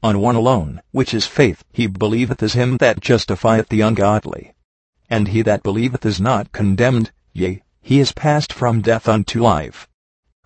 On 0.00 0.20
one 0.20 0.36
alone, 0.36 0.80
which 0.92 1.12
is 1.12 1.26
faith, 1.26 1.64
he 1.72 1.88
believeth 1.88 2.40
as 2.40 2.52
him 2.52 2.76
that 2.76 3.00
justifieth 3.00 3.68
the 3.68 3.80
ungodly. 3.80 4.54
And 5.10 5.26
he 5.26 5.42
that 5.42 5.64
believeth 5.64 6.06
is 6.06 6.20
not 6.20 6.52
condemned, 6.52 7.10
yea, 7.32 7.64
he 7.82 7.98
is 7.98 8.12
passed 8.12 8.52
from 8.52 8.80
death 8.80 9.08
unto 9.08 9.42
life. 9.42 9.88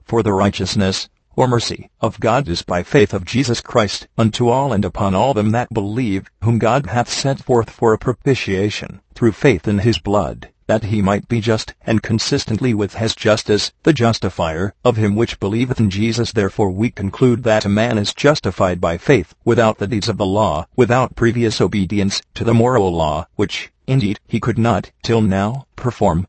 For 0.03 0.23
the 0.23 0.33
righteousness, 0.33 1.11
or 1.37 1.47
mercy, 1.47 1.91
of 2.01 2.19
God 2.19 2.49
is 2.49 2.63
by 2.63 2.83
faith 2.83 3.13
of 3.13 3.27
Jesus 3.27 3.61
Christ, 3.61 4.09
unto 4.17 4.49
all 4.49 4.73
and 4.73 4.87
upon 4.87 5.15
all 5.15 5.35
them 5.35 5.51
that 5.51 5.69
believe, 5.75 6.31
whom 6.43 6.59
God 6.59 6.87
hath 6.87 7.11
sent 7.11 7.45
forth 7.45 7.69
for 7.69 7.93
a 7.93 7.99
propitiation, 7.99 9.03
through 9.15 9.33
faith 9.33 9.69
in 9.69 9.81
his 9.81 9.99
blood 9.99 10.49
that 10.71 10.85
he 10.85 11.03
might 11.03 11.27
be 11.27 11.41
just, 11.41 11.75
and 11.85 12.01
consistently 12.01 12.73
with 12.73 12.95
his 12.95 13.17
justice, 13.17 13.73
the 13.83 13.93
justifier 13.93 14.73
of 14.85 14.97
him 14.97 15.17
which 15.17 15.41
believeth 15.41 15.81
in 15.81 15.91
Jesus. 15.91 16.31
Therefore 16.31 16.71
we 16.71 16.93
conclude 16.93 17.43
that 17.43 17.65
a 17.65 17.69
man 17.69 17.99
is 17.99 18.15
justified 18.15 18.81
by 18.81 18.97
faith, 18.97 19.35
without 19.45 19.79
the 19.79 19.89
deeds 19.89 20.09
of 20.09 20.17
the 20.17 20.25
law, 20.25 20.69
without 20.77 21.17
previous 21.17 21.61
obedience 21.61 22.23
to 22.35 22.45
the 22.45 22.55
moral 22.55 22.93
law, 22.93 23.27
which, 23.35 23.73
indeed, 23.89 24.21
he 24.29 24.39
could 24.39 24.59
not, 24.59 24.93
till 25.03 25.21
now, 25.21 25.67
perform. 25.75 26.29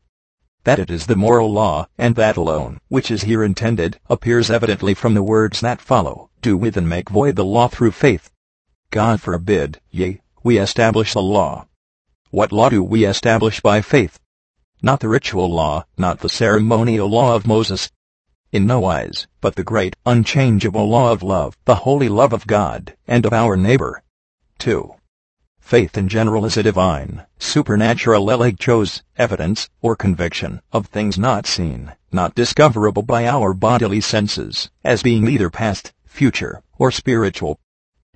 That 0.64 0.80
it 0.80 0.90
is 0.90 1.06
the 1.06 1.14
moral 1.14 1.52
law, 1.52 1.86
and 1.96 2.16
that 2.16 2.36
alone, 2.36 2.80
which 2.88 3.12
is 3.12 3.22
here 3.22 3.44
intended, 3.44 4.00
appears 4.10 4.50
evidently 4.50 4.92
from 4.92 5.14
the 5.14 5.22
words 5.22 5.60
that 5.60 5.80
follow, 5.80 6.30
do 6.40 6.56
with 6.56 6.76
and 6.76 6.88
make 6.88 7.10
void 7.10 7.36
the 7.36 7.44
law 7.44 7.68
through 7.68 7.92
faith. 7.92 8.28
God 8.90 9.20
forbid, 9.20 9.80
yea, 9.92 10.20
we 10.42 10.58
establish 10.58 11.12
the 11.12 11.22
law. 11.22 11.68
What 12.30 12.50
law 12.50 12.70
do 12.70 12.82
we 12.82 13.04
establish 13.04 13.60
by 13.60 13.82
faith? 13.82 14.18
Not 14.82 14.98
the 14.98 15.08
ritual 15.08 15.48
law, 15.48 15.84
not 15.96 16.18
the 16.18 16.28
ceremonial 16.28 17.08
law 17.08 17.36
of 17.36 17.46
Moses. 17.46 17.90
In 18.50 18.66
no 18.66 18.80
wise, 18.80 19.28
but 19.40 19.54
the 19.54 19.62
great, 19.62 19.94
unchangeable 20.04 20.88
law 20.88 21.12
of 21.12 21.22
love, 21.22 21.56
the 21.64 21.76
holy 21.86 22.08
love 22.08 22.32
of 22.32 22.46
God, 22.46 22.96
and 23.06 23.24
of 23.24 23.32
our 23.32 23.56
neighbor. 23.56 24.02
2. 24.58 24.94
Faith 25.60 25.96
in 25.96 26.08
general 26.08 26.44
is 26.44 26.56
a 26.56 26.62
divine, 26.62 27.24
supernatural 27.38 28.26
elegchos, 28.28 29.02
evidence, 29.16 29.70
or 29.80 29.94
conviction, 29.94 30.60
of 30.72 30.86
things 30.86 31.16
not 31.16 31.46
seen, 31.46 31.92
not 32.10 32.34
discoverable 32.34 33.02
by 33.02 33.26
our 33.26 33.54
bodily 33.54 34.00
senses, 34.00 34.68
as 34.84 35.02
being 35.02 35.28
either 35.28 35.48
past, 35.48 35.92
future, 36.04 36.60
or 36.76 36.90
spiritual. 36.90 37.58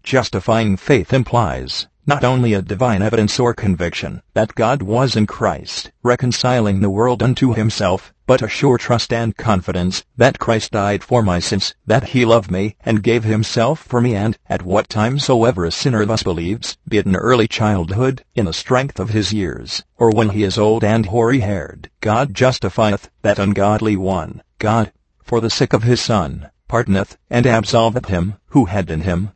Justifying 0.02 0.76
faith 0.76 1.12
implies, 1.12 1.86
not 2.08 2.22
only 2.22 2.52
a 2.52 2.62
divine 2.62 3.02
evidence 3.02 3.40
or 3.40 3.52
conviction 3.52 4.22
that 4.32 4.54
God 4.54 4.80
was 4.80 5.16
in 5.16 5.26
Christ, 5.26 5.90
reconciling 6.04 6.78
the 6.78 6.90
world 6.90 7.20
unto 7.20 7.52
himself, 7.52 8.14
but 8.26 8.42
a 8.42 8.48
sure 8.48 8.78
trust 8.78 9.12
and 9.12 9.36
confidence 9.36 10.04
that 10.16 10.38
Christ 10.38 10.70
died 10.70 11.02
for 11.02 11.20
my 11.20 11.40
sins, 11.40 11.74
that 11.84 12.10
he 12.10 12.24
loved 12.24 12.48
me, 12.48 12.76
and 12.84 13.02
gave 13.02 13.24
himself 13.24 13.80
for 13.80 14.00
me 14.00 14.14
and, 14.14 14.38
at 14.48 14.62
what 14.62 14.88
time 14.88 15.18
soever 15.18 15.64
a 15.64 15.72
sinner 15.72 16.04
thus 16.06 16.22
believes, 16.22 16.76
be 16.88 16.98
it 16.98 17.06
in 17.06 17.16
early 17.16 17.48
childhood, 17.48 18.22
in 18.36 18.44
the 18.44 18.52
strength 18.52 19.00
of 19.00 19.10
his 19.10 19.32
years, 19.32 19.82
or 19.96 20.10
when 20.10 20.28
he 20.28 20.44
is 20.44 20.56
old 20.58 20.84
and 20.84 21.06
hoary-haired, 21.06 21.90
God 22.00 22.34
justifieth 22.34 23.10
that 23.22 23.40
ungodly 23.40 23.96
one, 23.96 24.42
God, 24.60 24.92
for 25.24 25.40
the 25.40 25.50
sake 25.50 25.72
of 25.72 25.82
his 25.82 26.00
Son, 26.00 26.50
pardoneth 26.68 27.16
and 27.28 27.46
absolveth 27.46 28.06
him, 28.06 28.34
who 28.50 28.66
had 28.66 28.92
in 28.92 29.00
him. 29.00 29.30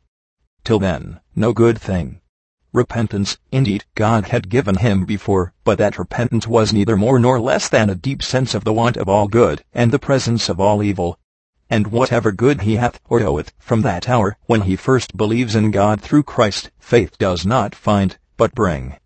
Till 0.63 0.79
then, 0.79 1.19
no 1.35 1.53
good 1.53 1.77
thing 1.77 2.20
Repentance, 2.73 3.37
indeed, 3.51 3.85
God 3.97 4.27
had 4.29 4.49
given 4.49 4.77
him 4.77 5.05
before, 5.05 5.53
but 5.65 5.79
that 5.79 5.99
repentance 5.99 6.47
was 6.47 6.73
neither 6.73 6.97
more 6.97 7.19
nor 7.19 7.41
less 7.41 7.69
than 7.69 7.91
a 7.91 7.97
deep 7.97 8.23
sense 8.23 8.55
of 8.55 8.63
the 8.63 8.73
want 8.73 8.97
of 8.97 9.09
all 9.09 9.27
good, 9.27 9.65
and 9.73 9.91
the 9.91 9.99
presence 9.99 10.49
of 10.49 10.61
all 10.61 10.81
evil. 10.83 11.19
And 11.69 11.89
whatever 11.89 12.31
good 12.31 12.63
he 12.63 12.77
hath 12.77 13.01
or 13.09 13.21
oweth, 13.21 13.53
from 13.59 13.83
that 13.83 14.09
hour, 14.09 14.37
when 14.47 14.63
he 14.63 14.77
first 14.77 15.17
believes 15.17 15.57
in 15.57 15.73
God 15.73 16.01
through 16.01 16.23
Christ, 16.23 16.71
faith 16.79 17.19
does 17.19 17.45
not 17.45 17.75
find, 17.75 18.19
but 18.37 18.55
bring. 18.55 18.97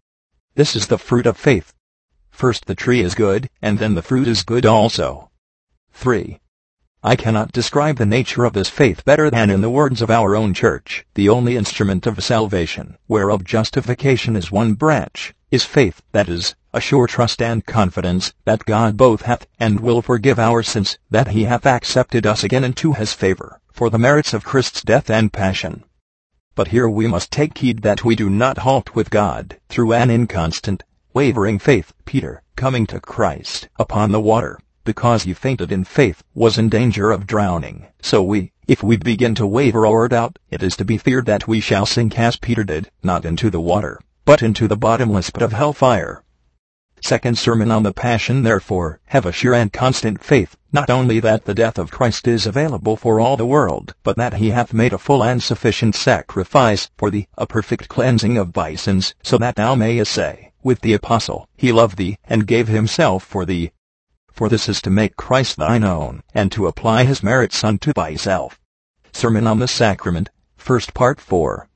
This 0.54 0.76
is 0.76 0.88
the 0.88 0.98
fruit 0.98 1.24
of 1.24 1.36
faith. 1.36 1.72
First 2.30 2.66
the 2.66 2.74
tree 2.74 3.00
is 3.00 3.14
good, 3.14 3.48
and 3.62 3.78
then 3.78 3.94
the 3.94 4.02
fruit 4.02 4.28
is 4.28 4.42
good 4.42 4.66
also. 4.66 5.30
3. 5.92 6.38
I 7.06 7.16
cannot 7.16 7.52
describe 7.52 7.98
the 7.98 8.06
nature 8.06 8.46
of 8.46 8.54
this 8.54 8.70
faith 8.70 9.04
better 9.04 9.28
than 9.28 9.50
in 9.50 9.60
the 9.60 9.68
words 9.68 10.00
of 10.00 10.10
our 10.10 10.34
own 10.34 10.54
church. 10.54 11.04
The 11.12 11.28
only 11.28 11.54
instrument 11.54 12.06
of 12.06 12.24
salvation, 12.24 12.96
whereof 13.08 13.44
justification 13.44 14.36
is 14.36 14.50
one 14.50 14.72
branch, 14.72 15.34
is 15.50 15.66
faith, 15.66 16.00
that 16.12 16.30
is, 16.30 16.54
a 16.72 16.80
sure 16.80 17.06
trust 17.06 17.42
and 17.42 17.66
confidence, 17.66 18.32
that 18.46 18.64
God 18.64 18.96
both 18.96 19.20
hath 19.20 19.46
and 19.60 19.80
will 19.80 20.00
forgive 20.00 20.38
our 20.38 20.62
sins, 20.62 20.98
that 21.10 21.28
he 21.28 21.44
hath 21.44 21.66
accepted 21.66 22.24
us 22.24 22.42
again 22.42 22.64
into 22.64 22.94
his 22.94 23.12
favor, 23.12 23.60
for 23.70 23.90
the 23.90 23.98
merits 23.98 24.32
of 24.32 24.42
Christ's 24.42 24.80
death 24.80 25.10
and 25.10 25.30
passion. 25.30 25.84
But 26.54 26.68
here 26.68 26.88
we 26.88 27.06
must 27.06 27.30
take 27.30 27.58
heed 27.58 27.82
that 27.82 28.02
we 28.02 28.16
do 28.16 28.30
not 28.30 28.56
halt 28.56 28.94
with 28.94 29.10
God, 29.10 29.58
through 29.68 29.92
an 29.92 30.08
inconstant, 30.08 30.82
wavering 31.12 31.58
faith. 31.58 31.92
Peter, 32.06 32.42
coming 32.56 32.86
to 32.86 32.98
Christ 32.98 33.68
upon 33.78 34.10
the 34.10 34.22
water, 34.22 34.58
because 34.84 35.24
he 35.24 35.34
fainted 35.34 35.72
in 35.72 35.84
faith, 35.84 36.22
was 36.34 36.58
in 36.58 36.68
danger 36.68 37.10
of 37.10 37.26
drowning. 37.26 37.86
So 38.00 38.22
we, 38.22 38.52
if 38.68 38.82
we 38.82 38.96
begin 38.96 39.34
to 39.34 39.46
waver 39.46 39.86
or 39.86 40.08
doubt, 40.08 40.38
it 40.50 40.62
is 40.62 40.76
to 40.76 40.84
be 40.84 40.98
feared 40.98 41.26
that 41.26 41.48
we 41.48 41.60
shall 41.60 41.86
sink 41.86 42.18
as 42.18 42.36
Peter 42.36 42.64
did, 42.64 42.90
not 43.02 43.24
into 43.24 43.50
the 43.50 43.60
water, 43.60 44.00
but 44.24 44.42
into 44.42 44.68
the 44.68 44.76
bottomless 44.76 45.30
pit 45.30 45.42
of 45.42 45.52
hellfire. 45.52 46.22
Second 47.02 47.36
Sermon 47.36 47.70
on 47.70 47.82
the 47.82 47.92
Passion 47.92 48.44
Therefore, 48.44 48.98
have 49.08 49.26
a 49.26 49.32
sure 49.32 49.52
and 49.52 49.70
constant 49.70 50.24
faith, 50.24 50.56
not 50.72 50.88
only 50.88 51.20
that 51.20 51.44
the 51.44 51.54
death 51.54 51.78
of 51.78 51.90
Christ 51.90 52.26
is 52.26 52.46
available 52.46 52.96
for 52.96 53.20
all 53.20 53.36
the 53.36 53.44
world, 53.44 53.94
but 54.02 54.16
that 54.16 54.34
he 54.34 54.48
hath 54.48 54.72
made 54.72 54.94
a 54.94 54.98
full 54.98 55.22
and 55.22 55.42
sufficient 55.42 55.94
sacrifice 55.94 56.90
for 56.96 57.10
thee, 57.10 57.28
a 57.36 57.46
perfect 57.46 57.90
cleansing 57.90 58.38
of 58.38 58.54
thy 58.54 58.74
sins, 58.74 59.14
so 59.22 59.36
that 59.36 59.56
thou 59.56 59.74
mayest 59.74 60.12
say, 60.12 60.52
with 60.62 60.80
the 60.80 60.94
apostle, 60.94 61.46
he 61.58 61.72
loved 61.72 61.98
thee, 61.98 62.16
and 62.24 62.46
gave 62.46 62.68
himself 62.68 63.22
for 63.22 63.44
thee, 63.44 63.70
for 64.34 64.48
this 64.48 64.68
is 64.68 64.82
to 64.82 64.90
make 64.90 65.16
Christ 65.16 65.56
thine 65.56 65.84
own, 65.84 66.20
and 66.34 66.50
to 66.50 66.66
apply 66.66 67.04
his 67.04 67.22
merits 67.22 67.62
unto 67.62 67.92
thyself. 67.92 68.60
Sermon 69.12 69.46
on 69.46 69.60
the 69.60 69.68
Sacrament, 69.68 70.28
First 70.56 70.92
Part 70.92 71.20
4 71.20 71.68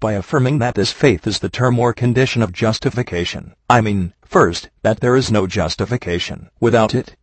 By 0.00 0.14
affirming 0.14 0.58
that 0.58 0.74
this 0.74 0.90
faith 0.90 1.26
is 1.26 1.40
the 1.40 1.50
term 1.50 1.78
or 1.78 1.92
condition 1.92 2.40
of 2.40 2.50
justification, 2.50 3.54
I 3.68 3.82
mean, 3.82 4.14
first, 4.24 4.70
that 4.82 5.00
there 5.00 5.16
is 5.16 5.30
no 5.30 5.46
justification 5.46 6.48
without 6.60 6.94
it. 6.94 7.14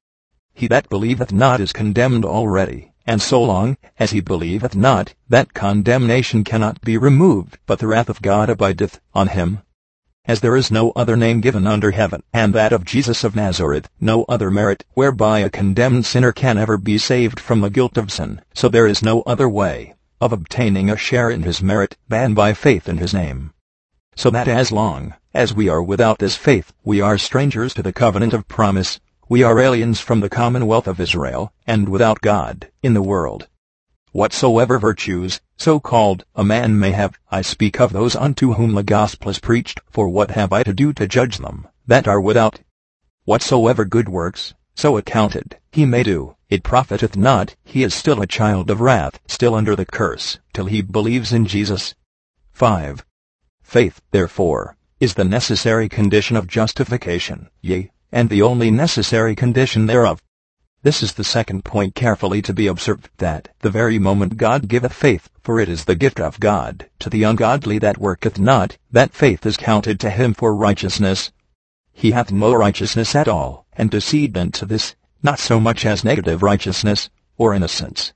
He 0.54 0.68
that 0.68 0.88
believeth 0.88 1.32
not 1.32 1.60
is 1.60 1.74
condemned 1.74 2.24
already, 2.24 2.94
and 3.08 3.24
so 3.24 3.42
long 3.42 3.76
as 3.98 4.12
he 4.12 4.20
believeth 4.20 4.76
not, 4.76 5.16
that 5.30 5.56
condemnation 5.56 6.44
cannot 6.44 6.80
be 6.82 6.96
removed, 6.96 7.58
but 7.66 7.80
the 7.80 7.88
wrath 7.88 8.08
of 8.08 8.22
God 8.22 8.52
abideth 8.52 9.00
on 9.16 9.30
him 9.30 9.64
as 10.30 10.42
there 10.42 10.56
is 10.56 10.70
no 10.70 10.92
other 10.96 11.18
name 11.18 11.42
given 11.42 11.66
under 11.66 11.90
heaven, 11.90 12.22
and 12.32 12.54
that 12.54 12.72
of 12.72 12.86
Jesus 12.86 13.24
of 13.24 13.36
Nazareth, 13.36 13.90
no 14.00 14.26
other 14.30 14.52
merit, 14.52 14.86
whereby 14.94 15.40
a 15.40 15.50
condemned 15.50 16.06
sinner 16.06 16.32
can 16.32 16.56
ever 16.56 16.78
be 16.78 17.00
saved 17.00 17.40
from 17.40 17.62
the 17.62 17.70
guilt 17.72 17.98
of 17.98 18.12
sin, 18.12 18.40
so 18.54 18.70
there 18.70 18.86
is 18.86 19.02
no 19.02 19.24
other 19.24 19.50
way 19.50 19.96
of 20.22 20.32
obtaining 20.32 20.88
a 20.88 20.96
share 20.96 21.32
in 21.32 21.42
his 21.42 21.64
merit 21.64 21.98
than 22.08 22.36
by 22.36 22.54
faith 22.54 22.88
in 22.88 23.00
his 23.00 23.12
name. 23.12 23.52
So 24.16 24.30
that 24.30 24.48
as 24.48 24.72
long 24.72 25.16
as 25.34 25.56
we 25.56 25.68
are 25.68 25.82
without 25.82 26.20
this 26.20 26.36
faith, 26.36 26.74
we 26.84 27.02
are 27.02 27.18
strangers 27.18 27.74
to 27.74 27.82
the 27.82 27.92
covenant 27.92 28.34
of 28.34 28.48
promise, 28.48 29.00
we 29.30 29.42
are 29.42 29.60
aliens 29.60 30.00
from 30.00 30.20
the 30.20 30.30
commonwealth 30.30 30.88
of 30.88 31.00
Israel, 31.00 31.52
and 31.66 31.90
without 31.90 32.22
God 32.22 32.70
in 32.84 32.94
the 32.94 33.02
world. 33.02 33.48
Whatsoever 34.12 34.80
virtues, 34.80 35.40
so 35.56 35.80
called, 35.80 36.26
a 36.34 36.44
man 36.44 36.80
may 36.80 36.94
have, 36.94 37.20
I 37.30 37.44
speak 37.44 37.80
of 37.80 37.94
those 37.94 38.16
unto 38.16 38.54
whom 38.54 38.74
the 38.74 38.82
gospel 38.82 39.30
is 39.30 39.38
preached, 39.38 39.82
for 39.92 40.10
what 40.10 40.32
have 40.32 40.52
I 40.52 40.64
to 40.64 40.74
do 40.74 40.94
to 40.94 41.08
judge 41.08 41.38
them, 41.38 41.68
that 41.86 42.08
are 42.08 42.20
without? 42.20 42.60
Whatsoever 43.26 43.86
good 43.86 44.10
works, 44.10 44.56
so 44.74 44.98
accounted, 44.98 45.58
he 45.72 45.86
may 45.86 46.02
do, 46.02 46.36
it 46.50 46.64
profiteth 46.64 47.16
not, 47.16 47.56
he 47.64 47.84
is 47.84 47.94
still 47.94 48.20
a 48.20 48.26
child 48.26 48.72
of 48.72 48.82
wrath, 48.82 49.20
still 49.28 49.54
under 49.54 49.76
the 49.76 49.86
curse, 49.86 50.40
till 50.54 50.66
he 50.66 50.82
believes 50.82 51.32
in 51.32 51.46
Jesus. 51.46 51.94
5. 52.52 53.06
Faith, 53.62 54.02
therefore, 54.10 54.76
is 55.00 55.14
the 55.14 55.24
necessary 55.24 55.88
condition 55.88 56.36
of 56.36 56.48
justification, 56.48 57.48
yea, 57.62 57.92
and 58.12 58.30
the 58.30 58.42
only 58.42 58.72
necessary 58.72 59.36
condition 59.36 59.86
thereof. 59.86 60.20
This 60.82 61.04
is 61.04 61.14
the 61.14 61.26
second 61.26 61.66
point 61.66 61.94
carefully 61.94 62.42
to 62.42 62.54
be 62.54 62.68
observed, 62.68 63.10
that 63.18 63.50
the 63.60 63.70
very 63.70 64.00
moment 64.00 64.38
God 64.38 64.70
giveth 64.70 64.94
faith, 64.94 65.30
for 65.44 65.60
it 65.60 65.68
is 65.68 65.84
the 65.84 65.96
gift 65.96 66.22
of 66.22 66.40
God, 66.40 66.90
to 67.00 67.10
the 67.10 67.24
ungodly 67.24 67.80
that 67.80 67.98
worketh 67.98 68.40
not, 68.40 68.78
that 68.90 69.14
faith 69.14 69.46
is 69.46 69.58
counted 69.58 70.00
to 70.00 70.10
him 70.10 70.34
for 70.34 70.56
righteousness. 70.56 71.34
He 71.92 72.12
hath 72.12 72.32
no 72.32 72.54
righteousness 72.54 73.14
at 73.14 73.28
all, 73.28 73.66
and 73.74 73.94
antecedent 73.94 74.54
to 74.54 74.66
this, 74.66 74.96
not 75.22 75.38
so 75.38 75.60
much 75.60 75.86
as 75.86 76.06
negative 76.06 76.42
righteousness, 76.42 77.10
or 77.38 77.54
innocence. 77.54 78.14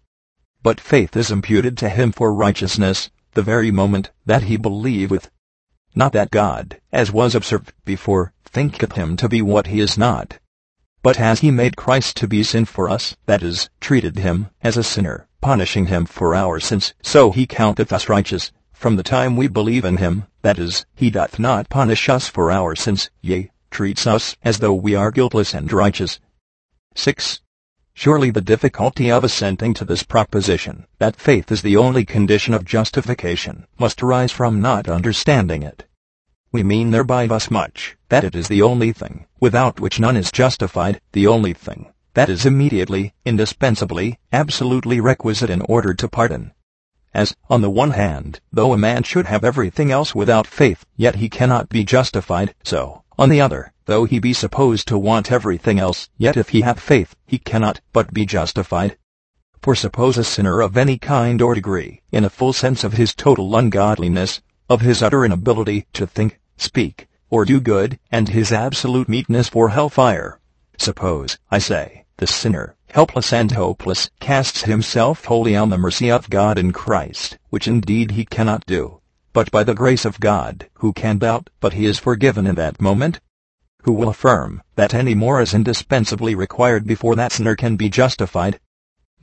But 0.61 0.79
faith 0.79 1.17
is 1.17 1.31
imputed 1.31 1.77
to 1.79 1.89
him 1.89 2.13
for 2.13 2.33
righteousness, 2.33 3.11
the 3.33 3.41
very 3.41 3.71
moment 3.71 4.11
that 4.25 4.43
he 4.43 4.55
believeth. 4.55 5.29
Not 5.95 6.13
that 6.13 6.31
God, 6.31 6.79
as 6.93 7.11
was 7.11 7.35
observed 7.35 7.73
before, 7.83 8.31
thinketh 8.45 8.93
him 8.93 9.17
to 9.17 9.27
be 9.27 9.41
what 9.41 9.67
he 9.67 9.81
is 9.81 9.97
not, 9.97 10.39
but 11.03 11.17
has 11.17 11.41
he 11.41 11.51
made 11.51 11.75
Christ 11.75 12.15
to 12.17 12.27
be 12.29 12.41
sin 12.43 12.63
for 12.63 12.89
us, 12.89 13.15
that 13.25 13.43
is, 13.43 13.69
treated 13.81 14.17
him 14.17 14.49
as 14.61 14.77
a 14.77 14.83
sinner, 14.83 15.27
punishing 15.41 15.87
him 15.87 16.05
for 16.05 16.33
our 16.33 16.61
sins, 16.61 16.93
so 17.03 17.31
he 17.31 17.45
counteth 17.45 17.91
us 17.91 18.07
righteous, 18.07 18.53
from 18.71 18.95
the 18.95 19.03
time 19.03 19.35
we 19.35 19.47
believe 19.47 19.83
in 19.83 19.97
him, 19.97 20.25
that 20.43 20.57
is, 20.57 20.85
he 20.95 21.09
doth 21.09 21.39
not 21.39 21.69
punish 21.69 22.07
us 22.07 22.29
for 22.29 22.49
our 22.49 22.73
sins, 22.73 23.09
yea, 23.21 23.51
treats 23.69 24.07
us 24.07 24.37
as 24.43 24.59
though 24.59 24.73
we 24.73 24.95
are 24.95 25.11
guiltless 25.11 25.53
and 25.53 25.71
righteous. 25.73 26.21
6. 26.95 27.41
Surely 27.93 28.31
the 28.31 28.41
difficulty 28.41 29.11
of 29.11 29.25
assenting 29.25 29.73
to 29.73 29.83
this 29.83 30.03
proposition, 30.03 30.85
that 30.99 31.15
faith 31.15 31.51
is 31.51 31.61
the 31.61 31.75
only 31.75 32.05
condition 32.05 32.53
of 32.53 32.63
justification, 32.63 33.67
must 33.77 34.01
arise 34.01 34.31
from 34.31 34.61
not 34.61 34.87
understanding 34.87 35.63
it. 35.63 35.85
We 36.53 36.61
mean 36.61 36.91
thereby 36.91 37.25
thus 37.25 37.49
much, 37.49 37.97
that 38.09 38.23
it 38.23 38.35
is 38.35 38.47
the 38.47 38.61
only 38.61 38.91
thing, 38.91 39.25
without 39.39 39.79
which 39.79 39.99
none 39.99 40.15
is 40.15 40.31
justified, 40.31 41.01
the 41.11 41.25
only 41.25 41.51
thing, 41.51 41.91
that 42.13 42.29
is 42.29 42.45
immediately, 42.45 43.15
indispensably, 43.25 44.19
absolutely 44.31 44.99
requisite 44.99 45.49
in 45.49 45.61
order 45.61 45.95
to 45.95 46.07
pardon. 46.07 46.53
As, 47.11 47.35
on 47.49 47.61
the 47.61 47.71
one 47.71 47.89
hand, 47.89 48.39
though 48.51 48.71
a 48.71 48.77
man 48.77 49.01
should 49.01 49.25
have 49.25 49.43
everything 49.43 49.89
else 49.89 50.13
without 50.13 50.45
faith, 50.45 50.85
yet 50.95 51.15
he 51.15 51.27
cannot 51.27 51.69
be 51.69 51.83
justified, 51.83 52.53
so, 52.63 53.03
on 53.17 53.29
the 53.29 53.41
other, 53.41 53.73
though 53.85 54.05
he 54.05 54.19
be 54.19 54.31
supposed 54.31 54.87
to 54.89 54.97
want 54.99 55.31
everything 55.31 55.79
else, 55.79 56.07
yet 56.19 56.37
if 56.37 56.49
he 56.49 56.61
have 56.61 56.79
faith, 56.79 57.15
he 57.25 57.39
cannot 57.39 57.81
but 57.93 58.13
be 58.13 58.27
justified. 58.27 58.95
For 59.63 59.73
suppose 59.73 60.19
a 60.19 60.23
sinner 60.23 60.61
of 60.61 60.77
any 60.77 60.99
kind 60.99 61.41
or 61.41 61.55
degree, 61.55 62.03
in 62.11 62.23
a 62.23 62.29
full 62.29 62.53
sense 62.53 62.83
of 62.83 62.93
his 62.93 63.15
total 63.15 63.55
ungodliness, 63.55 64.43
of 64.69 64.81
his 64.81 65.01
utter 65.01 65.25
inability 65.25 65.87
to 65.93 66.05
think, 66.05 66.39
speak, 66.63 67.07
or 67.29 67.45
do 67.45 67.59
good, 67.59 67.99
and 68.11 68.29
his 68.29 68.51
absolute 68.51 69.09
meekness 69.09 69.49
for 69.49 69.69
hellfire. 69.69 70.39
Suppose, 70.77 71.37
I 71.51 71.59
say, 71.59 72.05
the 72.17 72.27
sinner, 72.27 72.75
helpless 72.89 73.33
and 73.33 73.51
hopeless, 73.51 74.09
casts 74.19 74.63
himself 74.63 75.25
wholly 75.25 75.55
on 75.55 75.69
the 75.69 75.77
mercy 75.77 76.09
of 76.09 76.29
God 76.29 76.57
in 76.57 76.71
Christ, 76.71 77.37
which 77.49 77.67
indeed 77.67 78.11
he 78.11 78.25
cannot 78.25 78.65
do, 78.65 79.01
but 79.33 79.51
by 79.51 79.63
the 79.63 79.73
grace 79.73 80.05
of 80.05 80.19
God, 80.19 80.69
who 80.75 80.93
can 80.93 81.17
doubt, 81.17 81.49
but 81.59 81.73
he 81.73 81.85
is 81.85 81.99
forgiven 81.99 82.47
in 82.47 82.55
that 82.55 82.79
moment? 82.79 83.19
Who 83.83 83.93
will 83.93 84.09
affirm 84.09 84.61
that 84.75 84.93
any 84.93 85.15
more 85.15 85.41
is 85.41 85.53
indispensably 85.53 86.35
required 86.35 86.85
before 86.85 87.15
that 87.15 87.31
sinner 87.31 87.55
can 87.55 87.75
be 87.75 87.89
justified? 87.89 88.59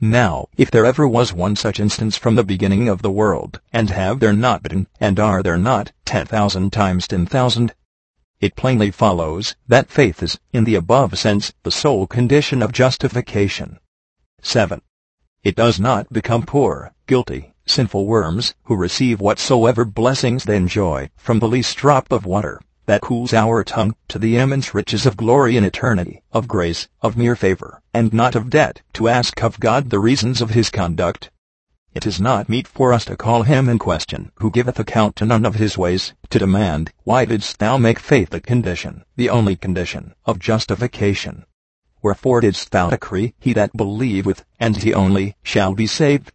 Now, 0.03 0.47
if 0.57 0.71
there 0.71 0.87
ever 0.87 1.07
was 1.07 1.31
one 1.31 1.55
such 1.55 1.79
instance 1.79 2.17
from 2.17 2.33
the 2.33 2.43
beginning 2.43 2.89
of 2.89 3.03
the 3.03 3.11
world, 3.11 3.61
and 3.71 3.91
have 3.91 4.19
there 4.19 4.33
not 4.33 4.63
been, 4.63 4.87
and 4.99 5.19
are 5.19 5.43
there 5.43 5.59
not, 5.59 5.91
ten 6.05 6.25
thousand 6.25 6.73
times 6.73 7.07
ten 7.07 7.27
thousand, 7.27 7.75
it 8.39 8.55
plainly 8.55 8.89
follows 8.89 9.55
that 9.67 9.91
faith 9.91 10.23
is, 10.23 10.39
in 10.51 10.63
the 10.63 10.73
above 10.73 11.19
sense, 11.19 11.53
the 11.61 11.69
sole 11.69 12.07
condition 12.07 12.63
of 12.63 12.71
justification. 12.71 13.77
7. 14.41 14.81
It 15.43 15.55
does 15.55 15.79
not 15.79 16.11
become 16.11 16.47
poor, 16.47 16.93
guilty, 17.05 17.53
sinful 17.67 18.07
worms, 18.07 18.55
who 18.63 18.75
receive 18.75 19.21
whatsoever 19.21 19.85
blessings 19.85 20.45
they 20.45 20.57
enjoy, 20.57 21.11
from 21.15 21.37
the 21.37 21.47
least 21.47 21.77
drop 21.77 22.11
of 22.11 22.25
water, 22.25 22.59
that 22.91 22.99
cools 22.99 23.31
our 23.31 23.63
tongue, 23.63 23.95
to 24.09 24.19
the 24.19 24.35
immense 24.35 24.73
riches 24.73 25.05
of 25.05 25.15
glory 25.15 25.55
in 25.55 25.63
eternity, 25.63 26.21
of 26.33 26.45
grace, 26.45 26.89
of 27.01 27.15
mere 27.15 27.37
favor, 27.37 27.81
and 27.93 28.11
not 28.11 28.35
of 28.35 28.49
debt, 28.49 28.81
to 28.91 29.07
ask 29.07 29.41
of 29.41 29.57
God 29.61 29.89
the 29.89 29.97
reasons 29.97 30.41
of 30.41 30.49
his 30.49 30.69
conduct. 30.69 31.31
It 31.93 32.05
is 32.05 32.19
not 32.19 32.49
meet 32.49 32.67
for 32.67 32.91
us 32.91 33.05
to 33.05 33.15
call 33.15 33.43
him 33.43 33.69
in 33.69 33.79
question, 33.79 34.33
who 34.39 34.51
giveth 34.51 34.77
account 34.77 35.15
to 35.15 35.25
none 35.25 35.45
of 35.45 35.55
his 35.55 35.77
ways, 35.77 36.11
to 36.31 36.39
demand, 36.39 36.91
Why 37.05 37.23
didst 37.23 37.59
thou 37.59 37.77
make 37.77 37.97
faith 37.97 38.31
the 38.31 38.41
condition, 38.41 39.05
the 39.15 39.29
only 39.29 39.55
condition, 39.55 40.13
of 40.25 40.39
justification? 40.39 41.45
Wherefore 42.01 42.41
didst 42.41 42.71
thou 42.71 42.89
decree, 42.89 43.35
He 43.39 43.53
that 43.53 43.71
believeth, 43.71 44.43
and 44.59 44.75
he 44.75 44.93
only, 44.93 45.37
shall 45.43 45.73
be 45.75 45.87
saved? 45.87 46.33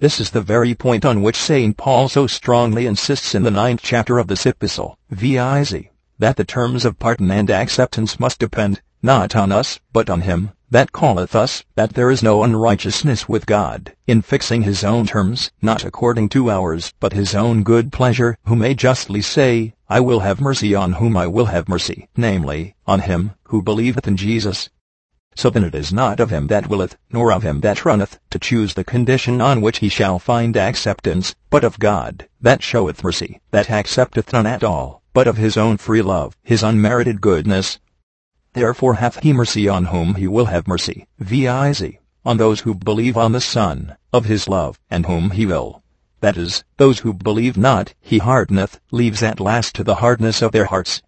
This 0.00 0.20
is 0.20 0.30
the 0.30 0.40
very 0.40 0.76
point 0.76 1.04
on 1.04 1.22
which 1.22 1.34
St. 1.34 1.76
Paul 1.76 2.08
so 2.08 2.28
strongly 2.28 2.86
insists 2.86 3.34
in 3.34 3.42
the 3.42 3.50
ninth 3.50 3.80
chapter 3.82 4.20
of 4.20 4.28
this 4.28 4.46
epistle, 4.46 4.96
viz., 5.10 5.74
that 6.20 6.36
the 6.36 6.44
terms 6.44 6.84
of 6.84 7.00
pardon 7.00 7.32
and 7.32 7.50
acceptance 7.50 8.20
must 8.20 8.38
depend, 8.38 8.80
not 9.02 9.34
on 9.34 9.50
us, 9.50 9.80
but 9.92 10.08
on 10.08 10.20
him, 10.20 10.52
that 10.70 10.92
calleth 10.92 11.34
us, 11.34 11.64
that 11.74 11.94
there 11.94 12.12
is 12.12 12.22
no 12.22 12.44
unrighteousness 12.44 13.28
with 13.28 13.44
God, 13.44 13.92
in 14.06 14.22
fixing 14.22 14.62
his 14.62 14.84
own 14.84 15.04
terms, 15.04 15.50
not 15.60 15.84
according 15.84 16.28
to 16.28 16.48
ours, 16.48 16.94
but 17.00 17.12
his 17.12 17.34
own 17.34 17.64
good 17.64 17.90
pleasure, 17.90 18.38
who 18.44 18.54
may 18.54 18.74
justly 18.74 19.20
say, 19.20 19.74
I 19.88 19.98
will 19.98 20.20
have 20.20 20.40
mercy 20.40 20.76
on 20.76 20.92
whom 20.92 21.16
I 21.16 21.26
will 21.26 21.46
have 21.46 21.68
mercy, 21.68 22.08
namely, 22.16 22.76
on 22.86 23.00
him, 23.00 23.32
who 23.48 23.62
believeth 23.62 24.06
in 24.06 24.16
Jesus. 24.16 24.70
So 25.38 25.50
then 25.50 25.62
it 25.62 25.76
is 25.76 25.92
not 25.92 26.18
of 26.18 26.30
him 26.30 26.48
that 26.48 26.66
willeth, 26.66 26.96
nor 27.12 27.30
of 27.32 27.44
him 27.44 27.60
that 27.60 27.84
runneth, 27.84 28.18
to 28.30 28.40
choose 28.40 28.74
the 28.74 28.82
condition 28.82 29.40
on 29.40 29.60
which 29.60 29.78
he 29.78 29.88
shall 29.88 30.18
find 30.18 30.56
acceptance, 30.56 31.36
but 31.48 31.62
of 31.62 31.78
God, 31.78 32.26
that 32.40 32.60
showeth 32.60 33.04
mercy, 33.04 33.40
that 33.52 33.70
accepteth 33.70 34.32
none 34.32 34.46
at 34.46 34.64
all, 34.64 35.00
but 35.14 35.28
of 35.28 35.36
his 35.36 35.56
own 35.56 35.76
free 35.76 36.02
love, 36.02 36.36
his 36.42 36.64
unmerited 36.64 37.20
goodness. 37.20 37.78
Therefore 38.52 38.94
hath 38.94 39.20
he 39.20 39.32
mercy 39.32 39.68
on 39.68 39.84
whom 39.84 40.16
he 40.16 40.26
will 40.26 40.46
have 40.46 40.66
mercy, 40.66 41.06
viz., 41.20 41.84
on 42.24 42.36
those 42.38 42.62
who 42.62 42.74
believe 42.74 43.16
on 43.16 43.30
the 43.30 43.40
Son, 43.40 43.96
of 44.12 44.24
his 44.24 44.48
love, 44.48 44.80
and 44.90 45.06
whom 45.06 45.30
he 45.30 45.46
will. 45.46 45.84
That 46.18 46.36
is, 46.36 46.64
those 46.78 46.98
who 46.98 47.14
believe 47.14 47.56
not, 47.56 47.94
he 48.00 48.18
hardeneth, 48.18 48.80
leaves 48.90 49.22
at 49.22 49.38
last 49.38 49.76
to 49.76 49.84
the 49.84 50.00
hardness 50.02 50.42
of 50.42 50.50
their 50.50 50.64
hearts. 50.64 51.00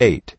8. 0.00 0.34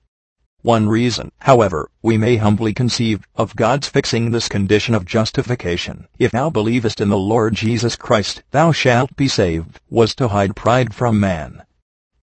One 0.63 0.87
reason, 0.87 1.31
however, 1.39 1.89
we 2.03 2.19
may 2.19 2.35
humbly 2.35 2.71
conceive, 2.71 3.27
of 3.35 3.55
God's 3.55 3.87
fixing 3.87 4.29
this 4.29 4.47
condition 4.47 4.93
of 4.93 5.05
justification, 5.05 6.07
if 6.19 6.31
thou 6.31 6.51
believest 6.51 7.01
in 7.01 7.09
the 7.09 7.17
Lord 7.17 7.55
Jesus 7.55 7.95
Christ, 7.95 8.43
thou 8.51 8.71
shalt 8.71 9.15
be 9.15 9.27
saved, 9.27 9.79
was 9.89 10.13
to 10.15 10.27
hide 10.27 10.55
pride 10.55 10.93
from 10.93 11.19
man. 11.19 11.63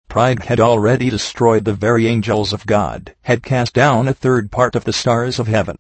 Pride 0.09 0.45
had 0.45 0.61
already 0.61 1.11
destroyed 1.11 1.67
the 1.67 1.75
very 1.75 2.07
angels 2.07 2.55
of 2.55 2.65
God, 2.65 3.15
had 3.23 3.43
cast 3.43 3.75
down 3.75 4.09
a 4.09 4.15
third 4.15 4.51
part 4.51 4.75
of 4.75 4.85
the 4.85 4.95
stars 4.95 5.39
of 5.39 5.47
heaven. 5.47 5.77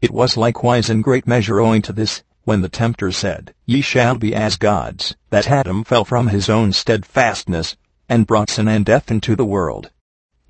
It 0.00 0.10
was 0.10 0.38
likewise 0.38 0.88
in 0.88 1.02
great 1.02 1.26
measure 1.26 1.60
owing 1.60 1.82
to 1.82 1.92
this, 1.92 2.22
when 2.44 2.62
the 2.62 2.70
tempter 2.70 3.12
said, 3.12 3.52
Ye 3.66 3.82
shall 3.82 4.14
be 4.14 4.34
as 4.34 4.56
gods, 4.56 5.14
that 5.28 5.50
Adam 5.50 5.84
fell 5.84 6.06
from 6.06 6.28
his 6.28 6.48
own 6.48 6.72
steadfastness, 6.72 7.76
and 8.08 8.26
brought 8.26 8.48
sin 8.48 8.68
and 8.68 8.86
death 8.86 9.10
into 9.10 9.36
the 9.36 9.44
world. 9.44 9.90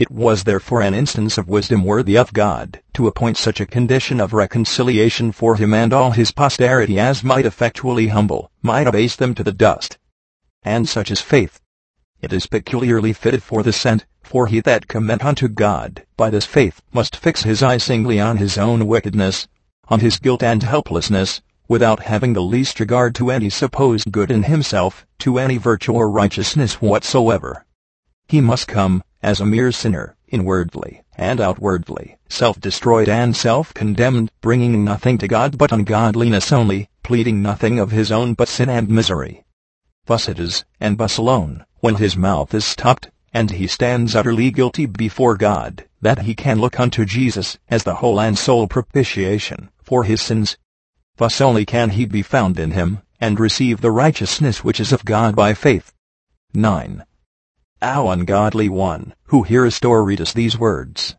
It 0.00 0.10
was 0.10 0.44
therefore 0.44 0.80
an 0.80 0.94
instance 0.94 1.36
of 1.36 1.46
wisdom 1.46 1.84
worthy 1.84 2.16
of 2.16 2.32
God, 2.32 2.80
to 2.94 3.06
appoint 3.06 3.36
such 3.36 3.60
a 3.60 3.66
condition 3.66 4.18
of 4.18 4.32
reconciliation 4.32 5.30
for 5.30 5.56
him 5.56 5.74
and 5.74 5.92
all 5.92 6.12
his 6.12 6.32
posterity 6.32 6.98
as 6.98 7.22
might 7.22 7.44
effectually 7.44 8.08
humble, 8.08 8.50
might 8.62 8.86
abase 8.86 9.14
them 9.14 9.34
to 9.34 9.44
the 9.44 9.52
dust. 9.52 9.98
And 10.62 10.88
such 10.88 11.10
is 11.10 11.20
faith. 11.20 11.60
It 12.22 12.32
is 12.32 12.46
peculiarly 12.46 13.12
fitted 13.12 13.42
for 13.42 13.62
the 13.62 13.74
sent, 13.74 14.06
for 14.22 14.46
he 14.46 14.60
that 14.60 14.88
cometh 14.88 15.22
unto 15.22 15.48
God, 15.48 16.06
by 16.16 16.30
this 16.30 16.46
faith, 16.46 16.80
must 16.94 17.14
fix 17.14 17.42
his 17.42 17.62
eye 17.62 17.76
singly 17.76 18.18
on 18.18 18.38
his 18.38 18.56
own 18.56 18.86
wickedness, 18.86 19.48
on 19.88 20.00
his 20.00 20.18
guilt 20.18 20.42
and 20.42 20.62
helplessness, 20.62 21.42
without 21.68 22.04
having 22.04 22.32
the 22.32 22.40
least 22.40 22.80
regard 22.80 23.14
to 23.16 23.30
any 23.30 23.50
supposed 23.50 24.10
good 24.10 24.30
in 24.30 24.44
himself, 24.44 25.04
to 25.18 25.38
any 25.38 25.58
virtue 25.58 25.92
or 25.92 26.10
righteousness 26.10 26.80
whatsoever. 26.80 27.66
He 28.28 28.40
must 28.40 28.66
come, 28.66 29.02
as 29.22 29.40
a 29.40 29.46
mere 29.46 29.70
sinner, 29.72 30.16
inwardly 30.28 31.02
and 31.20 31.38
outwardly, 31.38 32.16
self-destroyed 32.30 33.08
and 33.08 33.36
self-condemned, 33.36 34.30
bringing 34.40 34.82
nothing 34.82 35.18
to 35.18 35.28
God 35.28 35.58
but 35.58 35.70
ungodliness 35.70 36.50
only, 36.50 36.88
pleading 37.02 37.42
nothing 37.42 37.78
of 37.78 37.90
his 37.90 38.10
own 38.10 38.32
but 38.32 38.48
sin 38.48 38.70
and 38.70 38.88
misery. 38.88 39.44
Thus 40.06 40.28
it 40.28 40.38
is, 40.38 40.64
and 40.80 40.96
thus 40.96 41.18
alone, 41.18 41.66
when 41.80 41.96
his 41.96 42.16
mouth 42.16 42.54
is 42.54 42.64
stopped, 42.64 43.10
and 43.34 43.50
he 43.50 43.66
stands 43.66 44.16
utterly 44.16 44.50
guilty 44.50 44.86
before 44.86 45.36
God, 45.36 45.84
that 46.00 46.20
he 46.20 46.34
can 46.34 46.58
look 46.58 46.80
unto 46.80 47.04
Jesus 47.04 47.58
as 47.68 47.84
the 47.84 47.96
whole 47.96 48.18
and 48.18 48.38
sole 48.38 48.66
propitiation 48.66 49.68
for 49.82 50.04
his 50.04 50.22
sins. 50.22 50.56
Thus 51.16 51.38
only 51.40 51.66
can 51.66 51.90
he 51.90 52.06
be 52.06 52.22
found 52.22 52.58
in 52.58 52.70
him, 52.70 53.02
and 53.20 53.38
receive 53.38 53.82
the 53.82 53.90
righteousness 53.90 54.64
which 54.64 54.80
is 54.80 54.90
of 54.90 55.04
God 55.04 55.36
by 55.36 55.52
faith. 55.52 55.92
9. 56.54 57.04
Thou 57.80 58.08
ungodly 58.08 58.68
one, 58.68 59.14
who 59.28 59.42
hearest 59.42 59.86
or 59.86 60.04
readest 60.04 60.34
these 60.34 60.58
words. 60.58 61.16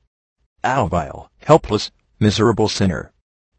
Thou 0.62 0.86
vile, 0.86 1.32
helpless, 1.39 1.89
miserable 2.20 2.70
sinner. 2.70 3.12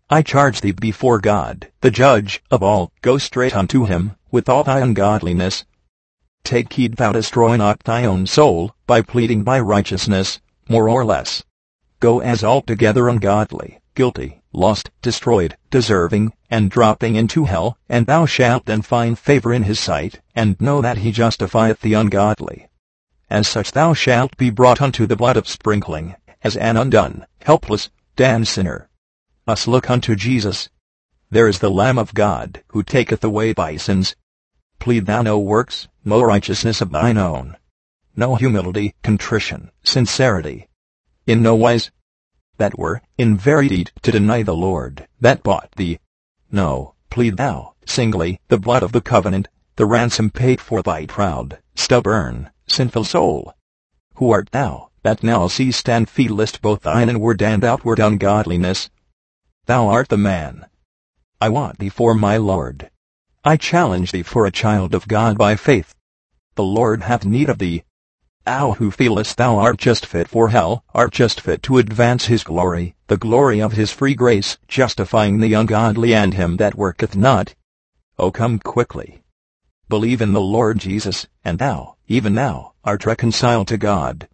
I 0.08 0.22
charge 0.22 0.60
thee 0.60 0.70
before 0.70 1.18
God, 1.18 1.72
the 1.80 1.90
judge 1.90 2.40
of 2.48 2.62
all, 2.62 2.92
go 3.02 3.18
straight 3.18 3.56
unto 3.56 3.86
him, 3.86 4.14
with 4.30 4.48
all 4.48 4.62
thy 4.62 4.78
ungodliness. 4.78 5.64
Take 6.44 6.72
heed 6.74 6.94
thou 6.94 7.10
destroy 7.10 7.56
not 7.56 7.80
thy 7.82 8.04
own 8.04 8.28
soul, 8.28 8.72
by 8.86 9.02
pleading 9.02 9.42
thy 9.42 9.58
righteousness, 9.58 10.40
more 10.68 10.88
or 10.88 11.04
less. 11.04 11.42
Go 11.98 12.20
as 12.20 12.44
altogether 12.44 13.08
ungodly, 13.08 13.80
guilty, 13.96 14.42
lost, 14.52 14.92
destroyed, 15.02 15.56
deserving, 15.70 16.34
and 16.48 16.70
dropping 16.70 17.16
into 17.16 17.46
hell, 17.46 17.76
and 17.88 18.06
thou 18.06 18.26
shalt 18.26 18.66
then 18.66 18.80
find 18.82 19.18
favor 19.18 19.52
in 19.52 19.64
his 19.64 19.80
sight, 19.80 20.20
and 20.36 20.60
know 20.60 20.80
that 20.80 20.98
he 20.98 21.10
justifieth 21.10 21.80
the 21.80 21.94
ungodly. 21.94 22.68
As 23.32 23.48
such 23.48 23.72
thou 23.72 23.94
shalt 23.94 24.36
be 24.36 24.50
brought 24.50 24.82
unto 24.82 25.06
the 25.06 25.16
blood 25.16 25.38
of 25.38 25.48
sprinkling, 25.48 26.16
as 26.42 26.54
an 26.54 26.76
undone, 26.76 27.24
helpless, 27.40 27.88
damned 28.14 28.46
sinner. 28.46 28.90
Us 29.46 29.66
look 29.66 29.88
unto 29.88 30.14
Jesus. 30.14 30.68
There 31.30 31.48
is 31.48 31.60
the 31.60 31.70
Lamb 31.70 31.98
of 31.98 32.12
God, 32.12 32.62
who 32.72 32.82
taketh 32.82 33.24
away 33.24 33.54
thy 33.54 33.78
sins. 33.78 34.16
Plead 34.78 35.06
thou 35.06 35.22
no 35.22 35.38
works, 35.38 35.88
no 36.04 36.20
righteousness 36.20 36.82
of 36.82 36.90
thine 36.90 37.16
own. 37.16 37.56
No 38.14 38.34
humility, 38.34 38.94
contrition, 39.02 39.70
sincerity. 39.82 40.68
In 41.26 41.42
no 41.42 41.54
wise. 41.54 41.90
That 42.58 42.78
were, 42.78 43.00
in 43.16 43.38
very 43.38 43.68
deed, 43.68 43.92
to 44.02 44.12
deny 44.12 44.42
the 44.42 44.54
Lord, 44.54 45.08
that 45.22 45.42
bought 45.42 45.72
thee. 45.76 45.98
No, 46.50 46.96
plead 47.08 47.38
thou, 47.38 47.76
singly, 47.86 48.40
the 48.48 48.58
blood 48.58 48.82
of 48.82 48.92
the 48.92 49.00
covenant, 49.00 49.48
the 49.76 49.86
ransom 49.86 50.28
paid 50.28 50.60
for 50.60 50.82
thy 50.82 51.06
proud, 51.06 51.60
stubborn, 51.74 52.50
sinful 52.66 53.04
soul. 53.04 53.54
Who 54.14 54.30
art 54.30 54.50
thou, 54.52 54.90
that 55.02 55.22
now 55.22 55.48
seest 55.48 55.88
and 55.88 56.08
feelest 56.08 56.62
both 56.62 56.82
thine 56.82 57.08
inward 57.08 57.42
and 57.42 57.64
outward 57.64 57.98
ungodliness? 57.98 58.90
Thou 59.66 59.88
art 59.88 60.08
the 60.08 60.16
man. 60.16 60.66
I 61.40 61.48
want 61.48 61.78
thee 61.78 61.88
for 61.88 62.14
my 62.14 62.36
Lord. 62.36 62.90
I 63.44 63.56
challenge 63.56 64.12
thee 64.12 64.22
for 64.22 64.46
a 64.46 64.52
child 64.52 64.94
of 64.94 65.08
God 65.08 65.36
by 65.36 65.56
faith. 65.56 65.94
The 66.54 66.62
Lord 66.62 67.02
hath 67.02 67.24
need 67.24 67.48
of 67.48 67.58
thee. 67.58 67.84
Thou 68.44 68.72
who 68.72 68.90
feelest 68.90 69.36
thou 69.36 69.58
art 69.58 69.78
just 69.78 70.04
fit 70.04 70.28
for 70.28 70.48
hell, 70.48 70.84
art 70.94 71.12
just 71.12 71.40
fit 71.40 71.62
to 71.64 71.78
advance 71.78 72.26
his 72.26 72.44
glory, 72.44 72.94
the 73.06 73.16
glory 73.16 73.60
of 73.60 73.72
his 73.72 73.92
free 73.92 74.14
grace, 74.14 74.58
justifying 74.68 75.38
the 75.38 75.54
ungodly 75.54 76.12
and 76.12 76.34
him 76.34 76.56
that 76.56 76.74
worketh 76.74 77.16
not. 77.16 77.54
O 78.18 78.30
come 78.30 78.58
quickly. 78.58 79.22
Believe 79.88 80.20
in 80.20 80.32
the 80.32 80.40
Lord 80.40 80.78
Jesus, 80.78 81.26
and 81.44 81.58
thou, 81.58 81.96
even 82.12 82.34
now, 82.34 82.74
art 82.84 83.06
reconciled 83.06 83.68
to 83.68 83.78
God. 83.78 84.28